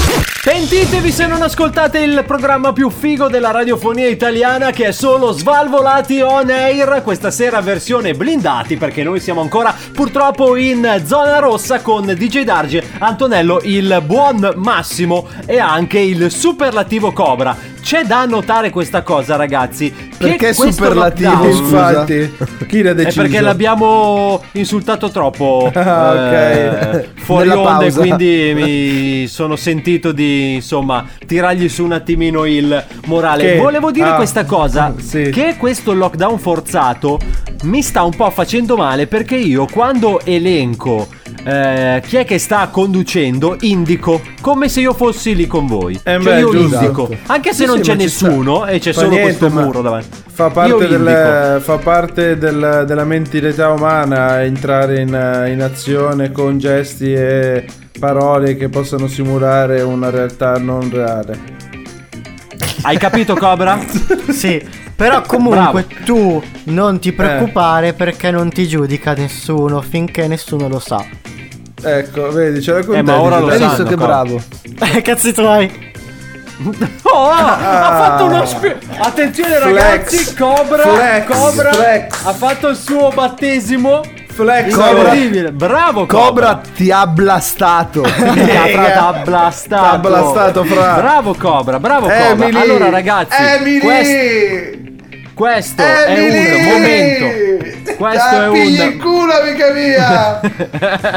Pentitevi 0.43 1.13
se 1.13 1.27
non 1.27 1.41
ascoltate 1.43 1.99
il 1.99 2.25
programma 2.27 2.73
più 2.73 2.91
figo 2.91 3.29
della 3.29 3.53
radiofonia 3.53 4.09
italiana 4.09 4.71
che 4.73 4.87
è 4.87 4.93
solo 4.93 5.31
Svalvolati 5.33 6.21
on 6.21 6.51
air. 6.51 7.03
Questa 7.05 7.31
sera 7.31 7.61
versione 7.61 8.15
blindati 8.15 8.77
perché 8.77 9.05
noi 9.05 9.21
siamo 9.21 9.41
ancora 9.41 9.75
purtroppo 9.93 10.57
in 10.57 11.03
zona 11.07 11.39
rossa 11.39 11.81
con 11.81 12.12
DJ 12.17 12.45
Darge, 12.45 12.83
Antonello, 12.99 13.61
il 13.63 14.03
buon 14.05 14.53
Massimo 14.57 15.27
e 15.47 15.59
anche 15.59 15.99
il 15.99 16.31
superlativo 16.31 17.13
Cobra. 17.13 17.57
C'è 17.83 18.05
da 18.05 18.25
notare 18.27 18.71
questa 18.71 19.03
cosa 19.03 19.37
ragazzi. 19.37 19.93
Perché 20.17 20.53
superlativo? 20.55 21.47
Infatti, 21.47 22.33
chi 22.69 22.81
l'ha 22.83 22.91
È 22.91 22.95
deciso? 22.95 23.21
perché 23.23 23.41
l'abbiamo 23.41 24.41
insultato 24.53 25.11
troppo 25.11 25.71
Ah, 25.75 26.11
ok. 26.13 26.33
eh, 26.33 27.09
fuori 27.17 27.49
Nella 27.49 27.61
onda 27.61 27.85
e 27.85 27.91
pausa. 27.91 28.01
quindi 28.01 28.53
mi 28.55 29.27
sono 29.27 29.57
sentito 29.57 30.13
di 30.13 30.55
insomma 30.55 31.05
tirargli 31.27 31.69
su 31.69 31.85
un 31.85 31.93
attimino 31.93 32.45
il 32.47 32.85
morale. 33.07 33.55
Che? 33.55 33.59
Volevo 33.59 33.91
dire 33.91 34.11
Ah, 34.11 34.15
questa 34.15 34.45
cosa: 34.45 34.95
sì. 34.99 35.31
che 35.31 35.57
questo 35.59 35.93
lockdown 35.93 36.39
forzato 36.39 37.19
mi 37.65 37.83
sta 37.83 38.03
un 38.05 38.15
po' 38.15 38.31
facendo 38.31 38.77
male 38.77 39.07
perché 39.09 39.37
io 39.37 39.67
quando 39.71 40.21
elenco 40.25 41.09
eh, 41.45 42.01
chi 42.07 42.17
è 42.19 42.25
che 42.25 42.39
sta 42.39 42.69
conducendo, 42.69 43.57
indico 43.63 44.21
come 44.41 44.69
se 44.69 44.81
io 44.81 44.93
fossi 44.95 45.35
lì 45.35 45.47
con 45.49 45.67
voi. 45.67 45.95
Eh 45.95 46.01
Cioè 46.13 46.19
beh, 46.21 46.39
io 46.39 46.51
giusto. 46.51 46.75
indico, 46.81 47.09
anche 47.27 47.51
se 47.53 47.65
Sì, 47.65 47.71
non 47.75 47.85
sì, 47.85 47.91
c'è 47.91 47.97
nessuno 47.97 48.67
e 48.67 48.79
c'è 48.79 48.93
Fa 48.93 49.01
solo 49.01 49.11
niente, 49.13 49.37
questo 49.39 49.61
muro 49.61 49.83
davanti. 49.83 50.09
Fa 50.33 50.49
parte, 50.51 50.89
del, 50.89 51.61
fa 51.61 51.77
parte 51.79 52.39
del- 52.39 52.85
della 52.87 53.05
mentalità 53.05 53.71
umana 53.71 54.43
entrare 54.43 55.01
in, 55.01 55.09
in 55.51 55.61
azione 55.63 56.33
con 56.33 56.59
gesti 56.59 57.13
e 57.13 57.65
parole 57.99 58.57
che 58.57 58.69
possano 58.69 59.07
simulare 59.09 59.83
una 59.83 60.11
realtà 60.11 60.57
non 60.59 60.91
reale. 60.91 61.39
Hai 62.83 62.97
capito 62.99 63.35
Cobra? 63.35 63.79
Sì, 64.33 64.61
però 64.97 65.21
comunque 65.23 65.85
Bravo. 65.87 66.05
tu 66.05 66.43
non 66.65 66.99
ti 66.99 67.13
preoccupare 67.13 67.93
perché 67.93 68.31
non 68.31 68.49
ti 68.51 68.67
giudica 68.67 69.13
nessuno 69.13 69.81
finché 69.83 70.27
nessuno 70.27 70.69
lo 70.69 70.79
sa. 70.79 71.05
Ecco, 71.85 72.31
vedi, 72.31 72.63
ce 72.63 72.73
l'ha 72.73 72.85
con 72.85 72.97
Eh, 72.97 73.03
ma 73.03 73.21
ora 73.21 73.39
lo 73.41 73.47
dai. 73.49 73.59
sanno, 73.59 73.71
Hai 73.71 73.77
visto 73.77 73.89
che 73.91 73.97
bravo? 73.97 74.41
Eh, 74.97 75.03
cazzi 75.03 75.33
tuoi. 75.33 75.91
Oh, 77.05 77.29
ha 77.29 77.57
Ah. 77.59 77.97
fatto 77.99 78.25
uno 78.25 78.47
spio- 78.47 78.79
Attenzione 78.99 79.57
Flex. 79.57 79.65
ragazzi, 79.65 80.35
Cobra, 80.35 80.83
Flex. 80.83 81.27
Cobra 81.27 81.73
Flex. 81.73 82.25
ha 82.25 82.33
fatto 82.33 82.69
il 82.69 82.77
suo 82.77 83.11
battesimo. 83.11 84.01
Flex. 84.33 84.71
Incredibile. 84.75 85.53
Bravo 85.53 86.07
Cobra. 86.07 86.47
Cobra 86.55 86.61
ti 86.75 86.91
ha 86.91 87.07
blastato. 87.07 88.03
Fra, 88.03 88.33
t'ha 88.35 89.21
blastato. 89.25 89.91
T'ha 89.91 89.99
blastato, 89.99 90.65
fra. 90.65 90.95
Bravo 90.95 91.35
Cobra, 91.35 91.79
bravo 91.79 92.07
Cobra. 92.07 92.29
Emily. 92.29 92.59
Allora 92.61 92.89
ragazzi, 92.89 93.37
Emily. 93.43 93.79
quest- 93.81 94.91
questo 95.43 95.83
Emily. 95.83 96.39
è 96.39 96.55
un 96.55 96.73
momento. 96.73 97.97
Questo 97.97 98.43
è 98.43 98.49
un 98.49 98.57
il 98.57 98.97
culo, 98.99 99.33
amica 99.33 99.73
mia! 99.73 100.41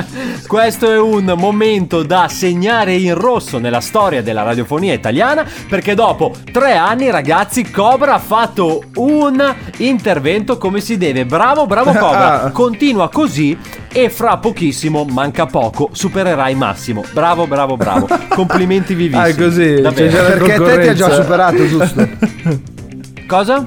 Questo 0.48 0.92
è 0.92 0.98
un 0.98 1.32
momento 1.38 2.02
da 2.02 2.28
segnare 2.28 2.96
in 2.96 3.14
rosso 3.14 3.60
nella 3.60 3.82
storia 3.82 4.24
della 4.24 4.42
radiofonia 4.42 4.94
italiana 4.94 5.46
perché 5.70 5.94
dopo 5.94 6.34
tre 6.52 6.76
anni 6.76 7.12
ragazzi 7.12 7.70
Cobra 7.70 8.16
ha 8.16 8.20
fatto 8.20 8.84
un 8.96 9.56
intervento 9.78 10.58
come 10.58 10.80
si 10.80 10.98
deve. 10.98 11.26
Bravo, 11.26 11.68
bravo 11.68 11.94
Cobra. 11.94 12.50
Continua 12.54 13.10
così 13.10 13.56
e 13.92 14.10
fra 14.10 14.38
pochissimo, 14.38 15.06
manca 15.06 15.46
poco, 15.46 15.90
supererai 15.92 16.56
Massimo. 16.56 17.04
Bravo, 17.14 17.46
bravo, 17.46 17.78
bravo. 17.78 18.08
Complimenti 18.30 18.96
vivissimi. 18.96 19.24
Ah, 19.24 19.28
è 19.28 19.36
così, 19.36 19.82
la 19.82 19.92
Perché 19.92 20.54
a 20.54 20.64
te 20.64 20.80
ti 20.82 20.88
ha 20.88 20.94
già 20.96 21.12
superato, 21.12 21.68
giusto? 21.68 22.10
Cosa? 23.28 23.66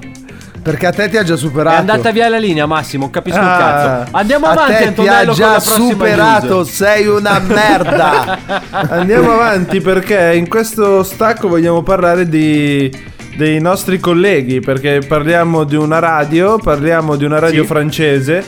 Perché 0.70 0.86
a 0.86 0.90
te 0.92 1.08
ti 1.08 1.16
ha 1.16 1.22
già 1.22 1.36
superato. 1.36 1.76
È 1.76 1.78
andata 1.78 2.10
via 2.10 2.28
la 2.28 2.36
linea 2.38 2.66
Massimo, 2.66 3.08
capisco 3.10 3.38
il 3.38 3.44
Ah. 3.44 3.56
cazzo. 3.58 4.16
Andiamo 4.16 4.46
a 4.46 4.50
avanti 4.50 4.72
te 4.72 4.78
ti 4.78 4.84
Antonello 4.88 5.14
ha 5.20 5.24
con 5.24 5.34
già 5.34 5.60
superato, 5.60 6.54
news. 6.56 6.70
sei 6.70 7.06
una 7.06 7.38
merda. 7.38 8.38
Andiamo 8.90 9.32
avanti 9.32 9.80
perché 9.80 10.34
in 10.34 10.46
questo 10.48 11.02
stacco 11.02 11.48
vogliamo 11.48 11.82
parlare 11.82 12.28
di 12.28 13.16
dei 13.36 13.60
nostri 13.60 13.98
colleghi 14.00 14.58
perché 14.60 14.98
parliamo 15.06 15.62
di 15.64 15.76
una 15.76 16.00
radio, 16.00 16.58
parliamo 16.58 17.14
di 17.16 17.24
una 17.24 17.38
radio 17.38 17.62
Sì. 17.62 17.68
francese 17.68 18.44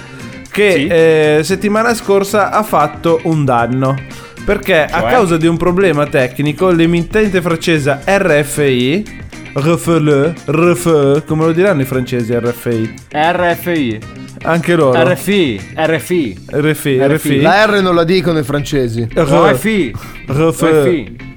che 0.51 0.73
Sì. 0.73 0.87
eh, 0.89 1.41
settimana 1.45 1.95
scorsa 1.95 2.51
ha 2.51 2.63
fatto 2.63 3.21
un 3.25 3.45
danno. 3.45 3.97
Perché 4.45 4.85
a 4.85 5.01
Cioè? 5.01 5.11
causa 5.11 5.37
di 5.37 5.47
un 5.47 5.57
problema 5.57 6.07
tecnico 6.07 6.71
l'emittente 6.71 7.41
francese 7.41 8.01
RFI 8.05 9.19
RFLE, 9.53 10.35
RFE, 10.47 11.25
come 11.27 11.45
lo 11.47 11.53
diranno 11.53 11.83
i 11.83 11.85
francesi 11.85 12.33
RFI? 12.33 12.95
RFI. 13.13 13.99
Anche 14.43 14.75
loro. 14.77 15.03
RFI. 15.13 15.61
RFI. 15.75 16.39
RFI, 16.53 16.99
RFI. 17.07 17.41
La 17.41 17.67
R 17.67 17.81
non 17.83 17.95
la 17.97 18.05
dicono 18.05 18.39
i 18.39 18.45
francesi. 18.45 19.09
RFI. 19.13 19.93
RFI. 20.29 21.29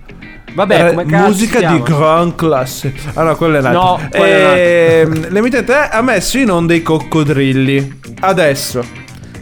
Vabbè, 0.53 0.86
Eh, 0.86 0.89
come 0.91 1.05
cazzo 1.05 1.28
musica 1.30 1.59
si 1.59 1.66
di 1.66 1.82
gran 1.82 2.36
classe. 2.36 2.93
Ah 3.16 3.24
no, 3.24 3.36
quella 3.36 3.57
è 3.57 3.61
l'altra. 3.61 3.82
No, 3.82 3.99
è 4.11 5.01
Ehm, 5.07 5.30
L'emittente 5.32 5.74
ha 5.74 6.01
messo 6.03 6.38
in 6.38 6.51
onda 6.51 6.76
i 6.76 6.84
coccodrilli. 6.84 7.99
Adesso. 8.20 8.86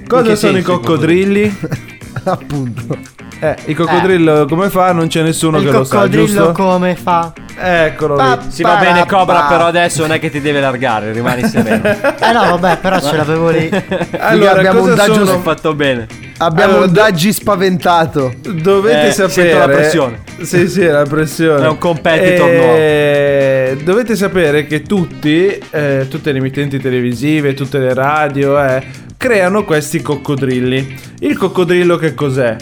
Cosa 0.07 0.35
sono 0.35 0.57
i 0.57 0.61
coccodrilli? 0.61 1.53
Appunto. 2.23 2.97
Eh, 3.43 3.55
il 3.65 3.75
coccodrillo 3.75 4.45
come 4.47 4.69
fa? 4.69 4.91
Non 4.91 5.07
c'è 5.07 5.23
nessuno 5.23 5.57
Il 5.57 5.65
che 5.65 5.71
lo 5.71 5.83
sa, 5.83 5.95
coccodrillo 5.95 6.25
giusto? 6.27 6.51
come 6.51 6.95
fa? 6.95 7.33
Eccolo 7.59 8.13
Pa- 8.15 8.39
lì. 8.39 8.51
Sì, 8.51 8.61
va 8.61 8.75
bene, 8.75 9.05
Cobra, 9.07 9.45
però 9.49 9.65
adesso 9.65 10.01
non 10.01 10.11
è 10.11 10.19
che 10.19 10.29
ti 10.29 10.41
deve 10.41 10.59
largare, 10.59 11.11
rimani 11.11 11.43
sereno. 11.47 11.81
Eh 12.21 12.31
no, 12.33 12.57
vabbè, 12.57 12.77
però 12.77 12.99
ce 13.01 13.17
l'avevo 13.17 13.49
lì. 13.49 13.67
Allora, 14.19 14.51
abbiamo 14.51 14.83
un 14.83 14.93
daggio 14.93 15.25
sono- 15.25 15.39
fatto 15.39 15.73
bene. 15.73 16.05
Abbiamo 16.37 16.71
Allora, 16.73 16.87
un 16.87 16.93
do- 16.93 16.99
Daggi 17.01 17.33
spaventato. 17.33 18.33
Dovete 18.41 19.07
Eh, 19.07 19.11
sapere. 19.11 19.31
sento 19.31 19.57
la 19.57 19.67
pressione. 19.67 20.19
Sì, 20.41 20.67
sì, 20.67 20.85
la 20.85 21.03
pressione. 21.03 21.65
È 21.65 21.67
un 21.67 21.77
competitor 21.79 22.47
Eh, 22.49 23.77
Dovete 23.83 24.15
sapere 24.15 24.65
che 24.67 24.83
tutti, 24.83 25.47
eh, 25.71 26.05
tutte 26.09 26.31
le 26.31 26.37
emittenti 26.39 26.79
televisive, 26.79 27.53
tutte 27.55 27.79
le 27.79 27.93
radio, 27.93 28.59
eh, 28.61 28.83
creano 29.17 29.63
questi 29.63 30.01
coccodrilli. 30.01 30.99
Il 31.21 31.37
coccodrillo 31.37 31.95
che 31.97 32.13
cos'è? 32.13 32.55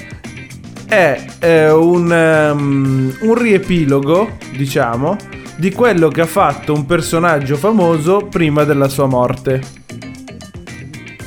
È 0.90 1.24
eh, 1.40 1.70
un, 1.70 2.12
ehm, 2.12 3.18
un 3.22 3.36
riepilogo, 3.36 4.38
diciamo, 4.58 5.18
di 5.56 5.72
quello 5.72 6.10
che 6.10 6.22
ha 6.22 6.26
fatto 6.26 6.74
un 6.74 6.88
personaggio 6.88 7.58
famoso 7.58 8.26
prima 8.28 8.64
della 8.64 8.88
sua 8.88 9.06
morte. 9.06 9.62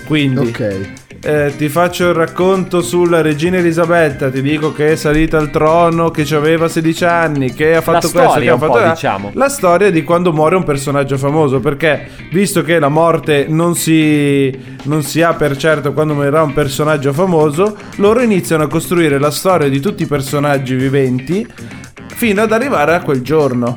Quindi, 0.05 0.49
Ok. 0.49 1.02
Eh, 1.25 1.55
ti 1.57 1.69
faccio 1.69 2.09
il 2.09 2.15
racconto 2.15 2.83
sulla 2.83 3.21
regina 3.21 3.59
Elisabetta. 3.59 4.29
Ti 4.29 4.43
dico 4.43 4.73
che 4.73 4.93
è 4.93 4.97
salita 4.97 5.39
al 5.39 5.51
trono, 5.51 6.11
che 6.11 6.23
aveva 6.35 6.69
16 6.69 7.05
anni, 7.05 7.53
che 7.55 7.77
ha 7.77 7.81
fatto 7.81 8.11
questo, 8.11 8.19
storia 8.19 8.41
che 8.43 8.51
ha 8.51 8.59
fatto 8.59 8.79
là. 8.79 8.91
diciamo. 8.91 9.31
La 9.35 9.49
storia 9.49 9.91
di 9.91 10.03
quando 10.03 10.33
muore 10.33 10.57
un 10.57 10.65
personaggio 10.65 11.17
famoso. 11.17 11.61
Perché, 11.61 12.09
visto 12.33 12.63
che 12.63 12.81
la 12.81 12.89
morte 12.89 13.47
non 13.49 13.77
si, 13.77 14.51
non 14.85 15.03
si 15.03 15.23
ha 15.23 15.33
per 15.35 15.57
certo 15.57 15.93
quando 15.93 16.15
morirà 16.15 16.43
un 16.43 16.53
personaggio 16.53 17.13
famoso, 17.13 17.77
loro 17.97 18.21
iniziano 18.21 18.65
a 18.65 18.69
costruire 18.69 19.19
la 19.21 19.31
storia 19.31 19.69
di 19.69 19.79
tutti 19.79 20.03
i 20.03 20.07
personaggi 20.07 20.75
viventi 20.75 21.47
fino 22.15 22.43
ad 22.43 22.51
arrivare 22.51 22.95
a 22.95 23.01
quel 23.01 23.23
giorno. 23.23 23.77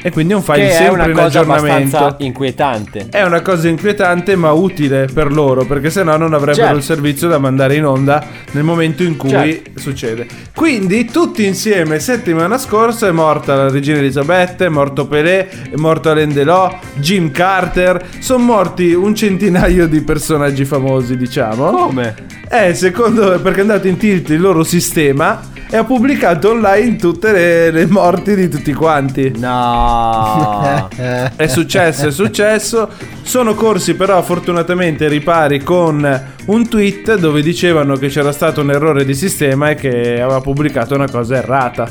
E 0.00 0.10
quindi 0.12 0.32
è 0.32 0.36
un 0.36 0.42
file 0.42 0.58
Che 0.58 0.68
è 0.68 0.72
sempre 0.72 0.94
una 0.94 1.06
in 1.06 1.12
cosa 1.12 1.40
abbastanza 1.40 2.14
inquietante. 2.18 3.06
È 3.10 3.22
una 3.24 3.42
cosa 3.42 3.68
inquietante 3.68 4.36
ma 4.36 4.52
utile 4.52 5.08
per 5.12 5.32
loro 5.32 5.64
perché 5.64 5.90
sennò 5.90 6.16
non 6.16 6.34
avrebbero 6.34 6.62
Certo. 6.66 6.76
il 6.76 6.82
servizio 6.82 7.28
da 7.28 7.38
mandare 7.38 7.74
in 7.74 7.84
onda 7.84 8.24
nel 8.52 8.62
momento 8.62 9.02
in 9.02 9.16
cui 9.16 9.30
Certo. 9.30 9.80
succede. 9.80 10.26
Quindi 10.54 11.04
tutti 11.06 11.44
insieme 11.44 11.98
settimana 11.98 12.58
scorsa 12.58 13.08
è 13.08 13.10
morta 13.10 13.54
la 13.56 13.70
regina 13.70 13.98
Elisabetta, 13.98 14.64
è 14.64 14.68
morto 14.68 15.06
Pelé, 15.06 15.48
è 15.48 15.74
morto 15.76 16.10
Alain 16.10 16.32
Delon, 16.32 16.76
Jim 16.96 17.30
Carter, 17.32 18.04
sono 18.20 18.44
morti 18.44 18.92
un 18.92 19.14
centinaio 19.14 19.88
di 19.88 20.00
personaggi 20.02 20.64
famosi 20.64 21.16
diciamo. 21.16 21.70
Come? 21.70 22.14
Eh, 22.48 22.72
secondo 22.74 23.38
perché 23.40 23.58
è 23.58 23.62
andato 23.62 23.88
in 23.88 23.96
tilt 23.96 24.28
il 24.30 24.40
loro 24.40 24.62
sistema 24.62 25.40
e 25.70 25.76
ha 25.76 25.84
pubblicato 25.84 26.50
online 26.50 26.96
tutte 26.96 27.30
le, 27.30 27.70
le 27.70 27.86
morti 27.86 28.34
di 28.34 28.48
tutti 28.48 28.72
quanti. 28.72 29.32
No. 29.36 30.88
È 31.36 31.46
successo, 31.46 32.06
è 32.06 32.10
successo. 32.10 32.88
Sono 33.22 33.54
corsi 33.54 33.94
però 33.94 34.22
fortunatamente 34.22 35.08
ripari 35.08 35.62
con 35.62 36.22
un 36.46 36.68
tweet 36.68 37.16
dove 37.16 37.42
dicevano 37.42 37.96
che 37.96 38.08
c'era 38.08 38.32
stato 38.32 38.62
un 38.62 38.70
errore 38.70 39.04
di 39.04 39.14
sistema 39.14 39.70
e 39.70 39.74
che 39.74 40.20
aveva 40.20 40.40
pubblicato 40.40 40.94
una 40.94 41.08
cosa 41.08 41.36
errata. 41.36 41.88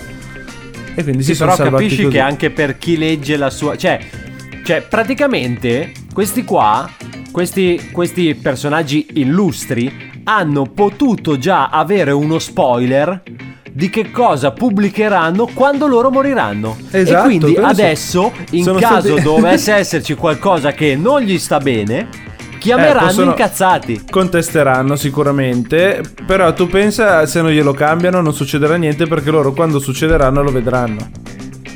E 0.96 1.04
quindi 1.04 1.22
si 1.22 1.32
Sì, 1.32 1.36
sono 1.36 1.56
però 1.56 1.70
capisci 1.70 2.04
così. 2.04 2.16
che 2.16 2.20
anche 2.20 2.50
per 2.50 2.78
chi 2.80 2.98
legge 2.98 3.38
la 3.38 3.52
sua... 3.52 3.76
Cioè, 3.76 4.00
cioè 4.64 4.82
praticamente 4.82 5.92
questi 6.12 6.44
qua, 6.44 6.90
questi, 7.32 7.90
questi 7.92 8.34
personaggi 8.34 9.06
illustri, 9.14 10.16
hanno 10.24 10.64
potuto 10.64 11.38
già 11.38 11.70
avere 11.70 12.12
uno 12.12 12.40
spoiler 12.40 13.22
di 13.78 13.92
che 13.92 14.10
cosa 14.10 14.50
pubblicheranno 14.50 15.50
quando 15.54 15.86
loro 15.86 16.10
moriranno. 16.10 16.76
Esatto, 16.90 17.20
e 17.20 17.38
quindi 17.38 17.56
adesso, 17.58 18.32
in 18.50 18.64
Sono 18.64 18.80
caso 18.80 19.10
stati- 19.10 19.22
dovesse 19.22 19.72
esserci 19.78 20.16
qualcosa 20.16 20.72
che 20.72 20.96
non 20.96 21.22
gli 21.22 21.38
sta 21.38 21.60
bene, 21.60 22.08
chiameranno 22.58 23.02
Eh, 23.02 23.06
possono- 23.06 23.30
incazzati. 23.30 24.02
Contesteranno 24.10 24.96
sicuramente, 24.96 26.02
però 26.26 26.52
tu 26.54 26.66
pensa 26.68 27.28
se 27.28 27.40
non 27.44 27.52
glielo 27.52 27.74
cambiano 27.74 28.20
non 28.20 28.34
succederà 28.34 28.78
niente 28.78 29.06
perché 29.06 29.30
loro 29.30 29.54
quando 29.54 29.78
succederanno 29.78 30.42
lo 30.42 30.52
vedranno. 30.52 31.12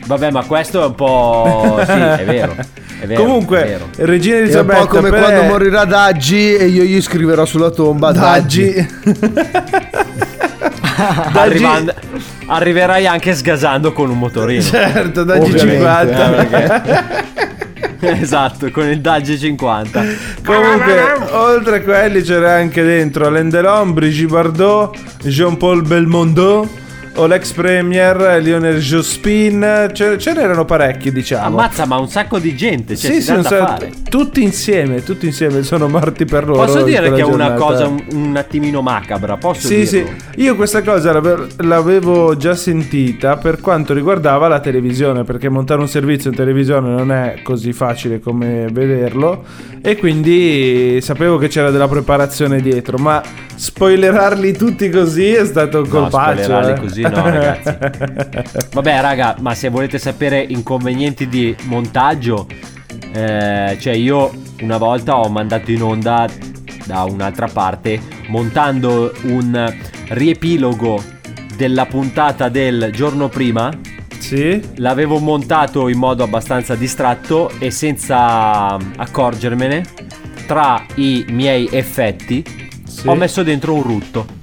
Vabbè, 0.05 0.31
ma 0.31 0.43
questo 0.45 0.81
è 0.83 0.85
un 0.85 0.95
po'... 0.95 1.79
Sì, 1.85 1.91
è 1.91 2.23
vero. 2.25 2.55
È 2.99 3.05
vero 3.07 3.23
Comunque, 3.23 3.63
è 3.63 3.67
vero. 3.67 3.87
Regina 3.97 4.35
È 4.35 4.39
un 4.39 4.43
Elisabetta 4.45 4.79
po' 4.81 4.87
come 4.87 5.09
per- 5.09 5.19
quando 5.21 5.41
morirà 5.43 5.85
Daggi 5.85 6.53
e 6.55 6.65
io 6.67 6.83
gli 6.83 7.01
scriverò 7.01 7.45
sulla 7.45 7.69
tomba 7.71 8.11
Daggi. 8.11 8.73
Daggi. 8.73 8.89
Arrivando- 11.33 11.93
arriverai 12.47 13.07
anche 13.07 13.33
sgasando 13.33 13.91
con 13.93 14.09
un 14.09 14.17
motorino. 14.19 14.61
Certo, 14.61 15.23
da 15.23 15.37
Ovviamente, 15.37 15.83
G50. 15.83 16.09
eh, 16.09 16.45
perché- 16.45 17.29
esatto, 18.21 18.69
con 18.71 18.87
il 18.87 18.99
Dagge 19.01 19.37
50. 19.37 20.03
Comunque, 20.45 21.01
oltre 21.31 21.77
a 21.77 21.81
quelli 21.81 22.21
c'era 22.21 22.53
anche 22.53 22.83
dentro 22.83 23.25
Alain 23.27 23.49
Delon, 23.49 23.93
Brigitte 23.93 24.31
Bardot, 24.31 24.97
Jean-Paul 25.23 25.81
Belmondo, 25.87 26.67
o 27.15 27.25
l'ex 27.25 27.51
premier 27.51 28.39
Lionel 28.41 28.79
Jospin. 28.79 29.89
Ce, 29.93 30.17
ce 30.17 30.33
n'erano 30.33 30.65
parecchi, 30.65 31.11
diciamo. 31.11 31.45
Ammazza, 31.45 31.85
ma 31.85 31.97
un 31.97 32.07
sacco 32.09 32.39
di 32.39 32.55
gente, 32.55 32.95
cioè 32.95 33.19
sì, 33.19 33.31
da 33.33 33.43
stati- 33.43 33.55
fare. 33.85 33.91
tutti 34.09 34.41
insieme, 34.41 35.03
tutti 35.03 35.25
insieme 35.25 35.63
sono 35.63 35.87
morti 35.87 36.25
per 36.25 36.47
loro. 36.47 36.63
Posso 36.65 36.83
dire 36.83 37.11
che 37.11 37.21
è 37.21 37.23
una 37.25 37.53
cosa 37.53 37.87
un, 37.87 38.01
un 38.13 38.35
attimino 38.37 38.81
macabra, 38.81 39.37
posso 39.37 39.67
Sì, 39.67 39.85
sì, 39.85 39.97
dirlo? 40.03 40.15
io 40.37 40.55
questa 40.55 40.81
cosa 40.81 41.11
l'ave- 41.13 41.47
l'avevo 41.57 42.35
già 42.37 42.55
sentita 42.55 43.37
per 43.37 43.59
quanto 43.59 43.93
riguardava 43.93 44.47
la 44.47 44.59
televisione, 44.59 45.23
perché 45.23 45.49
montare 45.49 45.81
un 45.81 45.87
servizio 45.89 46.29
in 46.29 46.35
televisione 46.35 46.89
non 46.89 47.11
è 47.11 47.39
così 47.43 47.73
facile 47.73 48.19
come 48.19 48.67
vederlo 48.71 49.43
e 49.81 49.97
quindi 49.97 50.99
sapevo 51.01 51.37
che 51.37 51.47
c'era 51.49 51.71
della 51.71 51.87
preparazione 51.87 52.61
dietro, 52.61 52.97
ma 52.97 53.21
spoilerarli 53.55 54.53
tutti 54.53 54.89
così 54.89 55.33
è 55.33 55.45
stato 55.45 55.79
un 55.79 55.83
No, 55.83 55.89
colpaccio. 56.01 56.41
spoilerarli 56.43 56.71
eh. 56.71 56.79
così 56.79 57.00
no, 57.01 57.29
ragazzi. 57.29 58.69
Vabbè, 58.73 59.01
raga, 59.01 59.35
ma 59.39 59.53
se 59.53 59.69
volete 59.69 59.97
sapere 59.97 60.41
inconvenienti 60.41 61.27
di 61.27 61.55
montaggio, 61.63 62.47
eh, 63.13 63.77
cioè 63.79 63.93
io 63.93 64.31
una 64.61 64.77
volta 64.77 65.17
ho 65.19 65.29
mandato 65.29 65.71
in 65.71 65.81
onda 65.81 66.27
da 66.85 67.03
un'altra 67.03 67.47
parte 67.47 67.99
montando 68.27 69.13
un 69.23 69.73
riepilogo 70.09 71.01
della 71.55 71.85
puntata 71.85 72.49
del 72.49 72.89
giorno 72.93 73.29
prima. 73.29 73.71
Sì. 74.17 74.61
L'avevo 74.75 75.19
montato 75.19 75.87
in 75.87 75.97
modo 75.97 76.23
abbastanza 76.23 76.75
distratto 76.75 77.51
e 77.59 77.71
senza 77.71 78.77
accorgermene. 78.95 79.83
Tra 80.45 80.83
i 80.95 81.25
miei 81.29 81.67
effetti 81.71 82.43
ho 83.05 83.15
messo 83.15 83.43
dentro 83.43 83.73
un 83.73 83.83
rutto. 83.83 84.39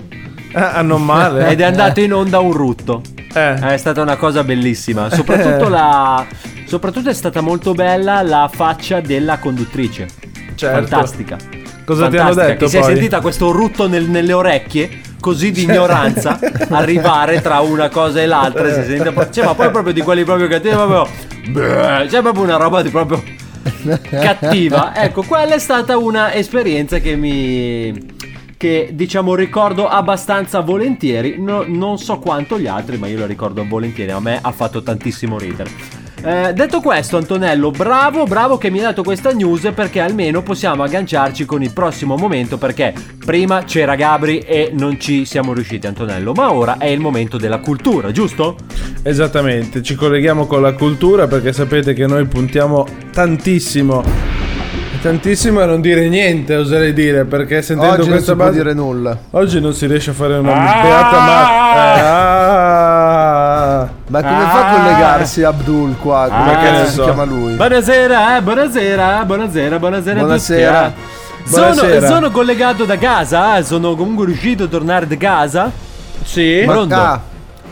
Ah, 0.52 0.82
non 0.82 1.04
male. 1.04 1.48
Ed 1.48 1.60
è 1.60 1.64
andato 1.64 2.00
in 2.00 2.12
onda 2.12 2.38
un 2.38 2.52
rutto. 2.52 3.02
È 3.32 3.76
stata 3.76 4.00
una 4.02 4.16
cosa 4.16 4.42
bellissima. 4.42 5.10
Soprattutto 5.10 5.68
la. 5.68 6.26
Soprattutto 6.66 7.08
è 7.10 7.14
stata 7.14 7.40
molto 7.40 7.72
bella 7.72 8.22
la 8.22 8.50
faccia 8.52 9.00
della 9.00 9.38
conduttrice. 9.38 10.06
Certo. 10.54 10.86
Fantastica. 10.86 11.36
Cosa 11.84 12.08
ti 12.08 12.16
hanno 12.16 12.32
Fantastica. 12.32 12.46
detto 12.46 12.64
Che 12.64 12.70
si 12.70 12.76
è 12.76 12.82
sentita 12.82 13.20
questo 13.20 13.50
rutto 13.50 13.88
nel- 13.88 14.08
nelle 14.08 14.32
orecchie. 14.32 15.00
Così 15.20 15.50
di 15.50 15.62
ignoranza 15.64 16.38
arrivare 16.70 17.40
tra 17.40 17.60
una 17.60 17.88
cosa 17.88 18.20
e 18.20 18.26
l'altra. 18.26 18.68
Si 18.72 18.84
sente, 18.84 19.28
cioè, 19.30 19.44
ma 19.44 19.54
poi 19.54 19.70
proprio 19.70 19.92
di 19.92 20.00
quelli 20.02 20.24
proprio 20.24 20.48
cattivi. 20.48 20.74
Proprio. 20.74 21.08
C'è 22.06 22.20
proprio 22.20 22.42
una 22.42 22.56
roba 22.56 22.82
di 22.82 22.90
proprio 22.90 23.22
cattiva. 24.10 24.94
Ecco, 24.94 25.22
quella 25.22 25.54
è 25.54 25.58
stata 25.58 25.96
una 25.96 26.32
esperienza 26.34 26.98
che 26.98 27.16
mi. 27.16 28.16
Che 28.58 28.90
diciamo 28.92 29.34
ricordo 29.34 29.88
abbastanza 29.88 30.60
volentieri. 30.60 31.36
No- 31.38 31.64
non 31.66 31.96
so 31.96 32.18
quanto 32.18 32.58
gli 32.58 32.66
altri, 32.66 32.98
ma 32.98 33.06
io 33.06 33.18
lo 33.18 33.26
ricordo 33.26 33.64
volentieri. 33.66 34.10
A 34.10 34.20
me 34.20 34.38
ha 34.42 34.52
fatto 34.52 34.82
tantissimo 34.82 35.38
ridere. 35.38 35.70
Eh, 36.20 36.52
detto 36.52 36.80
questo, 36.80 37.16
Antonello, 37.16 37.70
bravo, 37.70 38.24
bravo 38.24 38.58
che 38.58 38.70
mi 38.70 38.78
hai 38.78 38.84
dato 38.86 39.04
questa 39.04 39.30
news 39.30 39.70
perché 39.72 40.00
almeno 40.00 40.42
possiamo 40.42 40.82
agganciarci 40.82 41.44
con 41.44 41.62
il 41.62 41.72
prossimo 41.72 42.16
momento. 42.16 42.58
Perché 42.58 42.92
prima 43.24 43.62
c'era 43.62 43.94
Gabri 43.94 44.40
e 44.40 44.72
non 44.74 44.98
ci 44.98 45.24
siamo 45.24 45.52
riusciti, 45.52 45.86
Antonello. 45.86 46.32
Ma 46.32 46.52
ora 46.52 46.78
è 46.78 46.86
il 46.86 46.98
momento 47.00 47.38
della 47.38 47.60
cultura, 47.60 48.10
giusto? 48.10 48.56
Esattamente, 49.02 49.82
ci 49.82 49.94
colleghiamo 49.94 50.46
con 50.46 50.60
la 50.60 50.74
cultura 50.74 51.28
perché 51.28 51.52
sapete 51.52 51.94
che 51.94 52.06
noi 52.06 52.26
puntiamo 52.26 52.84
tantissimo. 53.12 54.27
Tantissimo 55.00 55.60
a 55.60 55.64
non 55.64 55.80
dire 55.80 56.08
niente, 56.08 56.56
oserei 56.56 56.92
dire, 56.92 57.24
perché 57.24 57.62
sentendo 57.62 57.92
Oggi 57.92 58.00
non 58.02 58.10
questa 58.10 58.32
si 58.32 58.36
può 58.36 58.46
base 58.46 58.56
dire 58.58 58.74
nulla. 58.74 59.16
Oggi 59.30 59.60
non 59.60 59.72
si 59.72 59.86
riesce 59.86 60.10
a 60.10 60.12
fare 60.12 60.36
una 60.38 60.52
Ah! 60.54 60.82
beata 60.82 61.18
ma... 61.20 61.66
Ma 64.08 64.22
come 64.22 64.44
fa 64.44 64.68
a 64.68 64.74
collegarsi 64.74 65.44
Abdul 65.44 65.96
qua? 65.98 66.26
Come 66.28 66.54
Ah, 66.54 66.58
che 66.58 66.70
ne 66.70 66.76
cazzo 66.78 66.88
si 66.88 66.94
so. 66.96 67.04
chiama 67.04 67.24
lui? 67.24 67.54
Buonasera, 67.54 68.36
eh, 68.38 68.42
buonasera, 68.42 69.24
buonasera, 69.24 69.78
buonasera, 69.78 70.18
Buonasera. 70.20 70.78
a 70.80 70.84
tutti. 70.88 71.00
eh. 71.00 71.48
Sono, 71.48 71.72
Buonasera. 71.74 72.06
sono 72.06 72.30
collegato 72.30 72.84
da 72.84 72.98
casa, 72.98 73.56
eh, 73.58 73.62
sono 73.62 73.94
comunque 73.94 74.26
riuscito 74.26 74.64
a 74.64 74.66
tornare 74.66 75.06
da 75.06 75.16
casa. 75.16 75.70
Sì. 76.24 76.64
Ma- 76.66 76.72
Pronto? 76.72 76.94
ah, 76.96 77.20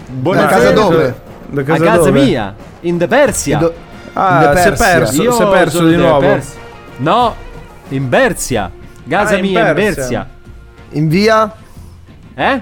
Buonasera. 0.08 0.50
da 0.50 0.56
casa 0.56 0.70
dove? 0.72 1.14
Da 1.48 1.60
a 1.60 1.64
casa 1.64 1.84
casa 1.84 1.96
dove? 2.10 2.22
mia, 2.22 2.54
in 2.80 2.96
De 2.98 3.06
Persia. 3.08 3.54
In 3.54 3.60
do- 3.62 3.74
Ah, 4.12 4.32
in 4.32 4.38
De 4.38 4.44
si 4.44 4.50
è 4.68 4.70
Persia. 4.70 4.86
perso, 4.98 5.22
Io 5.22 5.32
si 5.32 5.42
è 5.42 5.46
perso 5.48 5.84
di 5.86 5.96
nuovo. 5.96 6.20
Persia. 6.20 6.64
No, 6.98 7.34
in 7.90 8.08
Persia. 8.08 8.70
Casa 9.08 9.34
Ah, 9.34 9.36
in 9.38 9.42
mia 9.44 9.68
in 9.68 9.74
Persia. 9.74 9.94
Persia. 9.94 10.28
In 10.90 11.08
via? 11.08 11.54
Eh? 12.34 12.60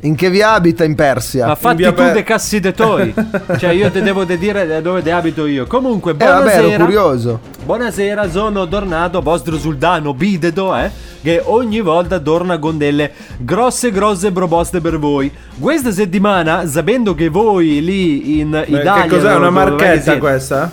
In 0.00 0.14
che 0.16 0.28
via 0.30 0.52
abita 0.52 0.84
in 0.84 0.94
Persia? 0.94 1.46
Ma 1.46 1.54
fatti 1.54 1.82
tu 1.82 1.92
Per- 1.94 2.12
de 2.12 2.22
cassi 2.22 2.60
de 2.60 2.72
toi. 2.72 3.12
cioè 3.58 3.70
io 3.70 3.90
te 3.90 4.02
devo 4.02 4.24
de 4.24 4.36
dire 4.38 4.66
da 4.66 4.80
dove 4.80 5.02
te 5.02 5.10
abito 5.10 5.46
io. 5.46 5.66
Comunque, 5.66 6.12
Eh 6.12 6.14
vabbè, 6.16 6.34
buonasera. 6.42 6.66
ero 6.68 6.84
curioso. 6.84 7.40
Buonasera, 7.64 8.30
sono 8.30 8.68
tornato, 8.68 9.22
vostro 9.22 9.56
soldano 9.58 10.12
bidedo, 10.12 10.76
eh, 10.76 10.90
che 11.22 11.40
ogni 11.42 11.80
volta 11.80 12.18
torna 12.18 12.58
con 12.58 12.76
delle 12.76 13.12
grosse 13.38 13.90
grosse 13.90 14.30
proposte 14.30 14.80
per 14.82 14.98
voi. 14.98 15.32
Questa 15.58 15.90
settimana, 15.90 16.66
sapendo 16.66 17.14
che 17.14 17.28
voi 17.28 17.82
lì 17.82 18.38
in 18.40 18.50
Beh, 18.50 18.64
Italia... 18.68 19.02
che 19.04 19.08
cos'è? 19.08 19.34
Una 19.34 19.50
marchetta 19.50 20.00
siete- 20.02 20.18
questa? 20.18 20.70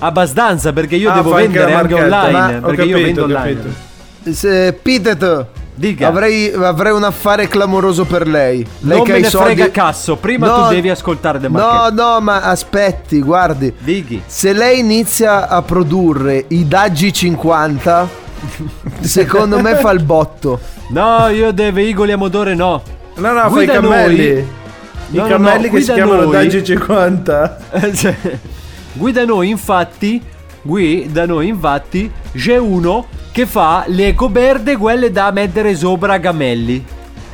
Abbastanza, 0.00 0.72
perché 0.72 0.96
io 0.96 1.10
Ah, 1.10 1.14
devo 1.14 1.30
anche 1.34 1.46
vendere 1.48 1.74
anche 1.74 1.94
marchetta. 1.94 2.26
online, 2.26 2.60
perché 2.60 2.82
io 2.82 2.96
capito, 2.98 3.06
vendo 3.06 3.20
ho 3.20 3.24
online. 3.38 3.88
Se, 4.34 4.72
Pitet, 4.82 5.46
Dica. 5.74 6.08
avrei, 6.08 6.52
avrei 6.52 6.92
un 6.92 7.04
affare 7.04 7.48
clamoroso 7.48 8.04
per 8.04 8.26
lei. 8.26 8.66
Lei 8.80 8.96
non 8.96 9.04
che 9.04 9.10
me 9.12 9.16
ha 9.16 9.20
i 9.20 9.22
ne 9.22 9.28
soldi... 9.30 9.54
frega 9.54 9.70
cazzo, 9.70 10.16
prima 10.16 10.46
No, 10.46 10.62
tu 10.68 10.74
devi 10.74 10.90
ascoltare 10.90 11.38
De 11.38 11.48
No, 11.48 11.58
Marchetti. 11.58 11.94
no, 11.94 12.20
ma 12.20 12.40
aspetti, 12.42 13.20
guardi. 13.22 13.72
Dighi. 13.78 14.22
Se 14.26 14.52
lei 14.52 14.80
inizia 14.80 15.48
a 15.48 15.62
produrre 15.62 16.44
i 16.48 16.66
Daggi 16.68 17.12
50, 17.12 18.08
secondo 19.00 19.60
me 19.60 19.76
fa 19.76 19.90
il 19.90 20.02
botto. 20.02 20.60
No, 20.90 21.28
io 21.28 21.52
dei 21.52 21.72
veicoli 21.72 22.12
a 22.12 22.16
motore 22.16 22.54
no. 22.54 22.82
No, 23.16 23.32
no, 23.32 23.40
fai 23.40 23.48
i 23.50 23.66
Guida 23.66 23.72
cammelli. 23.74 24.28
noi. 24.32 24.38
I 25.12 25.16
No, 25.16 25.22
no, 25.22 25.28
cammelli 25.28 25.66
no, 25.66 25.72
che 25.74 25.80
si 25.80 25.86
guida 25.86 25.94
chiamano 25.94 26.22
noi. 26.22 26.32
Daggi 26.32 26.64
50. 26.64 27.58
Guida 28.92 29.24
noi 29.24 29.48
infatti, 29.48 30.20
qui 30.62 31.08
da 31.10 31.26
noi 31.26 31.48
infatti 31.48 32.10
c'è 32.34 32.58
uno 32.58 33.06
che 33.32 33.46
fa 33.46 33.84
le 33.86 34.08
ecoberde 34.08 34.76
quelle 34.76 35.10
da 35.10 35.30
mettere 35.30 35.74
sopra 35.76 36.18
gamelli. 36.18 36.84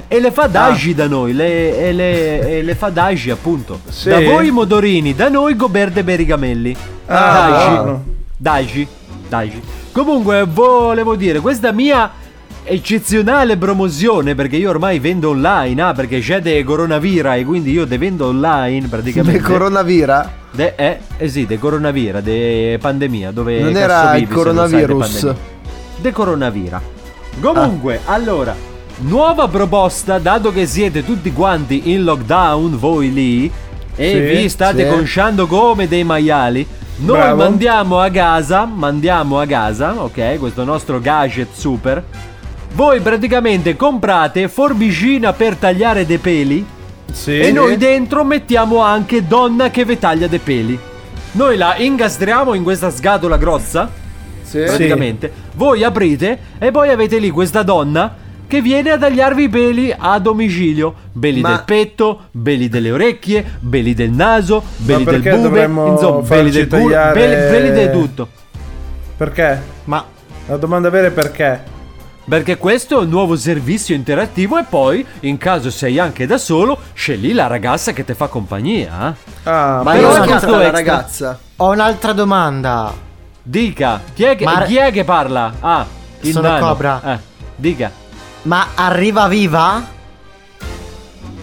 E 0.09 0.21
le 0.21 0.31
fa 0.31 0.47
Dagi 0.47 0.95
da 0.95 1.09
noi, 1.09 1.33
le, 1.33 1.79
e 1.79 1.93
le, 1.93 2.59
e 2.59 2.63
le 2.63 2.75
fa 2.77 2.91
Dagi 2.91 3.31
appunto. 3.31 3.81
Sì. 3.89 4.09
Da 4.09 4.21
voi 4.21 4.49
i 4.49 4.51
motorini, 4.53 5.15
da 5.15 5.29
noi 5.29 5.57
goberde 5.57 6.05
per 6.05 6.21
i 6.21 6.25
gamelli. 6.25 6.77
Ah, 7.07 7.49
Dagi. 7.49 8.01
Dagi. 8.37 8.89
Dagi. 9.29 9.63
Comunque 9.91 10.45
volevo 10.45 11.17
dire, 11.17 11.41
questa 11.41 11.73
mia 11.73 12.09
eccezionale 12.69 13.57
promozione, 13.57 14.35
perché 14.35 14.57
io 14.57 14.71
ormai 14.71 14.99
vendo 14.99 15.31
online, 15.31 15.81
ah, 15.81 15.93
perché 15.93 16.19
c'è 16.19 16.41
de 16.41 16.65
coronavirus 16.65 17.35
e 17.37 17.45
quindi 17.45 17.71
io 17.71 17.87
te 17.87 17.97
vendo 17.97 18.27
online 18.27 18.89
praticamente. 18.89 19.39
Il 19.39 19.45
coronavirus? 19.45 20.25
De, 20.51 20.75
eh, 20.77 20.99
eh 21.17 21.29
sì, 21.29 21.47
de 21.47 21.59
coronavirus, 21.59 22.23
de 22.23 22.79
pandemia, 22.81 23.31
dove 23.31 23.61
Non 23.61 23.73
cazzo 23.73 23.85
era 23.85 23.95
il 23.95 24.01
non 24.03 24.11
sai 24.11 24.21
de 24.27 24.35
coronavirus. 24.35 25.35
De 25.99 26.13
coronavirus. 26.13 26.81
Comunque, 27.41 28.01
allora, 28.07 28.55
nuova 28.99 29.47
proposta, 29.47 30.19
dato 30.19 30.51
che 30.53 30.67
siete 30.67 31.05
tutti 31.05 31.33
quanti 31.33 31.93
in 31.93 32.03
lockdown, 32.03 32.79
voi 32.79 33.13
lì, 33.13 33.51
e 33.95 34.11
Sì, 34.11 34.19
vi 34.43 34.49
state 34.49 34.85
sì. 34.85 34.91
conciando 34.91 35.47
come 35.47 35.87
dei 35.87 36.05
maiali, 36.05 36.67
noi 36.99 37.19
Bravo. 37.19 37.37
mandiamo 37.37 38.01
a 38.01 38.11
casa, 38.11 38.65
mandiamo 38.65 39.39
a 39.39 39.47
casa, 39.47 40.03
ok, 40.03 40.39
questo 40.39 40.65
nostro 40.65 40.99
gadget 40.99 41.49
super. 41.53 42.03
Voi 42.77 43.01
praticamente 43.01 43.75
comprate 43.75 44.49
forbicina 44.49 45.33
per 45.33 45.57
tagliare 45.57 46.05
dei 46.05 46.19
peli 46.19 46.63
Sì. 47.11 47.39
e 47.41 47.51
noi 47.51 47.79
dentro 47.79 48.23
mettiamo 48.23 48.81
anche 48.81 49.27
donna 49.27 49.71
che 49.71 49.87
vi 49.87 49.99
taglia 49.99 50.27
dei 50.27 50.39
peli. 50.41 50.79
Noi 51.33 51.57
la 51.57 51.77
ingastriamo 51.79 52.53
in 52.53 52.63
questa 52.63 52.91
scatola 52.91 53.39
grossa, 53.39 53.91
Sì. 54.43 54.59
praticamente. 54.61 55.33
Voi 55.55 55.85
aprite 55.85 56.39
e 56.59 56.71
poi 56.71 56.91
avete 56.91 57.19
lì 57.19 57.31
questa 57.31 57.63
donna 57.63 58.15
che 58.47 58.61
viene 58.61 58.91
a 58.91 58.99
tagliarvi 58.99 59.45
i 59.45 59.49
peli 59.49 59.95
a 59.97 60.19
domicilio. 60.19 60.95
Beli 61.13 61.41
Ma- 61.41 61.49
del 61.49 61.63
petto, 61.65 62.25
beli 62.31 62.69
delle 62.69 62.91
orecchie, 62.91 63.43
beli 63.59 63.95
del 63.95 64.11
naso, 64.11 64.63
beli 64.77 65.03
del 65.05 65.23
perché 65.23 65.37
bube, 65.39 65.63
insomma, 65.65 66.21
beli 66.21 66.25
farci 66.27 66.51
del 66.51 66.69
culo, 66.69 66.83
tagliare- 66.83 67.21
beli, 67.21 67.71
beli 67.71 67.87
di 67.87 67.91
tutto. 67.93 68.29
Perché? 69.17 69.63
Ma 69.85 70.05
La 70.49 70.57
domanda 70.59 70.91
vera 70.91 71.09
è 71.09 71.11
perché? 71.11 71.75
Perché 72.29 72.57
questo 72.57 72.99
è 72.99 73.03
un 73.05 73.09
nuovo 73.09 73.37
servizio 73.37 73.95
interattivo 73.95 74.59
e 74.59 74.65
poi, 74.69 75.07
in 75.21 75.39
caso 75.39 75.71
sei 75.71 75.99
anche 76.01 76.27
da 76.27 76.39
solo, 76.39 76.77
scegli 76.93 77.33
la 77.33 77.47
ragazza 77.47 77.93
che 77.93 78.05
ti 78.05 78.15
fa 78.15 78.27
compagnia. 78.27 79.15
eh. 79.45 79.49
Ah, 79.49 79.81
Ma 79.85 79.95
io 79.95 80.09
costo 80.09 80.57
la 80.57 80.71
ragazza? 80.71 81.39
ho 81.57 81.71
un'altra 81.71 82.13
domanda. 82.13 82.93
Dica, 83.43 84.01
chi 84.13 84.25
è 84.25 84.35
che, 84.35 84.45
Ma- 84.45 84.63
chi 84.65 84.75
è 84.77 84.91
che 84.91 85.05
parla? 85.05 85.53
Ah, 85.61 85.87
il 86.23 86.33
Sono 86.33 86.49
nano. 86.49 86.67
Cobra. 86.67 87.01
Eh, 87.15 87.19
dica. 87.55 87.93
Ma 88.43 88.67
arriva 88.75 89.29
viva? 89.29 89.85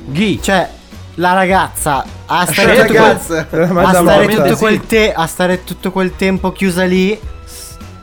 Ghi. 0.06 0.40
Cioè, 0.42 0.70
la 1.16 1.32
ragazza 1.34 2.04
a 2.26 2.46
Certo, 2.46 2.52
stare, 2.62 2.86
tutto, 2.88 2.94
ragazza. 3.00 3.46
quel, 3.46 3.68
Ma 3.72 3.82
a 3.84 3.94
stare 3.94 4.28
tutto 4.28 4.56
quel 4.58 4.86
te- 4.86 5.14
a 5.14 5.28
stare 5.28 5.64
tutto 5.64 5.92
quel 5.92 6.14
tempo 6.18 6.52
chiusa 6.52 6.84
lì. 6.84 7.18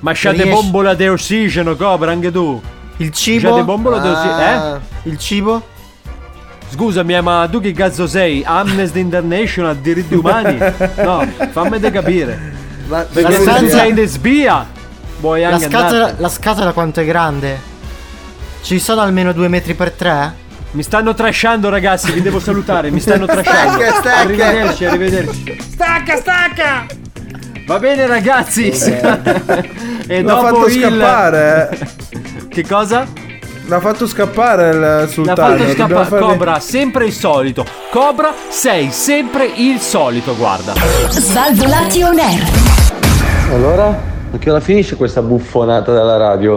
Ma 0.01 0.13
c'ha 0.15 0.33
de 0.33 0.43
Riesci- 0.45 0.61
bombola 0.63 0.95
di 0.95 1.09
ossigeno, 1.09 1.77
Cobra, 1.77 2.11
anche 2.11 2.31
tu. 2.33 2.61
Il 2.99 3.09
C'ha 3.11 3.15
cibo? 3.17 3.55
de 3.55 3.63
bombola 3.65 3.99
di 3.99 4.09
ossigeno, 4.09 4.35
Ah. 4.37 4.75
eh? 4.77 5.09
Il 5.09 5.19
cibo? 5.19 5.63
Scusami, 6.73 7.15
eh, 7.15 7.21
ma 7.21 7.49
tu 7.51 7.61
che 7.61 7.73
cazzo 7.73 8.07
sei? 8.07 8.43
Amnesty 8.45 9.01
International, 9.01 9.77
diritti 9.77 10.15
umani? 10.15 10.57
No, 11.03 11.27
fammi 11.51 11.81
capire. 11.91 12.39
Ma- 12.87 13.01
Perché 13.03 13.23
La 13.31 13.37
se 13.37 13.43
stanza- 13.43 13.79
sei 13.79 13.91
in 13.91 14.09
spia, 14.09 14.67
vuoi 15.21 15.43
La 15.43 15.59
scatola, 15.59 16.15
la 16.17 16.29
scatola 16.29 16.73
quanto 16.73 17.01
è 17.01 17.05
grande? 17.05 17.59
Ci 18.63 18.79
sono 18.79 19.01
almeno 19.01 19.33
due 19.33 19.49
metri 19.49 19.75
per 19.75 19.91
tre? 19.93 20.35
Mi 20.73 20.83
stanno 20.85 21.15
trasciando, 21.15 21.69
ragazzi, 21.69 22.13
vi 22.13 22.23
devo 22.23 22.39
salutare, 22.39 22.91
mi 22.91 23.01
stanno 23.01 23.27
trasciando. 23.27 23.79
Stacca, 23.81 23.93
stacca. 23.95 24.19
Arrivederci, 24.21 24.85
arrivederci. 24.85 25.57
Stacca, 25.73 26.17
stacca! 26.17 26.87
Va 27.71 27.79
bene, 27.79 28.05
ragazzi. 28.09 28.67
e 30.09 30.23
L'ha 30.23 30.33
dopo 30.33 30.43
fatto 30.43 30.67
il 30.67 30.73
scappare. 30.73 31.69
eh. 31.71 32.49
Che 32.49 32.67
cosa? 32.67 33.07
L'ha 33.67 33.79
fatto 33.79 34.09
scappare 34.09 34.71
il 34.71 34.81
L'ha 34.81 35.07
sultano. 35.07 35.37
fatto 35.37 35.57
dobbiamo 35.59 35.73
scappare. 35.87 36.05
fargli- 36.09 36.25
Cobra, 36.33 36.59
sempre 36.59 37.05
il 37.07 37.13
solito. 37.13 37.65
Cobra, 37.93 38.35
sei 38.49 38.91
sempre 38.91 39.45
il 39.55 39.79
solito, 39.79 40.35
guarda. 40.35 40.73
Svalvolati 41.11 42.03
on 42.03 42.19
air. 42.19 42.43
Allora? 43.53 43.87
A 44.33 44.37
che 44.37 44.51
ora 44.51 44.59
finisce 44.59 44.97
questa 44.97 45.23
buffonata 45.23 45.93
della 45.93 46.17
radio? 46.17 46.57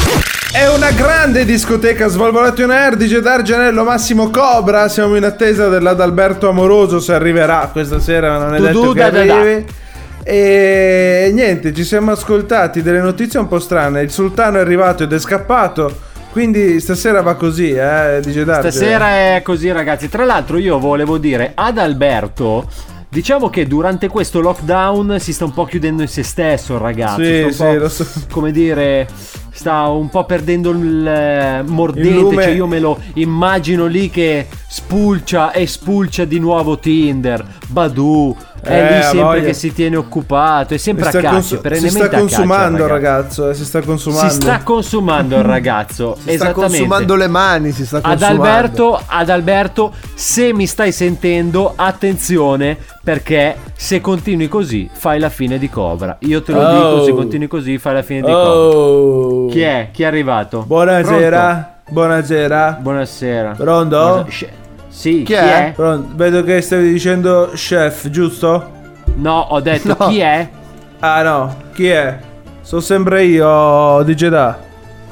È 0.51 0.67
una 0.67 0.91
grande 0.91 1.45
discoteca 1.45 2.07
Svalvolati 2.07 2.61
on 2.61 2.71
Air 2.71 2.97
DJ 2.97 3.19
D'Argenello 3.19 3.85
Massimo 3.85 4.29
Cobra 4.29 4.89
Siamo 4.89 5.15
in 5.15 5.23
attesa 5.23 5.69
dell'Adalberto 5.69 6.49
Amoroso 6.49 6.99
Se 6.99 7.13
arriverà 7.13 7.69
questa 7.71 7.99
sera 7.99 8.37
Non 8.37 8.55
è 8.55 8.57
Tu, 8.57 8.63
detto 8.65 8.91
che 8.91 8.99
da, 8.99 9.09
da, 9.09 9.25
da. 9.25 9.39
arrivi 9.39 9.65
E 10.23 11.31
niente 11.33 11.73
Ci 11.73 11.85
siamo 11.85 12.11
ascoltati 12.11 12.81
delle 12.81 12.99
notizie 12.99 13.39
un 13.39 13.47
po' 13.47 13.59
strane 13.59 14.01
Il 14.01 14.11
sultano 14.11 14.57
è 14.57 14.59
arrivato 14.59 15.03
ed 15.03 15.13
è 15.13 15.19
scappato 15.19 15.89
Quindi 16.31 16.81
stasera 16.81 17.21
va 17.21 17.35
così 17.35 17.71
eh 17.71 18.19
DJ 18.21 18.41
D'Argenello 18.43 18.71
Stasera 18.71 19.07
è 19.35 19.41
così, 19.43 19.71
ragazzi. 19.71 20.09
Tra 20.09 20.25
l'altro, 20.25 20.57
io 20.57 20.79
volevo 20.79 21.17
dire 21.17 21.51
ad 21.55 21.77
Alberto. 21.77 22.67
Diciamo 23.09 23.49
che 23.49 23.67
durante 23.67 24.07
questo 24.07 24.39
lockdown 24.39 25.17
si 25.19 25.33
sta 25.33 25.43
un 25.43 25.53
po' 25.53 25.65
chiudendo 25.65 26.01
in 26.01 26.07
se 26.07 26.23
stesso 26.23 26.75
il 26.75 26.79
ragazzo. 26.79 27.21
Sì, 27.21 27.47
sì, 27.51 27.73
lo 27.75 27.89
so. 27.89 28.05
Come 28.31 28.51
dire, 28.51 29.05
sta 29.51 29.87
un 29.87 30.09
po' 30.09 30.25
perdendo 30.25 30.71
il 30.71 31.05
eh, 31.05 31.63
mordente. 31.65 32.09
Il 32.09 32.15
lume. 32.15 32.43
Cioè, 32.43 32.53
io 32.53 32.67
me 32.67 32.79
lo 32.79 32.99
immagino 33.15 33.85
lì 33.85 34.09
che 34.09 34.47
spulcia 34.67 35.51
e 35.51 35.67
spulcia 35.67 36.25
di 36.25 36.39
nuovo 36.39 36.79
Tinder, 36.79 37.45
Badu. 37.67 38.35
È 38.63 38.71
Eh, 38.71 38.95
lì 38.97 39.01
sempre 39.01 39.21
voglia. 39.21 39.41
che 39.41 39.53
si 39.53 39.73
tiene 39.73 39.95
occupato. 39.95 40.75
È 40.75 40.77
sempre 40.77 41.09
Si 41.09 41.17
a 41.17 41.21
caccia. 41.21 41.31
cons- 41.57 41.71
si 41.77 41.89
sta 41.89 42.09
consumando 42.09 42.83
il 42.83 42.89
ragazzo. 42.89 43.49
eh, 43.49 43.53
Si 43.55 43.65
sta 43.65 43.81
consumando 43.81 44.29
Si 44.29 44.35
sta 44.35 44.59
consumando 44.63 45.35
il 45.37 45.43
ragazzo. 45.43 46.13
Si 46.15 46.21
sta 46.21 46.31
esattamente. 46.31 46.67
consumando 46.67 47.15
le 47.15 47.27
mani, 47.27 47.71
si 47.71 47.85
sta 47.87 47.97
Ad 47.97 48.03
consumando. 48.03 48.43
Alberto, 48.43 49.01
ad 49.05 49.29
Alberto, 49.29 49.93
se 50.13 50.53
mi 50.53 50.67
stai 50.67 50.91
sentendo, 50.91 51.73
attenzione 51.75 52.77
perché 53.03 53.55
se 53.75 53.99
continui 53.99 54.47
così 54.47 54.87
fai 54.93 55.17
la 55.19 55.29
fine 55.29 55.57
di 55.57 55.67
Cobra. 55.69 56.17
Io 56.19 56.43
te 56.43 56.51
lo 56.51 56.61
Oh. 56.61 56.73
dico, 56.73 57.05
se 57.05 57.11
continui 57.13 57.47
così 57.47 57.79
fai 57.79 57.95
la 57.95 58.03
fine 58.03 58.21
di 58.21 58.31
Cobra. 58.31 58.51
Oh 58.51 59.45
Chi 59.47 59.61
è? 59.61 59.89
Chi 59.91 60.03
è 60.03 60.05
arrivato? 60.05 60.63
Buonasera 60.67 61.77
Buonasera 61.89 62.57
Pronto? 62.63 62.81
Buonasera. 62.83 63.53
Pronto? 63.57 63.97
Buonasera. 63.97 64.59
Sì, 64.91 65.23
chi, 65.23 65.33
è? 65.33 65.71
Pronto? 65.75 66.09
Vedo 66.15 66.43
che 66.43 66.59
stavi 66.61 66.91
dicendo 66.91 67.51
chef, 67.55 68.09
giusto? 68.09 68.71
No, 69.15 69.39
ho 69.49 69.59
detto 69.61 69.95
No. 69.99 70.07
chi 70.07 70.19
è? 70.19 70.47
Ah 70.99 71.21
no, 71.23 71.55
chi 71.73 71.87
è? 71.87 72.19
Sono 72.61 72.81
sempre 72.81 73.23
io, 73.23 74.03
DJ 74.03 74.27
Da. 74.27 74.59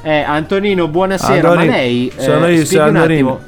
Eh, 0.02 0.22
Antonino, 0.22 0.88
buonasera. 0.88 1.50
Antonino, 1.50 1.72
Ma 1.72 1.78
lei 1.78 2.12
eh, 2.16 2.22
sono 2.22 2.48
io, 2.48 2.66
spieghi 2.66 2.66
sono 2.66 2.84
Antonino. 2.86 3.40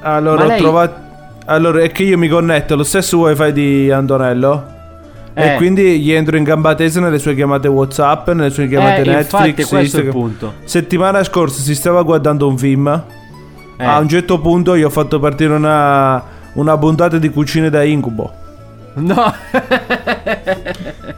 Allora, 0.00 0.38
Ma 0.40 0.44
ho 0.44 0.48
lei- 0.48 0.58
trovato... 0.58 1.08
Allora, 1.46 1.80
è 1.82 1.90
che 1.90 2.02
io 2.04 2.16
mi 2.18 2.28
connetto 2.28 2.74
allo 2.74 2.82
stesso 2.84 3.18
wifi 3.18 3.52
di 3.52 3.90
Antonello. 3.90 4.78
Eh. 5.34 5.54
E 5.54 5.56
quindi 5.56 6.00
gli 6.00 6.10
entro 6.12 6.36
in 6.36 6.44
gamba 6.44 6.74
tesa 6.74 7.00
nelle 7.00 7.18
sue 7.18 7.34
chiamate 7.34 7.68
WhatsApp, 7.68 8.28
nelle 8.30 8.50
sue 8.50 8.66
chiamate 8.68 9.02
Eh, 9.02 9.18
infatti, 9.18 9.46
Netflix. 9.48 9.54
questo 9.68 9.76
è 9.76 9.78
il 9.78 9.84
Instagram. 9.84 10.12
punto. 10.12 10.54
Settimana 10.64 11.22
scorsa 11.24 11.60
si 11.62 11.74
stava 11.74 12.02
guardando 12.02 12.46
un 12.48 12.58
film. 12.58 13.04
Eh. 13.80 13.84
A 13.84 13.98
un 13.98 14.08
certo 14.08 14.38
punto 14.40 14.74
io 14.74 14.88
ho 14.88 14.90
fatto 14.90 15.18
partire 15.18 15.54
una, 15.54 16.22
una 16.54 16.76
puntata 16.76 17.16
di 17.18 17.30
cucine 17.30 17.70
da 17.70 17.82
incubo. 17.82 18.32
No. 18.92 19.32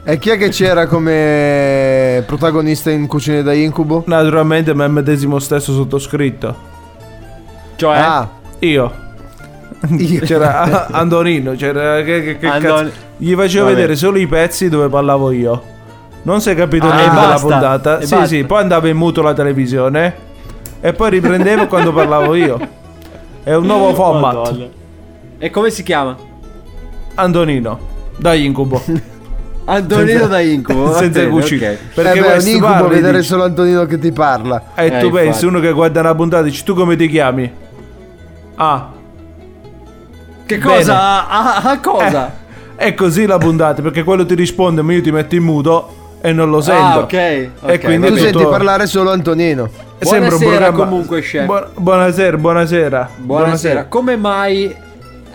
E 0.05 0.19
chi 0.19 0.31
è 0.31 0.37
che 0.37 0.51
c'era 0.51 0.87
come 0.87 2.23
protagonista 2.27 2.91
in 2.91 3.07
Cucine 3.07 3.43
da 3.43 3.53
Incubo? 3.55 4.03
Naturalmente 4.07 4.75
me 4.75 4.87
medesimo 4.89 5.39
stesso 5.39 5.73
sottoscritto. 5.73 6.55
Cioè? 7.77 7.97
Ah, 7.97 8.29
Io. 8.61 8.93
C'era 10.25 10.87
Antonino, 10.93 11.55
c'era 11.57 12.03
che, 12.03 12.23
che, 12.23 12.39
che 12.39 12.47
Andon- 12.47 12.85
cazzo. 12.85 12.93
Gli 13.17 13.35
facevo 13.35 13.65
Vabbè. 13.65 13.75
vedere 13.77 13.97
solo 13.97 14.19
i 14.19 14.27
pezzi 14.29 14.69
dove 14.69 14.89
parlavo 14.89 15.33
io. 15.33 15.63
Non 16.23 16.41
si 16.41 16.51
è 16.51 16.55
capito 16.55 16.87
Ah, 16.89 16.95
niente 16.95 17.19
della 17.19 17.39
puntata. 17.41 17.99
E 17.99 18.07
sì, 18.07 18.11
basta. 18.15 18.27
sì, 18.29 18.45
poi 18.45 18.61
andavo 18.61 18.87
in 18.87 18.97
muto 18.97 19.23
la 19.23 19.33
televisione 19.33 20.15
e 20.83 20.93
poi 20.93 21.11
riprendevo 21.11 21.67
quando 21.69 21.93
parlavo 21.93 22.35
io. 22.35 22.59
È 23.43 23.55
un 23.55 23.65
nuovo 23.65 23.95
format. 23.95 24.35
Madonna. 24.35 24.67
E 25.39 25.51
come 25.51 25.71
si 25.71 25.83
chiama? 25.83 26.15
Antonino, 27.15 27.79
da 28.19 28.35
incubo. 28.35 28.83
Antonino 29.65 30.09
Senza- 30.11 30.27
da 30.27 30.41
incubo. 30.41 30.93
senza 30.93 31.21
bene, 31.21 31.31
cucina. 31.31 31.71
ok. 31.71 31.77
Perché 31.95 32.19
eh 32.19 32.21
beh, 32.21 32.33
è 32.35 32.39
un 32.41 32.47
incubo 32.49 32.67
parli, 32.73 32.89
vedere 32.95 33.17
dici- 33.19 33.29
solo 33.29 33.45
Antonino 33.45 33.87
che 33.87 33.99
ti 33.99 34.11
parla. 34.13 34.63
E 34.75 34.87
Eh, 34.87 34.99
tu 34.99 35.11
pensi, 35.11 35.27
infatti. 35.27 35.45
uno 35.47 35.61
che 35.61 35.73
guarda 35.73 36.01
una 36.01 36.15
puntata, 36.17 36.43
dici 36.43 36.65
tu 36.65 36.75
come 36.75 36.97
ti 36.97 37.09
chiami? 37.09 37.51
Ah, 38.57 38.91
Che 40.47 40.59
Bene. 40.59 40.75
cosa? 40.77 41.29
A, 41.29 41.57
a- 41.57 41.71
a 41.71 41.79
cosa? 41.81 42.41
è 42.75 42.95
così 42.95 43.27
la 43.27 43.39
puntata, 43.39 43.81
perché 43.81 44.03
quello 44.03 44.27
ti 44.27 44.35
risponde, 44.35 44.83
ma 44.83 44.93
io 44.93 45.01
ti 45.03 45.13
metto 45.13 45.37
in 45.37 45.45
muto 45.45 46.17
e 46.21 46.33
non 46.33 46.51
lo 46.51 46.61
sento. 46.61 46.83
Ah, 46.83 46.99
ok. 46.99 47.13
E 47.13 47.51
ok, 47.61 47.79
quindi 47.81 48.07
Tu 48.09 48.15
è 48.15 48.19
senti 48.19 48.33
tutto- 48.39 48.49
parlare 48.49 48.87
solo 48.87 49.11
Antonino. 49.13 49.71
È 50.03 50.05
sempre 50.05 50.35
un 50.35 50.39
Buonasera 50.41 50.65
programma. 50.67 50.85
comunque, 50.91 51.21
chef. 51.21 51.45
Buon- 51.47 51.67
buonasera, 51.77 52.37
buonasera. 52.37 53.11
Buonasera. 53.19 53.85
Come 53.87 54.17
mai 54.17 54.75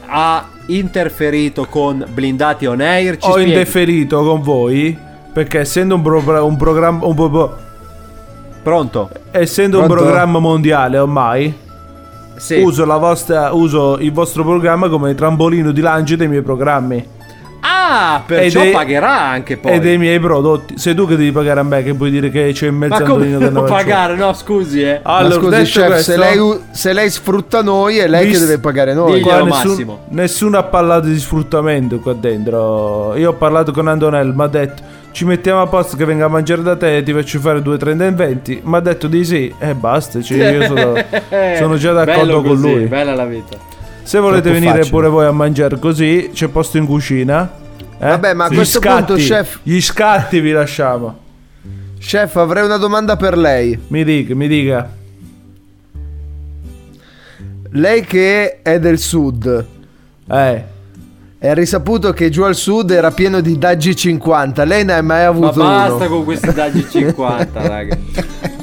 ha 0.07 0.45
interferito 0.67 1.65
con 1.69 2.05
Blindati 2.09 2.65
on 2.65 2.81
Air? 2.81 3.17
Ci 3.17 3.27
Ho 3.27 3.31
spieghi? 3.31 3.51
indeferito 3.51 4.23
con 4.23 4.41
voi 4.41 4.97
perché 5.31 5.59
essendo 5.59 5.95
un, 5.95 6.01
pro- 6.01 6.45
un 6.45 6.57
programma 6.57 7.05
un 7.05 7.15
po- 7.15 7.55
Pronto? 8.63 9.09
essendo 9.31 9.79
un 9.79 9.85
Pronto? 9.85 10.03
programma 10.03 10.39
mondiale 10.39 10.97
ormai 10.97 11.55
Sì. 12.35 12.59
uso, 12.59 12.85
la 12.85 12.97
vostra, 12.97 13.53
uso 13.53 13.97
il 13.99 14.11
vostro 14.11 14.43
programma 14.43 14.89
come 14.89 15.15
trampolino 15.15 15.71
di 15.71 15.79
lancio 15.81 16.15
dei 16.17 16.27
miei 16.27 16.41
programmi 16.41 17.15
Ah, 17.89 18.21
perciò 18.25 18.59
E 18.59 18.63
dei- 18.63 18.71
pagherà 18.71 19.19
anche 19.21 19.57
poi. 19.57 19.71
e 19.73 19.79
dei 19.79 19.97
miei 19.97 20.19
prodotti. 20.19 20.77
Sei 20.77 20.93
tu 20.93 21.07
che 21.07 21.15
devi 21.15 21.31
pagare 21.31 21.59
a 21.59 21.63
me 21.63 21.83
che 21.83 21.93
puoi 21.93 22.09
dire 22.11 22.29
che 22.29 22.51
c'è 22.53 22.67
in 22.67 22.75
mezzo 22.75 22.93
Ma 22.99 23.01
come 23.09 23.25
Antonino 23.25 23.49
non 23.49 23.67
faccio. 23.67 23.73
pagare? 23.73 24.15
No, 24.15 24.33
scusi, 24.33 24.81
eh. 24.81 24.99
Allora, 25.03 25.35
Ma 25.35 25.41
scusi, 25.61 25.71
chef, 25.79 25.85
questo, 25.87 26.11
se, 26.11 26.17
lei, 26.17 26.59
se 26.71 26.93
lei 26.93 27.09
sfrutta 27.09 27.61
noi, 27.61 27.97
è 27.97 28.07
lei 28.07 28.25
Vis- 28.25 28.39
che 28.39 28.45
deve 28.45 28.57
pagare 28.59 28.93
noi. 28.93 29.21
Qua 29.21 29.41
nessun- 29.43 29.69
Massimo. 29.69 29.99
nessuno 30.09 30.57
ha 30.57 30.63
parlato 30.63 31.07
di 31.07 31.17
sfruttamento 31.19 31.99
qua 31.99 32.13
dentro. 32.13 33.15
Io 33.15 33.29
ho 33.29 33.33
parlato 33.33 33.71
con 33.71 33.87
Antonello, 33.87 34.33
mi 34.33 34.43
ha 34.43 34.47
detto 34.47 34.83
ci 35.11 35.25
mettiamo 35.25 35.61
a 35.61 35.67
posto 35.67 35.95
che 35.97 36.05
venga 36.05 36.25
a 36.25 36.27
mangiare 36.27 36.61
da 36.61 36.75
te 36.75 36.97
e 36.97 37.03
ti 37.03 37.11
faccio 37.11 37.39
fare 37.39 37.61
2,30 37.61 38.03
in 38.05 38.15
20. 38.15 38.61
Mi 38.63 38.75
ha 38.75 38.79
detto 38.81 39.07
di 39.07 39.23
sì 39.25 39.51
e 39.57 39.73
basta. 39.73 40.21
cioè, 40.21 40.51
io 40.51 40.63
sono, 40.65 40.93
sono 41.57 41.77
già 41.77 41.91
d'accordo 41.93 42.21
Bello 42.25 42.41
con 42.41 42.49
così, 42.61 42.71
lui. 42.73 42.83
Bella 42.85 43.15
la 43.15 43.25
vita. 43.25 43.57
Se 44.03 44.19
volete 44.19 44.43
Troppo 44.43 44.55
venire 44.59 44.77
facile. 44.77 44.89
pure 44.91 45.07
voi 45.09 45.25
a 45.25 45.31
mangiare 45.31 45.79
così, 45.79 46.29
c'è 46.33 46.47
posto 46.49 46.77
in 46.77 46.85
cucina. 46.85 47.49
Eh? 47.99 48.05
Vabbè, 48.09 48.33
ma 48.33 48.45
a 48.45 48.49
Gli 48.49 48.55
questo 48.55 48.79
scatti, 48.79 49.03
punto, 49.03 49.15
chef- 49.15 49.59
Gli 49.63 49.81
scatti 49.81 50.39
vi 50.39 50.51
lasciamo. 50.51 51.17
Chef, 51.99 52.35
avrei 52.35 52.63
una 52.63 52.77
domanda 52.77 53.15
per 53.17 53.37
lei. 53.37 53.77
Mi 53.87 54.03
dica, 54.03 54.35
mi 54.35 54.47
dica. 54.47 54.89
lei 57.71 58.03
che 58.05 58.61
è 58.61 58.79
del 58.79 58.97
sud. 58.99 59.65
Eh. 60.29 60.63
È 61.39 61.53
risaputo 61.53 62.13
che 62.13 62.29
giù 62.29 62.43
al 62.43 62.55
sud 62.55 62.89
era 62.91 63.11
pieno 63.11 63.41
di 63.41 63.57
Daggi 63.57 63.95
50. 63.95 64.63
Lei 64.63 64.83
ne 64.85 64.93
ha 64.93 65.01
mai 65.01 65.21
Ma 65.21 65.27
avuto 65.27 65.59
basta 65.59 65.93
uno? 65.95 66.07
con 66.07 66.23
questi 66.23 66.51
daggi 66.53 66.85
50, 66.89 67.61
raga. 67.67 67.97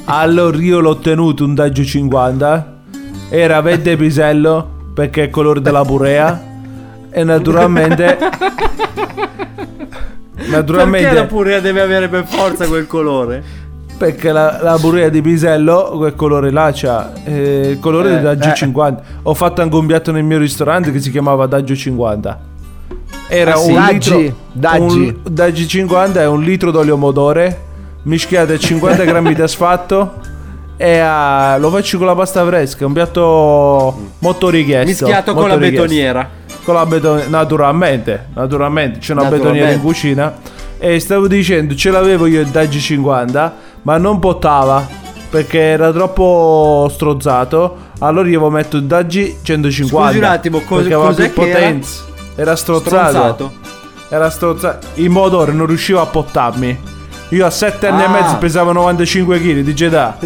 Allora 0.05 0.57
io 0.57 0.79
l'ho 0.79 0.89
ottenuto 0.89 1.45
un 1.45 1.53
Daggio 1.55 1.83
50. 1.85 2.73
Era 3.29 3.61
verde 3.61 3.95
pisello 3.95 4.69
perché 4.93 5.21
è 5.21 5.25
il 5.25 5.29
colore 5.31 5.61
della 5.61 5.83
purea. 5.83 6.53
E 7.17 7.23
naturalmente. 7.23 8.17
naturalmente. 10.47 11.07
Perché 11.07 11.19
la 11.21 11.25
purea 11.27 11.59
deve 11.59 11.81
avere 11.81 12.07
per 12.09 12.25
forza 12.25 12.67
quel 12.67 12.87
colore? 12.87 13.41
Perché 13.97 14.31
la, 14.33 14.59
la 14.61 14.77
purea 14.79 15.07
di 15.07 15.21
pisello, 15.21 15.93
quel 15.95 16.15
colore 16.15 16.51
là, 16.51 16.71
c'ha 16.73 17.13
eh, 17.23 17.69
il 17.71 17.79
colore 17.79 18.09
Eh, 18.09 18.11
del 18.13 18.21
Daggio 18.21 18.49
eh. 18.49 18.55
50. 18.55 19.03
Ho 19.23 19.33
fatto 19.33 19.61
anche 19.61 19.75
un 19.75 19.85
piatto 19.85 20.11
nel 20.11 20.23
mio 20.23 20.37
ristorante 20.37 20.91
che 20.91 20.99
si 20.99 21.09
chiamava 21.11 21.45
Daggio 21.45 21.73
50. 21.75 22.39
Era 23.29 23.53
Ah, 23.53 23.57
sì? 23.57 23.69
un 23.71 23.75
Daggi, 23.75 24.17
litro. 24.17 24.35
Daggi. 24.51 24.81
un- 24.99 25.15
Daggi 25.33 25.67
50 25.67 26.21
è 26.21 26.27
un 26.27 26.41
litro 26.41 26.71
d'olio 26.71 26.97
motore 26.97 27.61
mischiato 28.03 28.51
a 28.51 28.57
50 28.57 29.03
grammi 29.05 29.33
di 29.33 29.41
asfalto. 29.41 30.15
E 30.77 30.97
a- 30.99 31.55
lo 31.57 31.69
faccio 31.69 31.97
con 31.97 32.07
la 32.07 32.15
pasta 32.15 32.45
fresca. 32.45 32.83
È 32.83 32.85
un 32.85 32.91
piatto 32.91 34.09
molto 34.19 34.49
richiesto. 34.49 35.05
Mischiato 35.05 35.31
con 35.31 35.43
molto 35.43 35.57
la 35.57 35.61
richiesto. 35.61 35.81
betoniera. 35.87 36.29
Con 36.65 36.73
la 36.73 36.85
betoniera, 36.85 37.29
naturalmente, 37.29 38.27
naturalmente 38.33 38.99
c'è 38.99 39.11
una 39.13 39.21
Naturalmente. 39.23 39.53
betoniera 39.53 39.71
in 39.77 39.81
cucina. 39.81 40.33
E 40.79 40.99
stavo 40.99 41.27
dicendo, 41.27 41.75
ce 41.75 41.91
l'avevo 41.91 42.25
io 42.25 42.41
il 42.41 42.47
Daggi 42.47 42.79
50, 42.79 43.55
ma 43.83 43.97
non 43.97 44.17
pottava 44.19 44.85
perché 45.29 45.59
era 45.59 45.91
troppo 45.91 46.89
strozzato. 46.91 47.77
Allora 47.99 48.27
io 48.27 48.49
metto 48.49 48.77
il 48.77 48.83
Daggi 48.85 49.37
150. 49.43 50.05
Scusi 50.07 50.17
un 50.17 50.23
attimo, 50.23 50.59
cos- 50.61 50.79
perché 50.79 50.93
aveva 50.95 51.13
più 51.13 51.31
che 51.33 51.49
era? 51.49 51.59
potenza. 51.59 52.03
Era 52.35 52.55
strozzato. 52.55 52.89
Stronzato. 53.09 53.51
Era 54.09 54.29
strozzato. 54.29 54.87
Il 54.95 55.09
motore 55.11 55.51
non 55.53 55.67
riusciva 55.67 56.01
a 56.01 56.05
pottarmi. 56.07 56.93
Io 57.29 57.45
a 57.45 57.49
7 57.49 57.87
anni 57.87 58.03
Ah. 58.03 58.05
e 58.05 58.09
mezzo 58.09 58.35
pesavo 58.37 58.71
95 58.71 59.39
kg 59.39 59.59
di 59.61 59.73
Jeddah. 59.73 60.17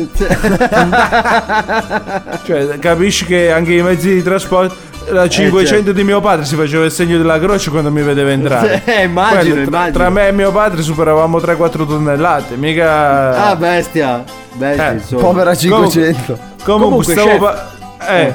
Cioè, 2.45 2.79
capisci 2.79 3.25
che 3.25 3.51
anche 3.51 3.73
i 3.73 3.81
mezzi 3.81 4.13
di 4.13 4.23
trasporto. 4.23 4.87
La 5.11 5.27
500 5.27 5.91
di 5.91 6.03
mio 6.03 6.19
padre 6.21 6.45
si 6.45 6.55
faceva 6.55 6.85
il 6.85 6.91
segno 6.91 7.17
della 7.17 7.39
croce 7.39 7.69
quando 7.69 7.91
mi 7.91 8.01
vedeva 8.01 8.31
entrare. 8.31 8.81
Eh, 8.89 9.03
immagino, 9.03 9.39
Quello, 9.39 9.53
tra, 9.53 9.63
immagino. 9.63 9.91
tra 9.97 10.09
me 10.09 10.27
e 10.27 10.31
mio 10.31 10.51
padre 10.51 10.81
superavamo 10.81 11.37
3-4 11.39 11.87
tonnellate. 11.87 12.55
Mica. 12.55 13.47
Ah, 13.49 13.55
bestia. 13.55 14.23
Bestia, 14.53 14.91
Eh, 14.91 14.93
insomma. 14.95 15.21
Povera 15.21 15.55
500. 15.55 16.37
Comunque, 16.63 16.63
comunque 16.63 17.13
stavo. 17.13 17.29
chef. 17.29 17.39
pa- 17.39 18.07
eh, 18.07 18.33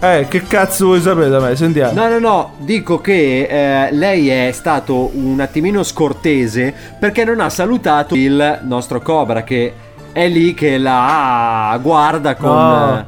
eh, 0.00 0.26
che 0.28 0.42
cazzo 0.44 0.86
vuoi 0.86 1.00
sapere 1.00 1.28
da 1.28 1.40
me? 1.40 1.54
Sentiamo. 1.56 1.92
No, 1.92 2.08
no, 2.08 2.18
no, 2.18 2.52
dico 2.58 3.00
che 3.00 3.46
eh, 3.88 3.92
lei 3.92 4.28
è 4.30 4.50
stato 4.52 5.10
un 5.14 5.38
attimino 5.40 5.82
scortese 5.82 6.72
perché 6.98 7.24
non 7.24 7.40
ha 7.40 7.50
salutato 7.50 8.14
il 8.14 8.60
nostro 8.64 9.00
Cobra 9.00 9.42
che 9.42 9.72
è 10.12 10.26
lì 10.28 10.54
che 10.54 10.78
la 10.78 11.78
guarda 11.82 12.34
con 12.34 12.48
No. 12.50 13.06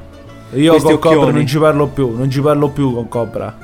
Io 0.55 0.73
con 0.77 0.99
Cobra 0.99 1.09
occhioni. 1.19 1.33
non 1.33 1.47
ci 1.47 1.59
parlo 1.59 1.87
più. 1.87 2.17
Non 2.17 2.31
ci 2.31 2.41
parlo 2.41 2.69
più 2.69 2.95
con 2.95 3.09
Cobra. 3.09 3.55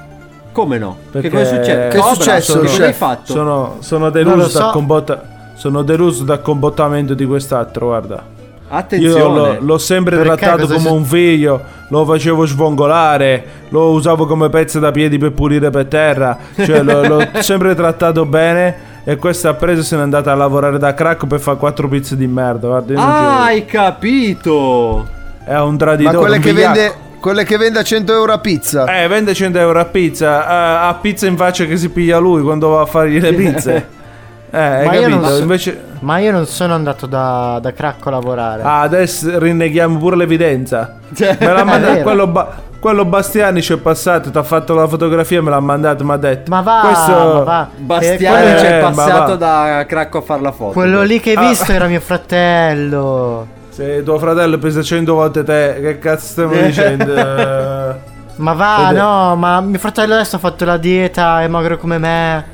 Come 0.52 0.78
no? 0.78 0.96
Perché 1.10 1.28
Che 1.28 1.36
cosa 1.36 1.50
è 1.50 1.54
successo? 1.56 1.88
Che 1.88 1.98
è 1.98 2.14
successo, 2.14 2.52
Che 2.54 2.58
cosa 2.66 2.76
chef? 2.76 2.86
hai 2.86 2.92
fatto? 2.92 3.32
Sono, 3.32 3.76
sono 3.80 4.10
deluso 4.10 4.48
so. 4.48 4.58
dal 4.58 4.72
combotta- 4.72 5.22
Sono 5.54 5.82
deluso 5.82 6.24
dal 6.24 6.40
comportamento 6.40 7.14
di 7.14 7.24
quest'altro, 7.26 7.86
guarda. 7.88 8.24
Attenzione. 8.70 9.18
Io 9.18 9.28
l'ho, 9.32 9.56
l'ho 9.60 9.78
sempre 9.78 10.16
Perché? 10.16 10.36
trattato 10.36 10.62
Cosa 10.62 10.74
come 10.74 10.88
si- 10.88 10.94
un 10.94 11.04
figlio, 11.04 11.60
lo 11.88 12.04
facevo 12.04 12.44
svongolare, 12.46 13.44
lo 13.70 13.90
usavo 13.92 14.26
come 14.26 14.50
pezzo 14.50 14.78
da 14.78 14.90
piedi 14.90 15.16
per 15.16 15.32
pulire 15.32 15.70
per 15.70 15.86
terra, 15.86 16.36
cioè 16.54 16.82
l'ho, 16.82 17.06
l'ho 17.06 17.28
sempre 17.40 17.74
trattato 17.74 18.26
bene 18.26 18.76
e 19.04 19.16
questo 19.16 19.48
ha 19.48 19.54
preso 19.54 19.80
e 19.80 19.84
se 19.84 19.96
n'è 19.96 20.02
andato 20.02 20.28
a 20.28 20.34
lavorare 20.34 20.78
da 20.78 20.92
crack 20.92 21.26
per 21.26 21.40
fare 21.40 21.56
quattro 21.56 21.88
pizze 21.88 22.14
di 22.14 22.26
merda, 22.26 22.66
guarda, 22.68 23.00
Ah, 23.00 23.44
hai 23.44 23.64
capito. 23.64 25.06
È 25.48 25.58
un 25.60 25.76
traditore. 25.78 26.14
Ma 26.16 26.20
quelle 26.20 26.36
un 26.36 26.42
che, 26.42 26.52
vigliacco. 26.52 26.72
vende, 26.74 26.94
quelle 27.20 27.44
che 27.44 27.56
vende 27.56 27.78
a 27.78 27.82
100 27.82 28.12
euro 28.12 28.32
a 28.32 28.38
pizza. 28.38 28.84
Eh, 29.02 29.08
vende 29.08 29.34
100 29.34 29.58
euro 29.58 29.80
a 29.80 29.84
pizza, 29.86 30.46
a, 30.46 30.88
a 30.88 30.94
pizza 30.94 31.26
in 31.26 31.36
faccia 31.36 31.64
che 31.64 31.76
si 31.76 31.88
piglia 31.90 32.18
lui 32.18 32.42
quando 32.42 32.68
va 32.68 32.82
a 32.82 32.86
fargli 32.86 33.20
le 33.20 33.32
pizze. 33.32 33.88
Eh, 34.50 34.58
hai 34.58 34.86
Ma 34.86 34.94
io 34.94 35.24
so- 35.26 35.36
Invece... 35.42 35.84
Ma 36.00 36.18
io 36.20 36.32
non 36.32 36.46
sono 36.46 36.72
andato 36.72 37.04
da, 37.04 37.58
da 37.60 37.70
cracco 37.74 38.08
a 38.08 38.12
lavorare. 38.12 38.62
Ah, 38.62 38.80
adesso 38.80 39.38
rinneghiamo 39.38 39.98
pure 39.98 40.16
l'evidenza. 40.16 40.96
Me 41.18 41.36
l'ha 41.38 41.60
È 41.60 41.64
mandato 41.64 42.00
quello, 42.00 42.26
ba- 42.28 42.56
quello 42.80 43.04
Bastiani 43.04 43.60
ci 43.60 43.74
è 43.74 43.76
passato, 43.76 44.30
ti 44.30 44.38
ha 44.38 44.42
fatto 44.42 44.72
la 44.72 44.88
fotografia, 44.88 45.42
me 45.42 45.50
l'ha 45.50 45.60
mandato, 45.60 46.02
mi 46.02 46.12
ha 46.12 46.16
detto. 46.16 46.50
Ma 46.50 46.62
va, 46.62 46.80
questo... 46.82 47.10
ma 47.12 47.40
va. 47.42 47.68
Bastiani 47.76 48.50
Eh, 48.50 48.54
c'è 48.54 48.78
eh, 48.78 48.80
passato 48.80 49.36
da 49.36 49.84
cracco 49.86 50.16
a 50.16 50.22
fare 50.22 50.40
la 50.40 50.52
foto. 50.52 50.72
Quello 50.72 51.02
lì 51.02 51.20
che 51.20 51.32
hai 51.32 51.36
Ah. 51.36 51.48
visto 51.50 51.70
era 51.70 51.86
mio 51.86 52.00
fratello. 52.00 53.46
Se 53.78 54.02
tuo 54.02 54.18
fratello 54.18 54.58
pesa 54.58 54.82
100 54.82 55.14
volte 55.14 55.44
te, 55.44 55.78
che 55.80 55.98
cazzo 56.00 56.26
stiamo 56.26 56.52
dicendo? 56.60 57.14
Eh, 57.14 57.94
Ma 58.34 58.52
va, 58.52 58.86
Vede- 58.88 58.98
no, 58.98 59.36
ma 59.36 59.60
mio 59.60 59.78
fratello 59.78 60.14
adesso 60.14 60.34
ha 60.34 60.38
fatto 60.40 60.64
la 60.64 60.76
dieta, 60.78 61.42
è 61.42 61.46
magro 61.46 61.76
come 61.78 61.96
me. 61.98 62.44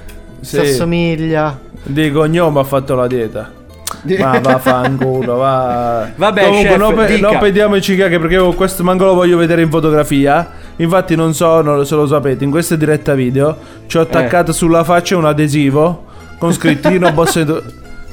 Sì. 0.41 0.57
Si 0.57 0.59
assomiglia. 0.59 1.59
Di 1.83 2.11
cognome 2.11 2.61
ha 2.61 2.65
fatto 2.65 2.95
la 2.95 3.07
dieta. 3.07 3.51
Ma 4.19 4.39
va 4.39 4.59
fanculo, 4.59 5.37
va. 5.41 6.07
Vabbè, 6.15 6.45
Comunque, 6.45 6.69
chef, 6.69 6.79
non, 6.79 6.95
pe- 6.95 7.19
non 7.19 7.39
pediamoci 7.39 7.97
caghe 7.97 8.19
perché 8.19 8.35
io 8.35 8.53
questo 8.53 8.83
manco 8.83 9.07
lo 9.07 9.15
voglio 9.15 9.39
vedere 9.39 9.63
in 9.63 9.71
fotografia. 9.71 10.47
Infatti, 10.77 11.17
non 11.17 11.33
so 11.33 11.63
non- 11.63 11.87
se 11.87 11.95
lo 11.95 12.07
sapete, 12.07 12.45
in 12.45 12.51
questa 12.51 12.77
diretta 12.77 13.15
video 13.15 13.57
ci 13.87 13.97
ho 13.97 14.01
Eh. 14.01 14.05
attaccato 14.05 14.53
sulla 14.53 14.85
faccia 14.85 15.17
un 15.17 15.25
adesivo 15.25 16.05
con 16.39 16.55
posso, 17.15 17.39
ent- 17.41 17.63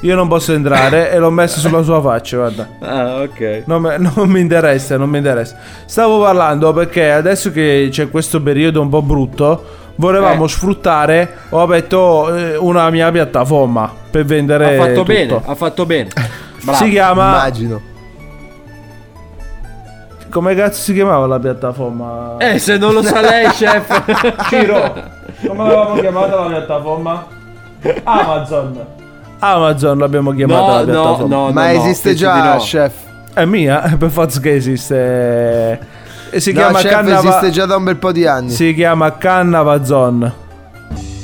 io 0.02 0.16
non 0.16 0.28
posso 0.28 0.54
entrare 0.54 1.12
e 1.12 1.18
l'ho 1.20 1.30
messo 1.30 1.60
sulla 1.60 1.84
sua 1.84 2.02
faccia, 2.02 2.38
guarda. 2.38 2.68
Ah, 2.80 3.22
ok. 3.22 3.64
Non, 3.66 3.82
me- 3.84 3.98
non 3.98 4.30
mi 4.30 4.40
interessa, 4.40 4.98
non 4.98 5.10
mi 5.10 5.18
interessa. 5.20 5.56
Stavo 5.86 6.22
parlando 6.22 6.74
perché 6.74 7.12
adesso 7.12 7.52
che 7.52 7.88
c'è 7.92 8.10
questo 8.10 8.42
periodo 8.42 8.82
un 8.82 8.90
po' 8.90 9.02
brutto, 9.04 9.64
volevamo 9.96 10.46
Eh. 10.46 10.50
sfruttare, 10.50 11.30
ho 11.50 11.62
aperto 11.62 12.36
eh, 12.36 12.58
una 12.58 12.90
mia 12.90 13.12
piattaforma 13.12 13.92
per 14.10 14.26
vendere 14.26 14.76
Ha 14.78 14.80
fatto 14.82 14.92
tutto. 14.94 15.04
bene, 15.04 15.42
ha 15.46 15.56
fatto 15.56 15.86
bene. 15.86 16.10
Bravo. 16.64 16.78
Si 16.84 16.90
chiama 16.90 17.28
Immagino. 17.30 17.82
Come 20.32 20.56
cazzo 20.56 20.82
si 20.82 20.94
chiamava 20.94 21.28
la 21.28 21.40
piattaforma? 21.40 22.36
Eh, 22.38 22.58
se 22.58 22.78
non 22.78 22.94
lo 22.94 23.04
sa 23.04 23.20
lei, 23.22 23.48
chef. 23.52 24.48
Ciro. 24.48 24.94
Come 25.46 25.64
l'avevamo 25.64 26.00
chiamata 26.00 26.36
la 26.40 26.48
piattaforma? 26.48 27.26
Amazon. 28.04 28.86
Amazon 29.44 29.98
l'abbiamo 29.98 30.32
chiamata 30.32 30.62
No, 30.62 30.68
la 30.68 30.78
no, 30.80 30.86
piattaforma. 30.86 31.36
no, 31.36 31.52
Ma 31.52 31.72
no, 31.72 31.80
esiste 31.84 32.14
già, 32.14 32.54
no. 32.54 32.60
chef. 32.60 32.94
È 33.34 33.46
mia, 33.46 33.96
per 33.98 34.10
forza 34.10 34.40
che 34.40 34.54
esiste. 34.56 35.80
E 36.30 36.40
si 36.40 36.52
no, 36.54 36.60
chiama 36.60 36.80
chef 36.80 36.92
Cannava- 36.92 37.30
esiste 37.30 37.50
già 37.50 37.66
da 37.66 37.76
un 37.76 37.84
bel 37.84 37.96
po' 37.98 38.12
di 38.12 38.26
anni. 38.28 38.50
Si 38.52 38.74
chiama 38.74 39.18
Cannavazon. 39.18 40.34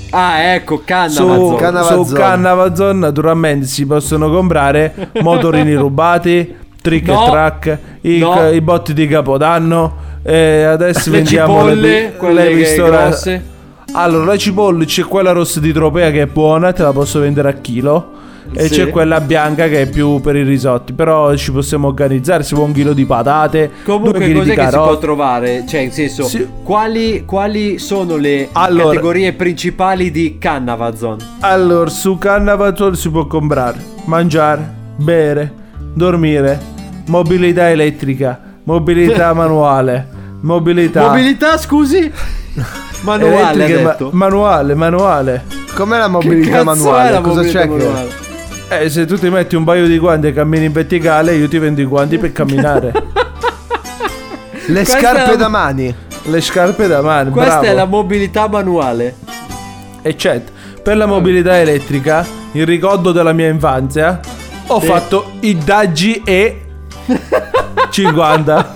Ah, 0.09 0.39
ecco, 0.53 0.77
Su. 0.77 0.83
Cannavazon. 0.85 2.05
su 2.05 2.13
Cannavazon 2.13 2.99
naturalmente 2.99 3.65
si 3.67 3.85
possono 3.85 4.29
comprare 4.31 5.09
motorini 5.21 5.73
rubati, 5.75 6.55
trick 6.81 7.07
No. 7.07 7.27
e 7.27 7.29
track, 7.29 7.77
i, 8.01 8.17
No. 8.17 8.49
i 8.49 8.61
botti 8.61 8.93
di 8.93 9.07
capodanno. 9.07 10.05
E 10.23 10.63
adesso 10.63 11.09
Le 11.09 11.17
vendiamo 11.17 11.65
le, 11.65 11.73
cipolle, 11.75 12.13
quelle 12.17 12.43
le 12.45 12.49
che- 12.49 12.55
pistole. 12.55 12.89
grosse. 12.89 13.45
Allora, 13.93 14.25
la 14.25 14.37
cipolla 14.37 14.83
c'è 14.85 15.03
quella 15.03 15.31
rossa 15.31 15.59
di 15.59 15.71
tropea 15.71 16.11
che 16.11 16.21
è 16.23 16.25
buona, 16.27 16.71
te 16.73 16.83
la 16.83 16.91
posso 16.91 17.19
vendere 17.19 17.49
a 17.49 17.53
chilo. 17.53 18.11
E 18.53 18.67
Sì. 18.69 18.75
c'è 18.75 18.89
quella 18.91 19.19
bianca 19.19 19.67
che 19.67 19.81
è 19.81 19.89
più 19.89 20.21
per 20.21 20.35
i 20.37 20.43
risotti. 20.43 20.93
Però 20.93 21.35
ci 21.35 21.51
possiamo 21.51 21.87
organizzare. 21.87 22.43
Si 22.43 22.53
può 22.53 22.63
un 22.63 22.71
chilo 22.71 22.93
di 22.93 23.05
patate. 23.05 23.71
Comunque, 23.83 24.31
cos'è 24.31 24.53
che 24.53 24.65
si 24.69 24.71
può 24.77 24.97
trovare? 24.97 25.65
Cioè, 25.67 25.81
in 25.81 25.91
senso, 25.91 26.23
Sì. 26.23 26.47
quali, 26.63 27.23
quali 27.25 27.77
sono 27.77 28.15
le 28.15 28.47
Allora- 28.53 28.85
categorie 28.89 29.33
principali 29.33 30.11
di 30.11 30.37
Cannavazon? 30.39 31.17
Allora, 31.41 31.89
su 31.89 32.17
Cannavator 32.17 32.95
si 32.95 33.09
può 33.09 33.25
comprare, 33.27 33.83
mangiare, 34.05 34.73
bere, 34.95 35.51
dormire, 35.93 36.57
mobilità 37.07 37.69
elettrica, 37.69 38.39
mobilità 38.63 39.33
manuale, 39.35 40.07
mobilità 40.41 41.07
Mobilità, 41.09 41.57
scusi? 41.57 42.09
Manuale, 43.17 43.63
elettrica, 43.65 43.79
ha 43.91 44.03
ma- 44.03 44.09
manuale, 44.11 44.75
manuale. 44.75 45.43
Com'è 45.73 45.97
la 45.97 46.03
Che 46.05 46.09
mobilità 46.09 46.63
manuale? 46.63 47.11
la 47.11 47.21
Cosa 47.21 47.35
mobilità 47.35 47.59
c'è 47.59 47.67
che... 47.67 47.75
manuale? 47.75 48.09
Eh, 48.69 48.89
se 48.89 49.05
tu 49.05 49.17
ti 49.17 49.29
metti 49.29 49.55
un 49.55 49.63
paio 49.63 49.87
di 49.87 49.97
guanti 49.97 50.27
e 50.27 50.33
cammini 50.33 50.65
in 50.65 50.71
verticale, 50.73 51.35
io 51.35 51.47
ti 51.47 51.57
vendo 51.57 51.79
i 51.81 51.85
guanti 51.85 52.17
per 52.17 52.31
camminare. 52.33 52.91
Le 54.69 54.73
Questa 54.83 54.99
scarpe 54.99 55.29
la- 55.31 55.35
da 55.37 55.47
mani. 55.47 55.95
Le 56.23 56.41
scarpe 56.41 56.87
da 56.87 57.01
mano, 57.01 57.31
Questa 57.31 57.51
bravo. 57.59 57.65
è 57.65 57.73
la 57.73 57.85
mobilità 57.85 58.47
manuale. 58.49 59.15
E 60.01 60.17
certo, 60.17 60.51
per 60.83 60.97
la 60.97 61.05
mobilità 61.05 61.57
elettrica, 61.57 62.25
il 62.51 62.65
ricordo 62.65 63.13
della 63.13 63.31
mia 63.31 63.47
infanzia, 63.47 64.19
ho 64.67 64.79
Sì. 64.81 64.85
fatto 64.85 65.31
i 65.41 65.57
Daggi 65.57 66.21
E 66.25 66.61
50. 67.89 68.75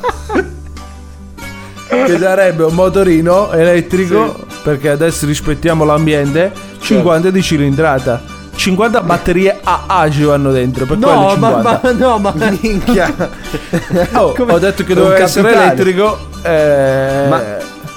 Che 2.06 2.18
sarebbe 2.18 2.64
un 2.64 2.74
motorino 2.74 3.52
elettrico, 3.52 4.36
perché 4.64 4.90
adesso 4.90 5.26
rispettiamo 5.26 5.84
l'ambiente, 5.84 6.52
50 6.80 7.30
di 7.30 7.42
cilindrata. 7.42 8.22
50 8.54 9.02
batterie 9.02 9.60
AA 9.64 10.10
ci 10.12 10.24
vanno 10.24 10.52
dentro, 10.52 10.86
per 10.86 10.98
quello 11.00 11.14
No, 11.14 11.36
ma, 11.36 11.50
50. 11.52 11.80
ma 11.84 11.92
no, 11.94 12.18
ma 12.20 12.34
Minchia. 12.62 13.14
Oh, 14.14 14.36
ho 14.38 14.60
detto 14.60 14.84
che 14.84 14.94
doveva 14.94 15.18
essere 15.18 15.50
capitale. 15.52 15.72
elettrico. 15.72 16.18
Eh, 16.44 17.26
Ma- 17.30 17.42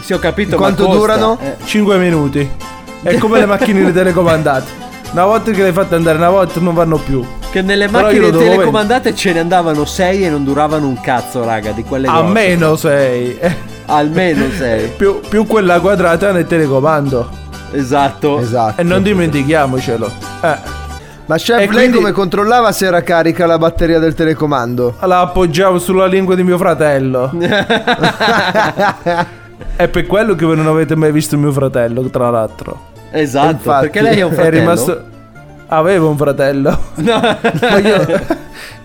Sì, 0.01 0.13
ho 0.13 0.19
capito. 0.19 0.57
Quanto 0.57 0.87
durano? 0.87 1.39
Eh, 1.43 1.57
5 1.65 1.97
minuti. 1.99 2.49
È 3.03 3.17
come 3.19 3.39
le 3.41 3.47
macchinine 3.47 3.93
telecomandate. 3.93 4.83
Una 5.13 5.25
volta 5.27 5.51
che 5.51 5.59
le 5.61 5.67
hai 5.69 5.73
fatte 5.73 5.95
andare, 5.97 6.17
una 6.19 6.31
volta 6.31 6.61
non 6.61 6.73
vanno 6.75 6.97
più. 6.99 7.23
che 7.51 7.61
nelle 7.63 7.87
Però 7.89 8.03
macchine 8.05 8.31
telecomandate 8.31 9.15
ce 9.15 9.33
ne 9.33 9.41
andavano 9.41 9.85
6 9.85 10.25
e 10.25 10.31
non 10.31 10.45
duravano 10.45 10.87
un 10.89 11.01
cazzo, 11.01 11.45
raga, 11.45 11.73
di 11.73 11.85
quelle 11.85 12.07
grosse. 12.07 12.23
Almeno 12.23 12.77
6. 12.77 13.39
Almeno 13.87 14.47
6. 14.51 14.89
più, 14.97 15.21
più 15.29 15.47
quella 15.47 15.79
quadrata 15.81 16.33
nel 16.33 16.47
telecomando. 16.47 17.29
Esatto. 17.73 18.39
Esatto. 18.41 18.81
E 18.81 18.85
non 18.85 19.03
dimentichiamocelo. 19.03 20.11
Eh, 20.43 20.83
Ma 21.27 21.37
chef, 21.37 21.57
E 21.59 21.67
lei 21.67 21.69
quindi- 21.69 21.97
come 21.97 22.13
controllava 22.13 22.71
se 22.73 22.85
era 22.87 23.03
carica 23.03 23.47
la 23.47 23.57
batteria 23.59 23.99
del 23.99 24.13
telecomando? 24.15 24.97
la 25.01 25.21
appoggiavo 25.21 25.79
sulla 25.79 26.07
lingua 26.07 26.35
di 26.35 26.43
mio 26.43 26.59
fratello. 26.59 27.31
È 29.77 29.89
per 29.89 30.07
quello 30.07 30.35
che 30.35 30.45
voi 30.45 30.57
non 30.57 30.67
avete 30.67 30.95
mai 30.95 31.11
visto 31.13 31.37
mio 31.39 31.51
fratello, 31.53 32.03
tra 32.11 32.31
l'altro. 32.31 32.93
Esatto, 33.11 33.51
Infatti, 33.53 33.81
perché 33.91 34.01
lei 34.03 34.19
è 34.19 34.23
un 34.23 34.33
È 34.33 34.35
fratello. 34.35 34.59
rimasto. 34.59 35.05
Avevo 35.67 36.09
un 36.11 36.17
fratello. 36.17 36.79
poi, 36.95 37.83
io, 37.85 38.07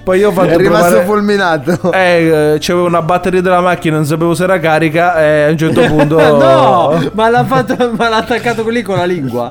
poi 0.04 0.20
io 0.20 0.30
ho 0.30 0.32
fatto 0.32 0.50
È 0.50 0.58
rimasto 0.58 0.86
provare- 0.88 1.06
fulminato. 1.06 1.92
Eh, 1.92 2.54
eh, 2.54 2.58
c'avevo 2.60 2.86
una 2.88 3.02
batteria 3.02 3.42
della 3.42 3.62
macchina, 3.62 3.96
non 3.98 4.06
sapevo 4.06 4.34
se 4.34 4.44
era 4.44 4.60
carica 4.60 5.22
e 5.22 5.44
a 5.44 5.50
un 5.50 5.58
certo 5.58 5.82
punto... 5.88 6.18
no, 6.18 7.10
ma 7.14 7.30
l'ha, 7.30 7.44
fatto, 7.46 7.92
ma 7.96 8.10
l'ha 8.10 8.18
attaccato 8.18 8.68
lì 8.70 8.82
con 8.82 8.98
la 8.98 9.06
lingua. 9.06 9.50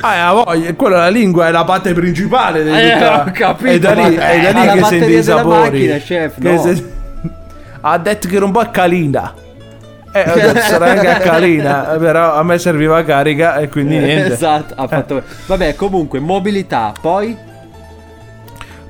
Ah, 0.00 0.32
voglia, 0.32 0.74
quella 0.74 0.96
è 0.96 0.98
la 1.00 1.08
lingua, 1.08 1.46
è 1.46 1.50
la 1.52 1.64
parte 1.64 1.94
principale 1.94 2.62
di 2.64 2.70
Eh, 2.70 3.06
ho 3.06 3.30
capito, 3.32 3.70
È 3.70 3.78
da 3.78 3.92
lì, 3.92 4.14
è 4.16 4.52
da 4.52 4.62
eh, 4.62 4.74
lì 4.74 4.80
che 4.80 4.84
senti 4.86 5.12
i 5.12 5.22
sapori. 5.22 5.56
macchina, 5.60 5.96
chef, 5.98 6.40
Che 6.40 6.52
no. 6.52 6.60
se- 6.62 6.84
Ha 7.80 7.98
detto 7.98 8.28
che 8.28 8.36
era 8.36 8.44
un 8.44 8.50
po' 8.50 8.68
calina. 8.70 9.32
Eh, 10.14 10.30
ho 10.30 10.34
detto 10.34 10.60
sarà 10.60 10.92
anche 10.92 11.24
calina, 11.24 11.96
però 11.98 12.34
a 12.36 12.42
me 12.44 12.56
serviva 12.58 13.02
carica 13.02 13.56
e 13.56 13.68
quindi 13.68 13.98
niente. 13.98 14.32
Esatto, 14.32 14.74
ha 14.76 14.86
fatto. 14.86 15.22
Vabbè, 15.46 15.74
comunque, 15.74 16.20
mobilità, 16.20 16.92
poi 17.00 17.36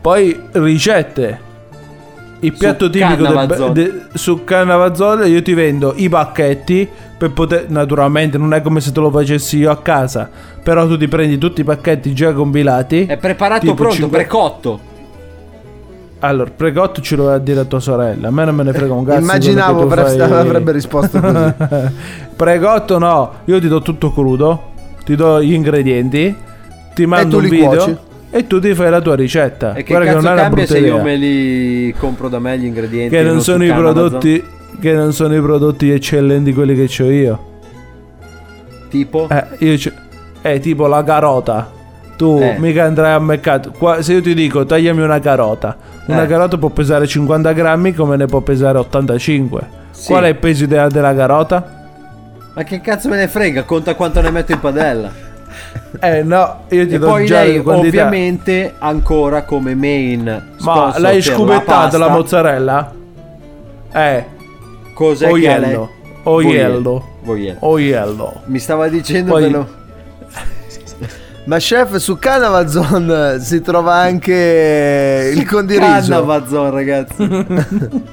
Poi 0.00 0.38
ricette. 0.52 1.52
Il 2.40 2.52
piatto 2.52 2.90
tipico 2.90 3.26
del, 3.26 3.70
de- 3.72 4.02
su 4.12 4.44
Cannavazzone 4.44 5.26
io 5.28 5.40
ti 5.40 5.54
vendo 5.54 5.94
i 5.96 6.10
pacchetti 6.10 6.86
per 7.16 7.32
poter 7.32 7.70
naturalmente 7.70 8.36
non 8.36 8.52
è 8.52 8.60
come 8.60 8.82
se 8.82 8.92
te 8.92 9.00
lo 9.00 9.10
facessi 9.10 9.56
io 9.56 9.70
a 9.70 9.80
casa, 9.80 10.28
però 10.62 10.86
tu 10.86 10.98
ti 10.98 11.08
prendi 11.08 11.38
tutti 11.38 11.62
i 11.62 11.64
pacchetti 11.64 12.12
già 12.12 12.34
compilati. 12.34 13.06
è 13.06 13.16
preparato 13.16 13.72
pronto, 13.72 13.94
cinque- 13.94 14.18
precotto. 14.18 14.92
Allora, 16.26 16.50
precotto 16.56 17.02
ce 17.02 17.16
lo 17.16 17.24
va 17.24 17.34
a 17.34 17.38
dire 17.38 17.60
a 17.60 17.64
tua 17.64 17.80
sorella, 17.80 18.28
a 18.28 18.30
me 18.30 18.44
non 18.46 18.54
me 18.54 18.62
ne 18.62 18.72
frega 18.72 18.94
un 18.94 19.04
cazzo. 19.04 19.18
Immaginavo 19.20 19.86
che 19.86 19.92
avrebbe- 19.92 20.26
fai- 20.26 20.32
avrebbe 20.40 20.72
risposto 20.72 21.20
così. 21.20 21.52
precotto 22.34 22.98
no, 22.98 23.32
io 23.44 23.60
ti 23.60 23.68
do 23.68 23.82
tutto 23.82 24.10
crudo, 24.10 24.62
ti 25.04 25.16
do 25.16 25.42
gli 25.42 25.52
ingredienti, 25.52 26.34
ti 26.94 27.04
mando 27.06 27.36
un 27.36 27.42
video 27.48 27.68
cuoci? 27.68 27.96
e 28.30 28.46
tu 28.46 28.58
ti 28.58 28.74
fai 28.74 28.88
la 28.88 29.02
tua 29.02 29.14
ricetta. 29.16 29.74
E 29.74 29.82
che 29.82 29.92
Guarda 29.92 30.12
cazzo 30.14 30.20
non 30.22 30.30
è 30.30 30.32
una 30.32 30.42
cambia 30.42 30.66
se 30.66 30.78
io 30.78 31.02
me 31.02 31.16
li 31.16 31.94
compro 31.98 32.28
da 32.30 32.38
me 32.38 32.58
gli 32.58 32.64
ingredienti? 32.64 33.14
che 33.14 33.22
non 33.22 33.42
sono 33.42 33.64
i 33.64 33.72
prodotti 33.72 34.44
che 34.80 34.92
non 34.92 35.12
sono 35.12 35.36
i 35.36 35.40
prodotti 35.42 35.90
eccellenti 35.90 36.54
quelli 36.54 36.74
che 36.74 37.02
ho 37.02 37.10
io. 37.10 37.38
Tipo? 38.88 39.28
Eh, 39.28 39.44
io 39.58 39.76
c'ho- 39.76 39.92
eh, 40.40 40.58
tipo 40.60 40.86
la 40.86 41.04
carota. 41.04 41.70
Tu 42.16 42.38
Eh. 42.40 42.56
mica 42.58 42.84
andrai 42.84 43.12
al 43.14 43.22
mercato. 43.22 43.72
Qua- 43.76 44.00
se 44.02 44.12
io 44.12 44.22
ti 44.22 44.34
dico 44.34 44.64
tagliami 44.64 45.00
una 45.02 45.18
carota, 45.20 45.76
una 46.06 46.22
Eh. 46.22 46.26
carota 46.26 46.56
può 46.58 46.68
pesare 46.68 47.06
50 47.06 47.52
grammi 47.52 47.92
come 47.92 48.16
ne 48.16 48.26
può 48.26 48.40
pesare 48.40 48.78
85. 48.78 49.82
Sì. 49.90 50.08
Qual 50.12 50.24
è 50.24 50.28
il 50.28 50.36
peso 50.36 50.64
ideale 50.64 50.90
della 50.90 51.14
carota? 51.14 51.82
Ma 52.54 52.62
che 52.62 52.80
cazzo 52.80 53.08
me 53.08 53.16
ne 53.16 53.26
frega? 53.28 53.64
Conta 53.64 53.94
quanto 53.96 54.20
ne 54.20 54.30
metto 54.30 54.52
in 54.52 54.60
padella. 54.60 55.10
Eh 56.00 56.22
no, 56.24 56.62
io 56.70 56.86
ti 56.88 56.94
E 56.94 56.98
do 56.98 57.06
poi 57.06 57.26
già 57.26 57.42
lei 57.44 57.58
ovviamente 57.64 58.74
ancora 58.78 59.42
come 59.44 59.76
main 59.76 60.42
Ma 60.60 60.92
l'hai 60.98 61.22
scubettata 61.22 61.96
la, 61.96 62.06
pasta, 62.06 62.08
mozzarella? 62.08 62.92
Eh, 63.92 64.24
Cos'è 64.92 65.30
che 65.32 65.52
ha 65.52 65.58
lei? 65.58 65.74
Oiello. 65.74 65.90
Oiello. 66.24 67.04
Oiello. 67.60 68.32
Mi 68.46 68.58
stava 68.58 68.88
dicendo 68.88 69.30
Poi- 69.32 69.46
però- 69.50 69.66
Ma 71.44 71.58
chef, 71.58 71.96
su 71.96 72.18
Canavazon 72.18 73.36
si 73.40 73.60
trova 73.60 73.94
anche 73.96 75.32
il 75.34 75.46
condiriso. 75.46 75.84
Cannavazon, 76.10 76.70
ragazzi. 76.70 77.28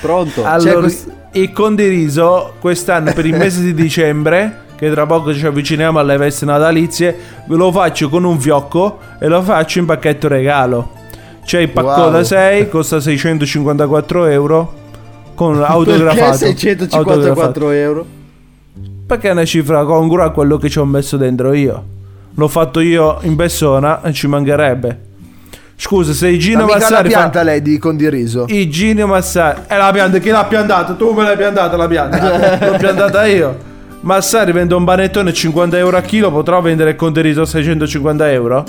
Pronto? 0.00 0.44
Allora, 0.44 0.70
C'è 0.72 0.78
quest- 0.78 1.10
il 1.32 1.52
condiriso 1.52 2.54
quest'anno 2.60 3.12
per 3.12 3.24
il 3.26 3.34
mese 3.38 3.60
di 3.62 3.72
dicembre, 3.74 4.64
che 4.76 4.90
tra 4.90 5.06
poco 5.06 5.32
ci 5.32 5.46
avviciniamo 5.46 5.98
alle 5.98 6.16
feste 6.18 6.44
natalizie, 6.44 7.16
ve 7.46 7.56
lo 7.56 7.70
faccio 7.70 8.08
con 8.08 8.24
un 8.24 8.38
fiocco 8.40 8.98
e 9.20 9.28
lo 9.28 9.40
faccio 9.42 9.78
in 9.78 9.84
pacchetto 9.86 10.26
regalo. 10.28 10.92
C'è 11.44 11.60
il 11.60 11.68
pacco 11.70 11.86
Wow. 12.02 12.10
da 12.10 12.24
6, 12.24 12.68
costa 12.68 12.98
654 13.00 14.26
euro. 14.26 14.72
Con 15.36 15.62
autografato. 15.62 16.38
Perché 16.38 16.46
654 16.46 17.12
autografato. 17.12 17.70
euro? 17.70 18.06
Perché 19.06 19.28
è 19.28 19.32
una 19.32 19.44
cifra 19.44 19.84
congrua 19.84 20.24
a 20.24 20.30
quello 20.30 20.56
che 20.58 20.68
ci 20.68 20.78
ho 20.78 20.84
messo 20.84 21.16
dentro 21.16 21.52
io. 21.52 21.84
L'ho 22.34 22.48
fatto 22.48 22.80
io 22.80 23.18
in 23.22 23.36
persona 23.36 24.02
e 24.02 24.12
ci 24.12 24.26
mancherebbe. 24.26 25.00
Scusa, 25.76 26.12
se 26.12 26.28
i 26.28 26.32
Ma 26.34 26.38
Gino 26.38 26.64
mica 26.64 26.72
la 26.78 26.80
Massari 26.80 27.10
fa- 27.10 27.18
pianta 27.18 27.42
lei 27.42 27.62
di 27.62 27.78
condiriso. 27.78 28.46
i 28.48 28.68
Gino 28.68 29.06
Massari. 29.06 29.60
È 29.66 29.76
la 29.76 29.90
pianta, 29.92 30.18
chi 30.18 30.30
l'ha 30.30 30.44
piantata? 30.44 30.94
Tu 30.94 31.12
me 31.12 31.22
l'hai 31.22 31.36
piantata 31.36 31.76
la 31.76 31.86
pianta. 31.86 32.68
L'ho 32.70 32.76
piantata 32.78 33.26
io. 33.26 33.74
Massari 34.00 34.52
vende 34.52 34.74
un 34.74 34.84
panettone 34.84 35.30
a 35.30 35.32
50 35.32 35.76
euro 35.78 35.96
a 35.96 36.00
chilo, 36.00 36.30
potrò 36.32 36.60
vendere 36.60 36.90
il 36.90 36.96
condiriso 36.96 37.42
a 37.42 37.46
650 37.46 38.30
euro? 38.32 38.64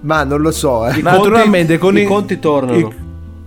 Ma 0.00 0.24
non 0.24 0.40
lo 0.40 0.50
so, 0.52 0.86
eh. 0.86 0.98
I 0.98 1.02
Naturalmente 1.02 1.78
conti- 1.78 2.04
con 2.04 2.12
i 2.12 2.16
conti 2.16 2.38
tornano. 2.38 2.92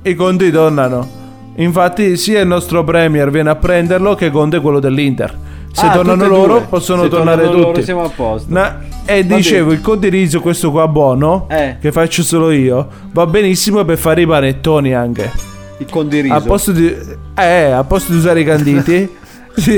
I, 0.03 0.09
i 0.09 0.15
conti 0.15 0.51
tornano. 0.51 1.17
Infatti 1.60 2.16
sia 2.18 2.41
il 2.41 2.47
nostro 2.47 2.84
Premier 2.84 3.30
viene 3.32 3.49
a 3.49 3.55
prenderlo 3.55 4.16
che 4.16 4.32
Conte 4.32 4.60
quello 4.62 4.80
dell'Inter. 4.80 5.38
Se 5.72 5.86
Ah, 5.86 5.91
tornano 5.91 6.26
loro 6.28 6.62
possono 6.68 7.03
Se 7.03 7.10
tornare 7.10 7.41
tornano 7.43 7.60
loro 7.62 7.72
tutti. 7.74 7.84
siamo 7.86 8.03
a 8.03 8.10
posto. 8.10 8.51
Na- 8.51 8.80
e 9.05 9.24
Va 9.24 9.36
dicevo, 9.36 9.66
bene. 9.68 9.76
il 9.78 9.82
condiriso 9.82 10.39
questo 10.41 10.72
qua 10.72 10.88
buono, 10.88 11.47
Eh. 11.49 11.78
che 11.80 11.91
faccio 11.91 12.24
solo 12.24 12.51
io, 12.51 12.88
va 13.12 13.26
benissimo 13.28 13.84
per 13.86 13.97
fare 13.97 14.22
i 14.22 14.26
panettoni 14.28 14.93
anche. 14.95 15.32
Il 15.78 15.88
condiriso. 15.89 16.34
A 16.34 16.41
posto 16.41 16.72
di, 16.72 16.95
eh, 17.36 17.72
a 17.72 17.84
posto 17.84 18.12
di 18.14 18.18
usare 18.18 18.39
i 18.41 18.45
canditi, 18.45 19.16
sì, 19.55 19.78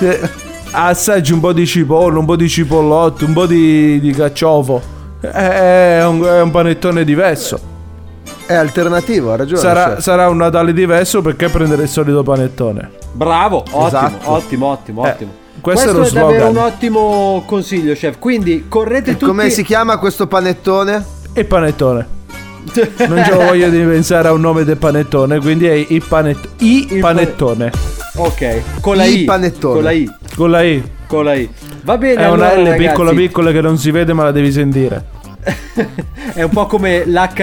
eh, 0.00 0.20
assaggi 0.72 1.32
un 1.32 1.40
po' 1.40 1.52
di 1.52 1.66
cipolla, 1.66 2.18
un 2.18 2.24
po' 2.26 2.36
di 2.36 2.48
cipollotto, 2.48 3.24
un 3.24 3.32
po' 3.32 3.46
di, 3.46 3.98
di 4.00 4.10
caciofo. 4.12 4.82
Eh, 5.22 5.30
È 5.30 6.04
un, 6.06 6.22
è 6.22 6.40
un 6.42 6.50
panettone 6.50 7.04
diverso. 7.04 7.68
È 8.50 8.54
alternativo, 8.56 9.30
ha 9.32 9.36
ragione. 9.36 9.60
Sarà, 9.60 9.84
chef. 9.90 9.98
sarà 10.00 10.28
un 10.28 10.36
Natale 10.38 10.72
diverso 10.72 11.22
perché 11.22 11.48
prendere 11.48 11.82
il 11.84 11.88
solito 11.88 12.24
panettone. 12.24 12.90
Bravo, 13.12 13.58
ottimo, 13.58 13.86
Esatto. 13.86 14.30
ottimo, 14.32 14.66
ottimo, 14.66 15.06
Eh, 15.06 15.10
ottimo. 15.10 15.30
questo 15.60 15.92
Questo, 15.92 16.18
è 16.18 16.20
lo 16.20 16.28
è 16.28 16.32
davvero 16.32 16.48
un 16.48 16.56
ottimo 16.56 17.44
consiglio, 17.46 17.94
chef. 17.94 18.18
Quindi 18.18 18.64
correte 18.66 19.10
E 19.10 19.12
tutti. 19.12 19.26
come 19.26 19.50
si 19.50 19.62
chiama 19.62 19.98
questo 19.98 20.26
panettone? 20.26 21.04
Il 21.34 21.44
panettone. 21.46 22.06
Non 23.06 23.22
c'ho 23.22 23.36
voglia 23.36 23.68
di 23.68 23.78
pensare 23.78 24.26
a 24.26 24.32
un 24.32 24.40
nome 24.40 24.64
del 24.64 24.76
panettone, 24.78 25.38
quindi 25.38 25.66
è 25.66 25.86
il, 25.88 26.02
panet- 26.06 26.48
i 26.58 26.88
Il 26.94 26.98
panettone. 27.00 27.70
Ok, 28.16 28.80
con 28.80 28.96
la 28.96 29.04
Il 29.04 29.20
I. 29.20 29.24
panettone. 29.26 29.74
Con 29.74 29.82
la 29.84 29.90
I. 29.92 30.10
Con 30.36 30.50
la 30.50 30.62
I. 30.62 30.82
Con 31.06 31.24
la 31.24 31.34
I. 31.34 31.48
Va 31.84 31.96
bene, 31.96 32.20
È 32.20 32.26
una 32.28 32.46
allora, 32.50 32.54
L 32.60 32.64
ragazzi, 32.64 32.86
piccola 32.88 33.12
piccola 33.12 33.52
che 33.52 33.60
non 33.60 33.78
si 33.78 33.92
vede 33.92 34.12
ma 34.12 34.24
la 34.24 34.32
devi 34.32 34.50
sentire. 34.50 35.18
È 36.34 36.42
un 36.42 36.50
po' 36.50 36.66
come 36.66 37.04
l'H. 37.06 37.34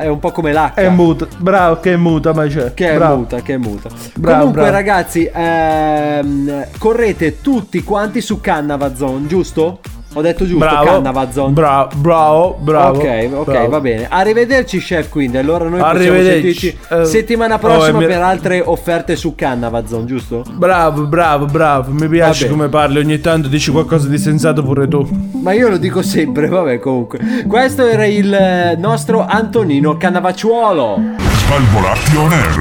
È 0.00 0.06
un 0.06 0.18
po' 0.18 0.30
come 0.32 0.52
l'H. 0.52 0.74
È 0.74 0.88
muta. 0.88 1.26
Bravo, 1.38 1.80
che 1.80 1.92
è 1.92 1.96
muta, 1.96 2.32
ma 2.32 2.46
c'è. 2.46 2.72
Che 2.74 2.90
è 2.90 2.94
Bravo. 2.96 3.16
muta, 3.16 3.40
che 3.42 3.54
è 3.54 3.56
muta. 3.56 3.88
Bravo, 4.14 4.36
Comunque, 4.38 4.60
bravo. 4.62 4.76
ragazzi, 4.76 5.30
ehm, 5.32 6.66
correte 6.78 7.40
tutti 7.40 7.82
quanti 7.82 8.20
su 8.20 8.40
Cannavazon, 8.40 9.26
giusto? 9.26 9.80
Ho 10.16 10.20
detto 10.22 10.44
giusto, 10.46 10.64
Bravo. 10.64 10.84
Cannavazon. 10.84 11.52
Bravo, 11.52 11.90
bravo, 11.96 12.56
bravo. 12.60 12.98
ok, 13.00 13.28
ok, 13.32 13.44
bravo. 13.44 13.68
va 13.68 13.80
bene. 13.80 14.06
Arrivederci, 14.08 14.78
chef. 14.78 15.08
Quindi, 15.08 15.36
allora 15.38 15.64
noi 15.68 15.80
possiamo 15.80 15.98
Arrivederci. 15.98 16.60
sentirci 16.60 16.78
Eh, 16.88 17.04
settimana 17.04 17.56
oh, 17.56 17.58
prossima 17.58 17.98
mi- 17.98 18.06
per 18.06 18.22
altre 18.22 18.62
offerte 18.64 19.16
su 19.16 19.34
Cannavazon, 19.34 20.06
giusto? 20.06 20.44
Bravo, 20.52 21.02
bravo, 21.06 21.46
bravo. 21.46 21.90
Mi 21.90 22.08
piace 22.08 22.48
come 22.48 22.68
parli. 22.68 22.98
Ogni 22.98 23.20
tanto 23.20 23.48
dici 23.48 23.70
qualcosa 23.72 24.06
di 24.08 24.18
sensato 24.18 24.62
pure 24.62 24.86
tu. 24.86 25.04
Ma 25.42 25.52
io 25.52 25.68
lo 25.68 25.76
dico 25.78 26.00
sempre, 26.02 26.46
vabbè, 26.46 26.78
comunque. 26.78 27.18
Questo 27.48 27.84
era 27.86 28.06
il 28.06 28.32
eh, 28.32 28.76
nostro 28.78 29.24
Antonino 29.28 29.96
Cannavacciuolo. 29.96 30.98
Svalvolati 31.44 32.16
on 32.16 32.32
air. 32.32 32.60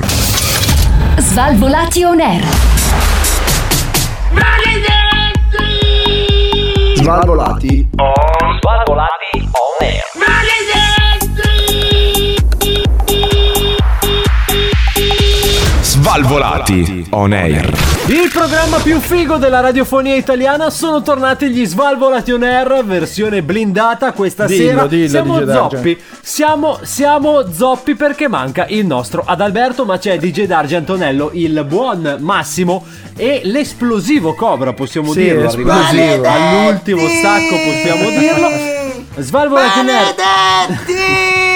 Svalvolati 1.19 2.03
on 2.03 2.19
air. 2.19 2.43
Svalvolati. 7.03 7.85
Svalvolati 8.61 9.49
on 9.51 9.85
air. 9.85 10.22
Svalvolati 16.03 17.07
on 17.11 17.31
air. 17.31 17.65
Il 18.07 18.29
programma 18.33 18.75
più 18.79 18.99
figo 18.99 19.37
della 19.37 19.61
radiofonia 19.61 20.15
italiana 20.15 20.69
sono 20.69 21.01
tornati 21.01 21.49
gli 21.49 21.65
Svalvolati 21.65 22.33
on 22.33 22.43
Air, 22.43 22.83
versione 22.83 23.41
blindata 23.41 24.11
questa 24.11 24.45
Dillo, 24.45 24.61
sera. 24.67 24.87
dillo, 24.87 25.07
siamo 25.07 25.39
DJ 25.39 25.51
zoppi. 25.53 26.01
Siamo, 26.19 26.79
siamo 26.83 27.45
zoppi 27.53 27.95
perché 27.95 28.27
manca 28.27 28.65
il 28.67 28.85
nostro 28.85 29.23
Adalberto, 29.25 29.85
ma 29.85 29.97
c'è 29.97 30.17
DJ 30.19 30.43
Darge 30.43 30.75
Antonello, 30.75 31.29
il 31.35 31.63
buon 31.65 32.17
Massimo 32.19 32.85
e 33.15 33.39
l'esplosivo 33.45 34.33
Cobra, 34.35 34.73
possiamo 34.73 35.13
Sì, 35.13 35.19
dirlo. 35.21 35.47
Arrivato 35.47 35.85
esplosivo. 35.95 36.27
all'ultimo 36.27 37.07
stacco, 37.07 37.55
possiamo 37.65 38.09
dirlo. 38.09 38.49
Svalvolati 39.19 39.79
on 39.79 39.87
Air. 39.87 41.52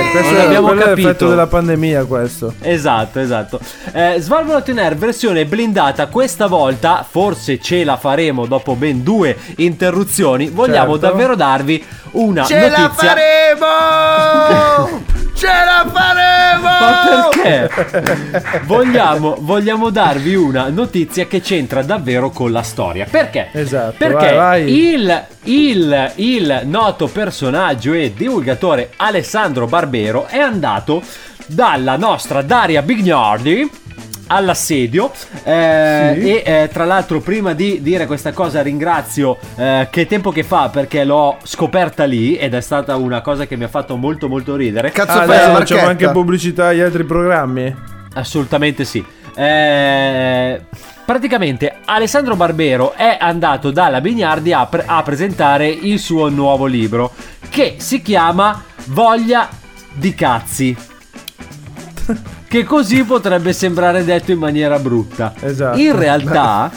Eh, 0.00 0.10
questo 0.10 0.32
Non 0.32 0.40
è, 0.40 0.44
abbiamo 0.44 0.66
quello 0.68 0.82
capito. 0.82 1.06
l'effetto 1.06 1.28
della 1.28 1.46
pandemia 1.46 2.04
questo. 2.04 2.54
Esatto, 2.60 3.20
esatto. 3.20 3.60
Eh, 3.92 4.16
Svalvolati 4.18 4.70
on 4.72 4.78
Air 4.78 4.96
versione 4.96 5.44
blindata 5.46 6.06
questa 6.06 6.46
volta, 6.46 7.06
forse 7.08 7.60
ce 7.60 7.84
la 7.84 7.96
faremo 7.96 8.46
dopo 8.46 8.74
ben 8.74 9.02
due 9.02 9.36
interruzioni. 9.56 10.48
Vogliamo 10.48 10.92
Certo. 10.98 11.06
davvero 11.08 11.34
darvi 11.36 11.84
una 12.12 12.44
Ce 12.44 12.68
la 12.68 12.78
notizia. 12.78 13.08
faremo! 13.08 15.18
Ce 15.40 15.46
la 15.46 15.90
faremo! 15.90 16.68
Ma 16.68 17.28
perché? 17.32 18.60
vogliamo, 18.64 19.36
vogliamo 19.40 19.88
darvi 19.88 20.34
una 20.34 20.68
notizia 20.68 21.26
che 21.26 21.40
c'entra 21.40 21.82
davvero 21.82 22.28
con 22.28 22.52
la 22.52 22.62
storia. 22.62 23.06
Perché? 23.10 23.48
Esatto. 23.52 23.94
Perché 23.96 24.34
vai, 24.34 24.36
vai. 24.36 24.92
Il, 24.92 25.26
il, 25.44 26.12
il 26.16 26.60
noto 26.64 27.06
personaggio 27.06 27.94
e 27.94 28.12
divulgatore 28.14 28.90
Alessandro 28.96 29.64
Barbero 29.64 30.26
è 30.26 30.36
andato 30.36 31.02
dalla 31.46 31.96
nostra 31.96 32.42
Daria 32.42 32.82
Bignardi 32.82 33.79
all'assedio 34.32 35.10
eh, 35.44 36.16
Sì. 36.20 36.28
e 36.30 36.42
eh, 36.44 36.68
tra 36.72 36.84
l'altro 36.84 37.20
prima 37.20 37.52
di 37.52 37.82
dire 37.82 38.06
questa 38.06 38.32
cosa 38.32 38.62
ringrazio 38.62 39.36
eh, 39.56 39.88
che 39.90 40.06
tempo 40.06 40.30
che 40.30 40.44
fa 40.44 40.68
perché 40.68 41.04
l'ho 41.04 41.36
scoperta 41.42 42.04
lì 42.04 42.36
ed 42.36 42.54
è 42.54 42.60
stata 42.60 42.94
una 42.96 43.20
cosa 43.20 43.46
che 43.46 43.56
mi 43.56 43.64
ha 43.64 43.68
fatto 43.68 43.96
molto 43.96 44.28
molto 44.28 44.54
ridere 44.56 44.90
Cazzo 44.92 45.18
Ah, 45.18 45.22
adesso 45.22 45.50
facciamo 45.52 45.86
anche 45.88 46.08
pubblicità 46.10 46.68
agli 46.68 46.80
altri 46.80 47.04
programmi. 47.04 47.74
Assolutamente 48.14 48.84
sì. 48.84 49.04
Eh, 49.34 50.60
praticamente 51.04 51.76
Alessandro 51.84 52.36
Barbero 52.36 52.92
è 52.94 53.16
andato 53.20 53.70
dalla 53.70 54.00
Bignardi 54.00 54.52
a, 54.52 54.66
pre- 54.66 54.84
a 54.86 55.02
presentare 55.02 55.68
il 55.68 55.98
suo 55.98 56.28
nuovo 56.28 56.66
libro 56.66 57.12
che 57.48 57.76
si 57.78 58.00
chiama 58.02 58.62
Voglia 58.86 59.48
di 59.92 60.14
cazzi. 60.14 60.76
che 62.50 62.64
così 62.64 63.04
potrebbe 63.04 63.52
sembrare 63.52 64.04
detto 64.04 64.32
in 64.32 64.38
maniera 64.38 64.76
brutta. 64.80 65.34
Esatto. 65.38 65.78
In 65.78 65.96
realtà 65.96 66.68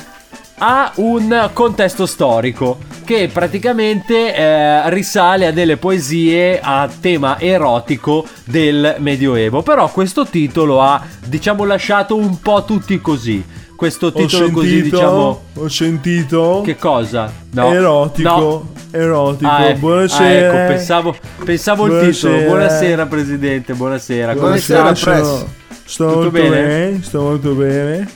ha 0.60 0.92
un 0.98 1.50
contesto 1.52 2.06
storico 2.06 2.78
che 3.04 3.28
praticamente 3.34 4.36
eh, 4.36 4.88
risale 4.92 5.48
a 5.48 5.52
delle 5.52 5.78
poesie 5.78 6.60
a 6.62 6.88
tema 7.02 7.40
erotico 7.40 8.24
del 8.44 8.98
Medioevo. 9.00 9.64
Però 9.64 9.90
questo 9.90 10.28
titolo 10.28 10.80
ha, 10.80 11.02
diciamo, 11.26 11.66
lasciato 11.66 12.16
un 12.16 12.40
po' 12.40 12.64
tutti 12.66 13.02
così. 13.02 13.44
Questo 13.76 14.14
titolo 14.14 14.52
così, 14.52 14.84
diciamo. 14.84 15.42
ho 15.56 15.68
sentito 15.70 16.62
Che 16.64 16.78
cosa? 16.78 17.34
No. 17.50 17.74
erotico, 17.74 18.30
No. 18.30 18.72
erotico. 18.92 19.50
Ah, 19.50 19.66
eh, 19.66 19.74
Buonasera. 19.74 20.24
ah, 20.52 20.62
ecco, 20.62 20.68
pensavo, 20.74 21.16
pensavo 21.44 21.86
il 21.88 22.12
titolo. 22.14 22.34
Buonasera. 22.36 22.48
Buonasera, 22.52 23.06
presidente. 23.08 23.74
Buonasera. 23.74 24.34
Come 24.36 24.40
Buonasera? 24.62 24.94
Press. 24.94 25.46
Sto, 25.86 26.06
molto 26.06 26.32
bene? 26.32 26.50
bene? 26.50 27.02
sto 27.04 27.22
molto 27.22 27.54
bene. 27.54 28.08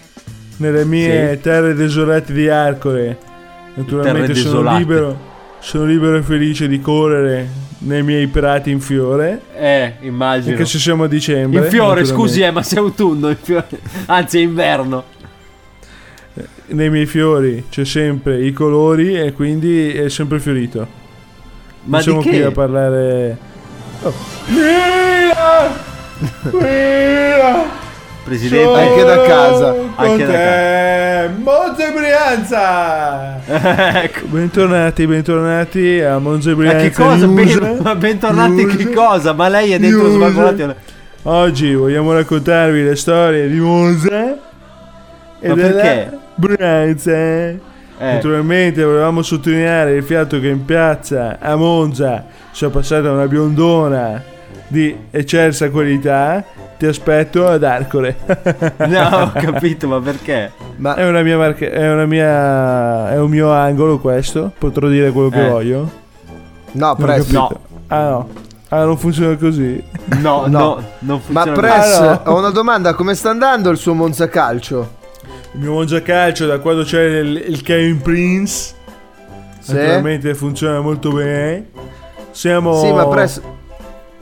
Nelle 0.58 0.86
mie 0.86 1.36
Sì. 1.36 1.42
terre 1.42 1.74
desolate 1.76 2.34
di 2.34 2.48
Arcore, 2.50 3.18
naturalmente 3.76 4.34
sono 4.34 4.52
desolate. 4.54 4.78
libero, 4.80 5.20
sono 5.60 5.86
libero 5.86 6.18
e 6.18 6.22
felice 6.24 6.68
di 6.68 6.80
correre 6.80 7.48
nei 7.80 8.02
miei 8.02 8.26
prati 8.28 8.72
in 8.72 8.80
fiore. 8.80 9.42
Eh, 9.56 9.94
immagino. 10.02 10.54
Anche 10.54 10.66
se 10.66 10.80
siamo 10.80 11.04
a 11.04 11.08
dicembre. 11.08 11.64
In 11.66 11.70
fiore, 11.70 12.06
scusi, 12.06 12.42
eh, 12.42 12.50
ma 12.50 12.64
sei 12.64 12.80
autunno. 12.80 13.30
in 13.30 13.38
fiore. 13.40 13.68
Anzi, 14.08 14.40
è 14.40 14.42
inverno. 14.42 15.04
Nei 16.70 16.90
miei 16.90 17.06
fiori 17.06 17.66
c'è 17.70 17.86
sempre 17.86 18.44
i 18.44 18.52
colori 18.52 19.16
e 19.20 19.32
quindi 19.34 19.92
è 19.92 20.10
sempre 20.10 20.40
fiorito. 20.40 20.88
Ma 21.86 21.98
non 21.98 22.02
siamo 22.02 22.22
qui 22.22 22.42
a 22.42 22.52
parlare. 22.52 23.38
Oh. 24.02 24.14
Presidente. 28.24 28.64
Sono 28.66 28.76
Anche 28.76 29.04
da 29.04 29.22
casa. 29.24 29.72
Con 29.72 29.92
Anche 29.96 30.26
da 30.26 30.32
te, 30.34 31.30
Monza 31.44 31.88
e 31.88 31.92
Brianza! 31.94 33.40
ecco. 34.04 34.26
Bentornati, 34.26 35.08
bentornati 35.08 36.02
a 36.02 36.18
Monza 36.20 36.50
e 36.50 36.54
Ma 36.56 36.58
Brianza. 36.60 36.80
che 36.80 36.92
cosa? 36.92 37.26
News. 37.26 37.60
Ben- 37.60 37.80
ma 37.82 37.96
bentornati 37.96 38.66
News. 38.66 38.76
che 38.76 38.90
cosa? 38.92 39.34
Ma 39.34 39.48
lei 39.48 39.72
è 39.72 39.80
dentro 39.80 40.02
News. 40.08 40.14
Svalvolati. 40.16 40.66
Oggi 41.24 41.74
vogliamo 41.74 42.14
raccontarvi 42.14 42.84
le 42.84 42.96
storie 42.96 43.48
di 43.48 43.60
Monza 43.60 44.38
e 45.40 45.48
Ma 45.48 45.54
della 45.56 45.82
perché? 45.82 46.18
Brianza. 46.36 47.12
Eh. 47.12 47.60
Naturalmente 48.00 48.84
volevamo 48.84 49.22
sottolineare 49.22 49.94
il 49.96 50.04
fatto 50.04 50.40
che 50.40 50.48
in 50.50 50.66
piazza 50.66 51.38
a 51.40 51.56
Monza 51.56 52.26
sia 52.52 52.70
passata 52.70 53.12
una 53.12 53.28
biondona 53.28 54.22
di 54.68 54.96
eccelsa 55.12 55.70
qualità. 55.70 56.44
Ti 56.78 56.86
aspetto 56.86 57.48
ad 57.48 57.64
Arcore. 57.64 58.16
No, 58.88 59.08
ho 59.10 59.32
capito, 59.34 59.88
ma 59.88 60.00
perché? 60.00 60.52
Ma 60.76 60.94
È 60.94 61.08
una 61.08 61.24
mia 61.24 61.36
marca, 61.38 61.66
è 61.66 61.92
una 61.92 62.06
mia 62.06 63.10
è 63.12 63.20
un 63.20 63.30
mio 63.32 63.52
angolo 63.52 63.98
questo, 63.98 64.52
potrò 64.56 64.88
dire 64.88 65.10
quello 65.12 65.30
che 65.30 65.44
Eh. 65.46 65.50
voglio. 65.50 65.92
no, 66.74 66.96
Press. 66.96 67.18
capito. 67.32 67.40
No. 67.40 67.60
Ah 67.88 68.10
no. 68.10 68.30
Ah, 68.70 68.84
non 68.84 68.98
funziona 68.98 69.36
così. 69.38 69.82
No, 70.22 70.44
no, 70.48 70.60
No. 70.60 70.84
non 71.00 71.22
Ma 71.28 71.42
funziona 71.44 71.52
Press, 71.54 71.98
Ah, 72.00 72.22
no. 72.26 72.32
ho 72.32 72.38
una 72.38 72.50
domanda, 72.52 72.94
come 72.94 73.16
sta 73.16 73.30
andando 73.32 73.70
il 73.72 73.78
suo 73.78 73.94
Monza 73.96 74.28
Calcio? 74.30 74.96
Il 75.54 75.62
mio 75.62 75.72
Monza 75.72 76.02
Calcio 76.04 76.46
da 76.46 76.60
quando 76.60 76.84
c'è 76.84 77.02
il, 77.02 77.44
il 77.48 77.62
Kevin 77.64 78.00
Prince 78.02 78.74
Sì? 79.60 79.74
naturalmente 79.74 80.36
funziona 80.36 80.80
molto 80.82 81.12
bene. 81.12 81.70
Siamo 82.32 82.80
Sì, 82.80 82.92
ma 82.92 83.08
Press, 83.08 83.42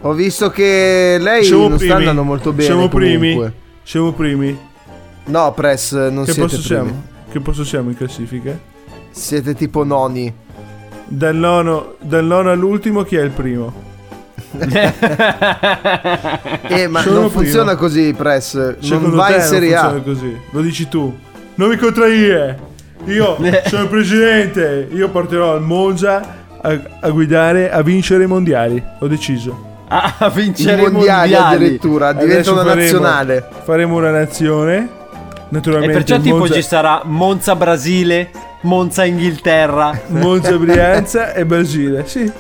ho 0.08 0.14
visto 0.14 0.50
che 0.52 1.18
lei 1.20 1.44
siamo 1.44 1.68
non 1.68 1.78
primi. 1.78 1.90
sta 1.90 1.96
andando 2.00 2.24
molto 2.24 2.52
bene 2.52 2.64
Siamo 2.64 2.88
comunque. 2.90 3.18
primi. 3.18 3.52
Siamo 3.84 4.12
primi. 4.14 4.58
No, 5.26 5.52
Press, 5.54 5.94
non 6.10 6.26
Che 6.26 6.32
siete 6.34 6.42
posto 6.42 6.62
primi. 6.68 6.88
siamo? 6.88 7.04
Che 7.32 7.40
posto 7.40 7.64
siamo 7.64 7.90
in 7.90 7.98
classifica? 7.98 8.58
Siete 9.12 9.56
tipo 9.56 9.84
noni. 9.84 10.32
Dal 11.08 11.36
nono, 11.36 11.96
dal 12.02 12.24
nono 12.26 12.52
all'ultimo 12.52 13.04
chi 13.04 13.16
è 13.16 13.22
il 13.22 13.32
primo? 13.32 13.74
Eh, 16.68 16.88
ma 16.88 17.02
Sono 17.02 17.20
non 17.20 17.28
primo. 17.28 17.42
funziona 17.42 17.76
così, 17.76 18.14
Press. 18.14 18.56
Non 18.56 18.76
Secondo 18.80 19.16
va 19.16 19.26
te 19.28 19.36
in 19.36 19.42
Serie 19.42 19.76
non 19.76 19.78
A. 19.86 19.90
funziona 19.90 20.04
così. 20.14 20.40
Lo 20.52 20.62
dici 20.62 20.88
tu. 20.88 21.18
Non 21.56 21.70
mi 21.70 21.78
contraire. 21.78 22.60
Io 23.06 23.38
sono 23.68 23.84
il 23.84 23.90
presidente. 23.90 24.88
Io 24.92 25.10
porterò 25.10 25.56
il 25.56 25.62
Monza 25.62 26.44
a, 26.62 26.80
a 27.00 27.10
guidare, 27.10 27.72
a 27.72 27.82
vincere 27.82 28.24
i 28.24 28.28
mondiali. 28.28 28.82
Ho 29.00 29.08
deciso. 29.08 29.74
A 30.02 30.16
a 30.20 30.28
I 30.28 30.32
vincere 30.34 30.82
mondiali, 30.90 31.32
mondiali. 31.32 31.56
addirittura, 31.56 32.14
diventa 32.14 32.52
una 32.52 32.64
faremo- 32.64 32.82
nazionale. 32.82 33.48
Faremo 33.64 33.96
una 33.96 34.12
nazione. 34.12 34.78
E 34.78 35.48
Naturalmente 35.50 35.94
perciò 35.94 36.20
tipo 36.20 36.38
Monza, 36.38 36.54
ci 36.56 36.62
sarà 36.62 37.02
Monza 37.06 37.56
Brasile, 37.56 38.30
Monza 38.62 39.06
Inghilterra. 39.06 39.98
Monza 40.08 40.58
Brianza 40.58 41.34
e 41.34 41.46
Brasile. 41.46 42.04
Sì. 42.08 42.32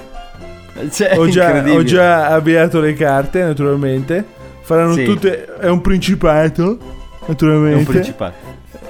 Cioè, 0.91 1.17
Ho 1.17 1.27
già, 1.29 1.63
ho 1.65 1.83
già 1.83 2.27
avviato 2.27 2.79
le 2.81 2.93
carte, 2.93 3.41
naturalmente. 3.43 4.25
Faranno 4.61 4.93
Sì. 4.93 5.03
tutte. 5.05 5.45
È 5.59 5.67
un 5.69 5.79
principato. 5.81 6.77
È 7.21 7.23
Naturalmente. 7.27 7.77
un 7.77 7.85
principale. 7.85 8.33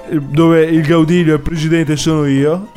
dove 0.10 0.62
il 0.64 0.82
Gaudilio 0.86 1.34
e 1.34 1.36
il 1.38 1.42
presidente 1.42 1.96
sono 1.98 2.26
io. 2.26 2.70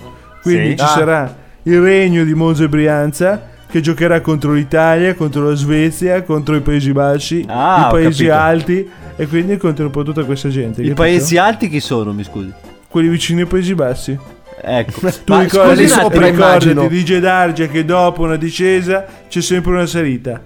Quindi 0.43 0.71
Sì. 0.71 0.77
ci 0.77 0.83
Ah. 0.85 0.87
sarà 0.89 1.37
il 1.65 1.81
regno 1.81 2.25
di 2.25 2.35
Monza 2.35 2.65
e 2.65 2.69
Brianza 2.69 3.43
che 3.71 3.81
giocherà 3.81 4.21
contro 4.21 4.53
l'Italia, 4.53 5.15
contro 5.15 5.49
la 5.49 5.55
Svezia, 5.55 6.23
contro 6.23 6.55
i 6.57 6.61
Paesi 6.61 6.93
Bassi, 6.93 7.45
Ah, 7.49 7.87
i 7.89 7.91
paesi 7.93 8.25
capito. 8.27 8.43
alti 8.45 8.91
e 9.17 9.27
quindi 9.27 9.57
contro 9.57 9.85
un 9.87 9.91
po' 9.91 10.03
tutta 10.03 10.25
questa 10.25 10.49
gente. 10.49 10.81
I 10.81 10.89
capito? 10.89 10.95
paesi 11.03 11.37
alti 11.37 11.69
chi 11.69 11.81
sono, 11.81 12.13
mi 12.13 12.25
scusi? 12.25 12.53
Quelli 12.89 13.09
vicini 13.09 13.43
ai 13.43 13.47
Paesi 13.47 13.75
Bassi. 13.75 14.19
Ecco. 14.61 15.01
Tu 15.25 15.33
Ma 15.33 15.43
ricordi, 15.43 15.85
attimo, 15.85 16.09
ricordati 16.09 16.69
immagino. 16.71 16.89
di 16.89 17.03
DJ 17.03 17.19
Darge 17.19 17.69
che 17.69 17.85
dopo 17.85 18.23
una 18.23 18.37
discesa 18.37 19.05
c'è 19.29 19.41
sempre 19.41 19.73
una 19.73 19.87
salita. 19.87 20.41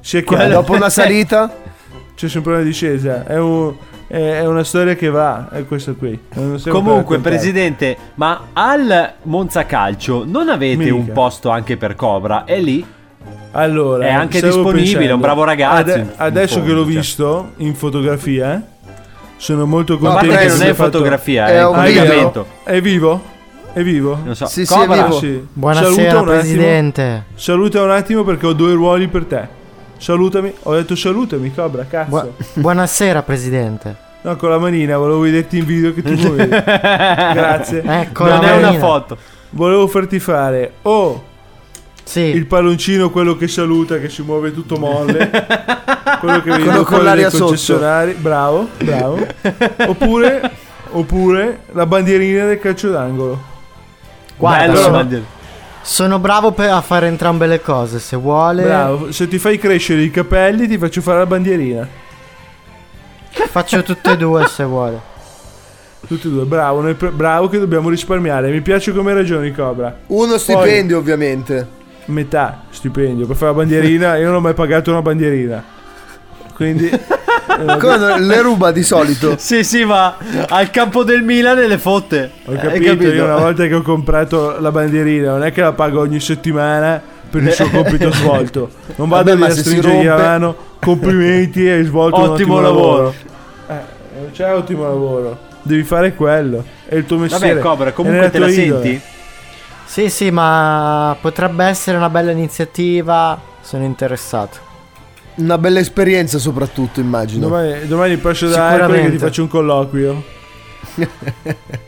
Sia 0.00 0.22
chiaro. 0.22 0.48
Dopo 0.48 0.74
una 0.74 0.88
salita? 0.88 1.52
C'è 2.18 2.28
sempre 2.28 2.54
una 2.54 2.62
discesa. 2.62 3.24
È 3.24 3.38
un, 3.38 3.72
è 4.08 4.46
una 4.46 4.64
storia 4.64 4.94
che 4.94 5.10
va, 5.10 5.48
è 5.50 5.66
questo 5.66 5.94
qui. 5.94 6.18
Comunque, 6.68 7.18
presidente, 7.18 7.96
ma 8.14 8.46
al 8.54 9.12
Monza 9.24 9.66
Calcio 9.66 10.24
non 10.26 10.48
avete 10.48 10.76
Mica. 10.84 10.94
un 10.94 11.12
posto 11.12 11.50
anche 11.50 11.76
per 11.76 11.94
Cobra? 11.94 12.44
È 12.44 12.58
lì? 12.58 12.84
Allora, 13.52 14.06
È 14.06 14.10
anche 14.10 14.40
disponibile, 14.40 14.82
pensando, 14.84 15.14
un 15.14 15.20
bravo 15.20 15.44
ragazzo, 15.44 15.96
in 15.98 16.08
adesso 16.16 16.62
che 16.62 16.70
l'ho 16.72 16.84
cioè. 16.84 16.92
visto 16.94 17.50
in 17.56 17.74
fotografia, 17.74 18.62
sono 19.36 19.66
molto 19.66 19.98
Ma 19.98 20.10
contento. 20.10 20.34
parte 20.34 20.46
che 20.46 20.52
non 20.52 20.62
è 20.62 20.72
fatto- 20.74 20.90
fotografia, 20.90 21.46
È 21.46 21.52
è 21.56 21.66
un 21.66 21.74
collegamento. 21.74 22.46
È 22.64 22.80
vivo? 22.80 23.22
È 23.72 23.82
vivo? 23.82 24.18
Non 24.24 24.34
so. 24.34 24.46
Sì, 24.46 24.64
sì, 24.66 24.74
Cobra? 24.74 24.96
è 24.96 25.04
vivo. 25.04 25.18
Sì. 25.18 25.46
Buonasera, 25.52 25.86
Saluta 25.92 26.02
un 26.02 26.16
attimo. 26.18 26.32
presidente. 26.40 27.24
Saluta 27.34 27.82
un 27.82 27.90
attimo 27.90 28.24
perché 28.24 28.46
ho 28.46 28.52
due 28.52 28.72
ruoli 28.72 29.08
per 29.08 29.24
te. 29.24 29.48
Salutami. 29.98 30.52
Ho 30.64 30.74
detto 30.74 30.94
salutami, 30.96 31.52
Cobra, 31.52 31.84
cazzo. 31.88 32.34
Bu- 32.36 32.60
buonasera, 32.60 33.22
presidente. 33.22 34.06
No, 34.22 34.36
con 34.36 34.50
la 34.50 34.58
manina, 34.58 34.96
volevo 34.96 35.20
vederti 35.20 35.58
in 35.58 35.64
video 35.64 35.92
che 35.94 36.02
tu 36.02 36.12
muovevi. 36.14 36.48
Grazie. 36.64 37.82
Ecco 37.84 38.26
non 38.26 38.40
la 38.40 38.52
è 38.52 38.56
una 38.58 38.72
foto. 38.74 39.16
Volevo 39.50 39.86
farti 39.86 40.18
fare 40.18 40.72
o 40.82 41.22
Sì. 42.02 42.20
il 42.20 42.46
palloncino, 42.46 43.10
quello 43.10 43.36
che 43.36 43.48
saluta, 43.48 43.98
che 43.98 44.08
si 44.08 44.22
muove 44.22 44.52
tutto 44.52 44.76
molle. 44.76 45.30
quello 46.20 46.42
che 46.42 46.50
Quello 46.50 46.82
con 46.84 47.02
l'aria 47.04 47.28
dai 47.28 47.30
sotto. 47.30 47.44
concessionari. 47.46 48.12
Bravo, 48.14 48.68
bravo. 48.78 49.24
oppure, 49.86 50.50
oppure 50.90 51.60
la 51.72 51.86
bandierina 51.86 52.44
del 52.46 52.58
calcio 52.58 52.90
d'angolo. 52.90 53.40
Guarda, 54.36 54.66
Bello, 54.66 54.76
sono, 54.76 54.96
Bandiera. 54.96 55.24
Sono 55.88 56.18
bravo 56.18 56.52
per- 56.52 56.70
a 56.70 56.82
fare 56.82 57.06
entrambe 57.06 57.46
le 57.46 57.62
cose. 57.62 57.98
Se 57.98 58.14
vuole, 58.14 58.62
Bravo. 58.62 59.10
Se 59.10 59.26
ti 59.26 59.38
fai 59.38 59.58
crescere 59.58 60.02
i 60.02 60.10
capelli, 60.10 60.68
ti 60.68 60.76
faccio 60.76 61.00
fare 61.00 61.18
la 61.18 61.26
bandierina. 61.26 61.88
faccio 63.48 63.82
tutte 63.82 64.10
e 64.12 64.16
due 64.18 64.46
se 64.46 64.64
vuole. 64.64 65.00
Tutti 66.06 66.26
e 66.26 66.30
due, 66.30 66.44
bravo, 66.44 66.82
pre- 66.94 67.10
bravo 67.10 67.48
che 67.48 67.58
dobbiamo 67.58 67.88
risparmiare. 67.88 68.50
Mi 68.50 68.60
piace 68.60 68.92
come 68.92 69.14
ragioni, 69.14 69.50
Cobra. 69.52 69.96
Uno 70.08 70.36
stipendio, 70.36 70.98
ovviamente. 70.98 71.66
Metà 72.06 72.64
stipendio 72.70 73.26
per 73.26 73.36
fare 73.36 73.52
la 73.52 73.56
bandierina. 73.56 74.16
Io 74.16 74.26
non 74.26 74.36
ho 74.36 74.40
mai 74.40 74.54
pagato 74.54 74.90
una 74.90 75.02
bandierina. 75.02 75.64
Quindi. 76.58 76.90
Come 77.78 77.96
no- 77.96 78.18
le 78.18 78.42
ruba 78.42 78.72
di 78.72 78.82
solito. 78.82 79.36
Sì, 79.38 79.62
sì, 79.62 79.84
ma 79.84 80.16
al 80.48 80.70
campo 80.70 81.04
del 81.04 81.22
Milan 81.22 81.58
e 81.58 81.68
le 81.68 81.78
fotte. 81.78 82.32
Ho 82.46 82.50
Hai 82.52 82.58
capito, 82.58 83.06
io 83.06 83.24
una 83.24 83.36
volta 83.36 83.64
che 83.66 83.74
ho 83.74 83.82
comprato 83.82 84.58
la 84.58 84.72
bandierina, 84.72 85.30
non 85.30 85.44
è 85.44 85.52
che 85.52 85.60
la 85.60 85.72
pago 85.72 86.00
ogni 86.00 86.18
settimana 86.18 87.00
per 87.30 87.42
il 87.44 87.52
suo 87.52 87.68
compito 87.70 88.10
svolto. 88.12 88.70
Non 88.96 89.08
vado 89.08 89.30
Vabbè, 89.36 89.44
lì 89.44 89.50
a 89.52 89.54
stringergli 89.54 90.04
la 90.06 90.16
mano, 90.16 90.56
complimenti, 90.80 91.68
hai 91.68 91.84
svolto 91.84 92.16
un 92.16 92.22
Ottimo 92.30 92.54
ottimo 92.56 92.60
lavoro. 92.60 92.92
lavoro. 92.96 93.14
Eh, 93.68 94.20
non 94.20 94.30
c'è 94.32 94.52
ottimo 94.54 94.82
lavoro. 94.82 95.38
Devi 95.62 95.84
fare 95.84 96.14
quello. 96.14 96.64
È 96.86 96.96
il 96.96 97.06
tuo 97.06 97.18
mestiere. 97.18 97.54
Vabbè, 97.54 97.64
Cobra, 97.66 97.92
comunque 97.92 98.30
te 98.30 98.38
la 98.40 98.46
tua 98.46 98.54
idola. 98.54 98.82
senti? 98.82 99.00
Sì, 99.84 100.10
sì, 100.10 100.30
ma 100.32 101.16
potrebbe 101.20 101.64
essere 101.66 101.96
una 101.96 102.10
bella 102.10 102.32
iniziativa. 102.32 103.40
Sono 103.60 103.84
interessato. 103.84 104.66
Una 105.38 105.56
bella 105.58 105.78
esperienza, 105.78 106.38
soprattutto, 106.38 107.00
immagino. 107.00 107.46
Domani, 107.46 107.86
domani 107.86 108.16
passo 108.16 108.48
da 108.48 108.72
Ercole 108.74 109.02
che 109.02 109.10
ti 109.12 109.18
faccio 109.18 109.42
un 109.42 109.48
colloquio. 109.48 110.22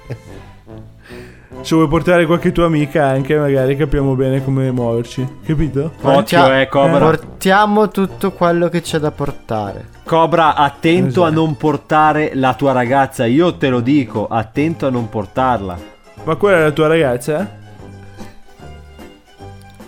Se 1.62 1.74
vuoi 1.74 1.88
portare 1.88 2.24
qualche 2.26 2.52
tua 2.52 2.64
amica 2.66 3.06
anche, 3.06 3.36
magari 3.36 3.76
capiamo 3.76 4.14
bene 4.14 4.42
come 4.42 4.70
muoverci. 4.70 5.26
Capito? 5.44 5.92
Occhio, 6.00 6.52
eh, 6.54 6.68
Cobra. 6.68 6.98
Portiamo 7.00 7.88
tutto 7.88 8.32
quello 8.32 8.68
che 8.68 8.80
c'è 8.80 8.98
da 8.98 9.10
portare. 9.10 9.86
Cobra, 10.04 10.54
attento 10.54 11.24
a 11.24 11.26
Esatto. 11.26 11.40
non 11.44 11.56
portare 11.56 12.30
la 12.34 12.54
tua 12.54 12.72
ragazza. 12.72 13.26
Io 13.26 13.56
te 13.56 13.68
lo 13.68 13.80
dico, 13.80 14.26
attento 14.26 14.86
a 14.86 14.90
non 14.90 15.08
portarla. 15.10 15.76
Ma 16.24 16.36
quella 16.36 16.58
è 16.58 16.62
la 16.62 16.70
tua 16.70 16.86
ragazza? 16.86 17.40
eh? 17.40 17.46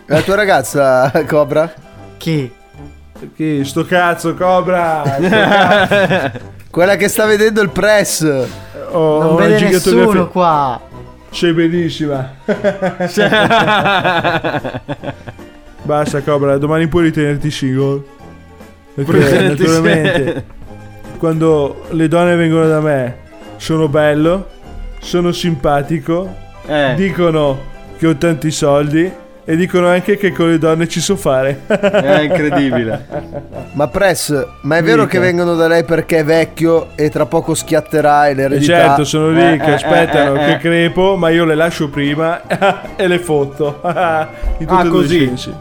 La 0.06 0.20
tua 0.20 0.34
ragazza, 0.34 1.10
Cobra? 1.26 1.72
Chi? 2.18 2.52
Chi? 3.34 3.64
Sto 3.64 3.84
cazzo, 3.84 4.34
Cobra! 4.34 5.02
Sto 5.04 5.28
cazzo. 5.28 6.38
Quella 6.70 6.96
che 6.96 7.08
sta 7.08 7.26
vedendo 7.26 7.60
il 7.62 7.70
press. 7.70 8.22
Ho 8.90 9.22
non 9.22 9.34
una 9.34 9.46
vede 9.46 9.70
nessuno 9.70 10.28
qua. 10.28 10.80
Sei 11.30 11.52
benissima. 11.52 12.34
Basta, 15.82 16.20
Cobra, 16.22 16.58
domani 16.58 16.86
puoi 16.86 17.04
ritenerti 17.04 17.50
single. 17.50 18.02
Perché 18.94 19.40
naturalmente, 19.48 20.44
quando 21.18 21.84
le 21.90 22.08
donne 22.08 22.36
vengono 22.36 22.66
da 22.68 22.80
me, 22.80 23.16
sono 23.56 23.88
bello, 23.88 24.48
sono 25.00 25.32
simpatico, 25.32 26.34
Eh. 26.66 26.94
dicono 26.96 27.58
che 27.98 28.06
ho 28.06 28.16
tanti 28.16 28.50
soldi 28.50 29.10
e 29.44 29.56
dicono 29.56 29.88
anche 29.88 30.16
che 30.16 30.32
con 30.32 30.48
le 30.50 30.58
donne 30.58 30.86
ci 30.88 31.00
so 31.00 31.16
fare. 31.16 31.62
È 31.66 32.20
incredibile. 32.20 33.06
Ma 33.72 33.88
Press, 33.88 34.46
ma 34.62 34.76
è 34.76 34.82
vero 34.82 35.06
che 35.06 35.18
vengono 35.18 35.54
da 35.54 35.66
lei 35.66 35.84
perché 35.84 36.18
è 36.18 36.24
vecchio 36.24 36.88
e 36.94 37.08
tra 37.10 37.26
poco 37.26 37.54
schiatterà 37.54 38.28
e 38.28 38.30
E 38.30 38.34
l'eredità? 38.34 38.72
certo, 38.78 39.04
sono 39.04 39.30
lì 39.30 39.52
Eh, 39.52 39.56
che 39.56 39.70
eh, 39.70 39.74
aspettano 39.74 40.34
eh, 40.36 40.42
eh, 40.42 40.44
che 40.46 40.52
eh. 40.52 40.58
crepo, 40.58 41.16
ma 41.16 41.30
io 41.30 41.44
le 41.44 41.54
lascio 41.54 41.88
prima 41.88 42.42
e 42.96 43.06
le 43.06 43.18
fotto. 43.18 43.80
in 44.58 44.66
tutti 44.66 44.86
Ah, 44.86 44.88
così? 44.88 45.26
sensi. 45.26 45.52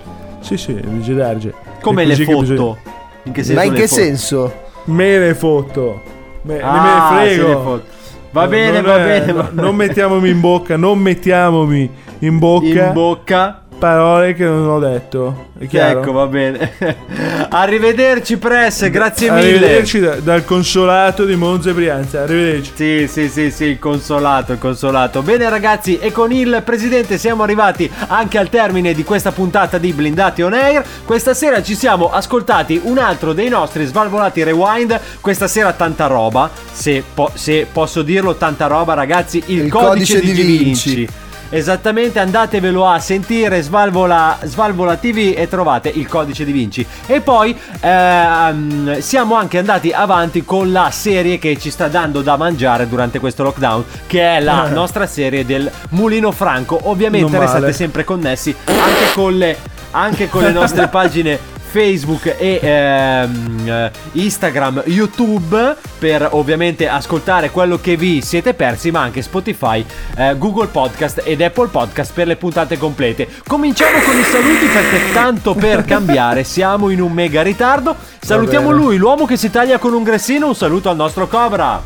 Sì, 0.41 0.57
sì, 0.57 0.79
Luigi 0.81 1.13
Darge. 1.15 1.53
Come 1.81 2.05
le 2.05 2.15
che 2.15 2.23
foto? 2.25 2.39
bisogna- 2.41 2.75
In 3.23 3.31
che 3.31 3.43
senso 3.43 3.59
Ma 3.59 3.65
in 3.65 3.73
le 3.73 3.79
che 3.79 3.87
foto? 3.87 4.01
senso? 4.01 4.53
Me 4.85 5.17
le 5.19 5.33
fotto. 5.35 6.01
Me, 6.43 6.59
Ah, 6.59 6.71
me 6.71 6.79
ne 6.79 6.93
le 6.93 7.01
frego. 7.35 7.83
Va 8.31 8.47
bene, 8.47 8.81
non 8.81 8.91
va 8.91 8.97
bene. 8.97 9.31
va- 9.33 9.49
non 9.51 9.75
mettiamomi 9.75 10.29
in 10.29 10.39
bocca, 10.39 10.75
non 10.77 10.97
mettiamomi 10.99 11.89
in 12.19 12.39
bocca 12.39 12.65
In 12.87 12.93
bocca. 12.93 13.60
Parole 13.81 14.35
che 14.35 14.43
non 14.45 14.69
ho 14.69 14.79
detto. 14.79 15.47
Ecco, 15.57 16.11
va 16.11 16.27
bene. 16.27 16.73
Arrivederci, 17.49 18.37
Press, 18.37 18.87
grazie 18.91 19.31
mille. 19.31 19.47
Arrivederci 19.55 19.99
da- 19.99 20.15
dal 20.17 20.45
consolato 20.45 21.25
di 21.25 21.35
Monza 21.35 21.71
e 21.71 21.73
Brianza. 21.73 22.21
Arrivederci. 22.21 22.71
Sì, 22.75 23.07
sì, 23.07 23.27
sì, 23.29 23.49
sì, 23.49 23.63
il 23.65 23.79
consolato, 23.79 24.51
il 24.51 24.59
consolato. 24.59 25.23
Bene 25.23 25.49
ragazzi, 25.49 25.97
e 25.97 26.11
con 26.11 26.31
il 26.31 26.61
presidente 26.63 27.17
siamo 27.17 27.41
arrivati 27.41 27.89
anche 28.07 28.37
al 28.37 28.49
termine 28.49 28.93
di 28.93 29.03
questa 29.03 29.31
puntata 29.31 29.79
di 29.79 29.91
Blindati 29.93 30.43
on 30.43 30.53
Air. 30.53 30.83
Questa 31.03 31.33
sera 31.33 31.63
ci 31.63 31.73
siamo 31.73 32.11
ascoltati 32.11 32.79
un 32.83 32.99
altro 32.99 33.33
dei 33.33 33.49
nostri 33.49 33.85
svalvolati 33.85 34.43
rewind. 34.43 34.99
Questa 35.19 35.47
sera 35.47 35.73
tanta 35.73 36.05
roba, 36.05 36.51
se, 36.71 37.03
po- 37.13 37.31
se 37.33 37.65
posso 37.71 38.03
dirlo, 38.03 38.35
tanta 38.35 38.67
roba 38.67 38.93
ragazzi, 38.93 39.41
il, 39.47 39.63
Il 39.65 39.71
codice, 39.71 40.13
codice 40.13 40.19
di 40.19 40.31
di 40.33 40.41
Vinci. 40.57 40.95
Vinci. 40.95 41.13
Esattamente, 41.53 42.17
andatevelo 42.19 42.87
a 42.87 42.97
sentire 42.99 43.61
Svalvola, 43.61 44.37
Svalvola 44.43 44.95
TV 44.95 45.33
e 45.35 45.49
trovate 45.49 45.89
il 45.89 46.07
codice 46.07 46.45
di 46.45 46.53
Vinci. 46.53 46.85
E 47.05 47.19
poi 47.19 47.53
ehm, 47.81 48.99
siamo 48.99 49.35
anche 49.35 49.57
andati 49.57 49.91
avanti 49.91 50.45
con 50.45 50.71
la 50.71 50.89
serie 50.91 51.37
che 51.39 51.57
ci 51.59 51.69
sta 51.69 51.89
dando 51.89 52.21
da 52.21 52.37
mangiare 52.37 52.87
durante 52.87 53.19
questo 53.19 53.43
lockdown, 53.43 53.83
che 54.07 54.37
è 54.37 54.39
la 54.39 54.67
Eh. 54.67 54.71
nostra 54.71 55.05
serie 55.05 55.45
del 55.45 55.69
Mulino 55.89 56.31
Franco. 56.31 56.79
Ovviamente 56.83 57.37
restate 57.37 57.73
sempre 57.73 58.05
connessi 58.05 58.55
anche 58.65 59.11
con 59.13 59.37
le, 59.37 59.57
anche 59.91 60.29
con 60.29 60.43
le 60.43 60.51
nostre 60.51 60.87
pagine. 60.89 61.50
Facebook 61.71 62.35
e 62.37 62.59
ehm, 62.61 63.65
eh, 63.65 63.91
Instagram, 64.11 64.83
YouTube 64.87 65.77
per 65.97 66.27
ovviamente 66.31 66.89
ascoltare 66.89 67.49
quello 67.49 67.79
che 67.79 67.95
vi 67.95 68.21
siete 68.21 68.53
persi, 68.53 68.91
ma 68.91 68.99
anche 68.99 69.21
Spotify, 69.21 69.85
eh, 70.17 70.37
Google 70.37 70.67
Podcast 70.67 71.21
ed 71.23 71.41
Apple 71.41 71.69
Podcast 71.69 72.11
per 72.11 72.27
le 72.27 72.35
puntate 72.35 72.77
complete. 72.77 73.27
Cominciamo 73.47 73.99
con 74.01 74.19
i 74.19 74.23
saluti 74.23 74.65
perché 74.65 75.13
tanto 75.13 75.53
per 75.53 75.85
cambiare 75.87 76.43
siamo 76.43 76.89
in 76.89 77.01
un 77.01 77.13
mega 77.13 77.41
ritardo. 77.41 77.95
Salutiamo 78.19 78.71
lui, 78.71 78.97
l'uomo 78.97 79.25
che 79.25 79.37
si 79.37 79.49
taglia 79.49 79.77
con 79.77 79.93
un 79.93 80.03
gressino. 80.03 80.47
Un 80.47 80.55
saluto 80.55 80.89
al 80.89 80.97
nostro 80.97 81.27
Cobra. 81.27 81.81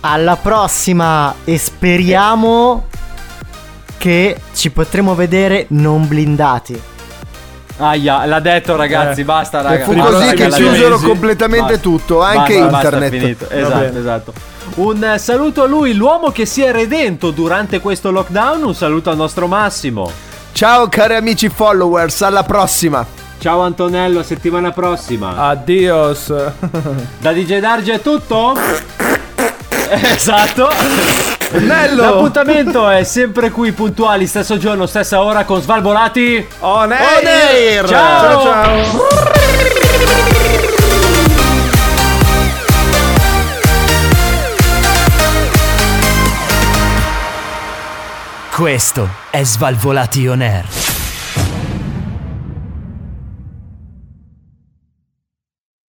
Alla 0.00 0.36
prossima 0.36 1.34
e 1.44 1.58
speriamo 1.58 2.86
che 3.98 4.40
ci 4.54 4.70
potremo 4.70 5.14
vedere 5.14 5.66
non 5.68 6.08
blindati. 6.08 6.89
Aia, 7.80 8.24
l'ha 8.26 8.40
detto 8.40 8.76
ragazzi, 8.76 9.20
Eh, 9.20 9.24
basta 9.24 9.60
E 9.60 9.62
raga. 9.62 9.84
fu 9.84 9.92
i 9.92 9.98
così 9.98 10.34
che 10.34 10.48
chiusero 10.48 10.98
completamente 10.98 11.72
Basta. 11.74 11.80
tutto, 11.82 12.22
anche 12.22 12.58
Basta, 12.58 12.90
basta, 12.90 13.04
internet. 13.06 13.48
Va 13.48 13.56
Esatto, 13.56 13.98
esatto. 13.98 14.32
Un 14.76 15.02
eh, 15.02 15.18
saluto 15.18 15.62
a 15.62 15.66
lui, 15.66 15.94
l'uomo 15.94 16.30
che 16.30 16.44
si 16.46 16.62
è 16.62 16.70
redento 16.72 17.30
durante 17.30 17.80
questo 17.80 18.10
lockdown. 18.10 18.62
Un 18.62 18.74
saluto 18.74 19.10
al 19.10 19.16
nostro 19.16 19.46
Massimo. 19.46 20.10
Ciao 20.52 20.88
cari 20.88 21.14
amici 21.14 21.48
followers, 21.48 22.22
alla 22.22 22.42
prossima. 22.42 23.04
Ciao 23.38 23.60
Antonello, 23.62 24.22
settimana 24.22 24.70
prossima. 24.70 25.36
Addios. 25.48 26.32
Da 27.18 27.32
DJ 27.32 27.58
Darge 27.60 27.94
è 27.94 28.00
tutto? 28.02 28.54
esatto. 29.88 31.39
Nello! 31.52 32.02
L'appuntamento 32.02 32.88
è 32.88 33.02
sempre 33.02 33.50
qui, 33.50 33.72
puntuali, 33.72 34.26
stesso 34.26 34.56
giorno, 34.56 34.86
stessa 34.86 35.22
ora 35.22 35.44
con 35.44 35.60
Svalvolati. 35.60 36.46
On 36.60 36.92
air! 36.92 37.18
On 37.18 37.26
air. 37.26 37.88
Ciao! 37.88 38.42
ciao! 38.42 38.84
ciao. 38.84 39.28
Questo 48.54 49.08
è 49.30 49.42
Svalvolati 49.42 50.26
On 50.26 50.42
Air. 50.42 50.89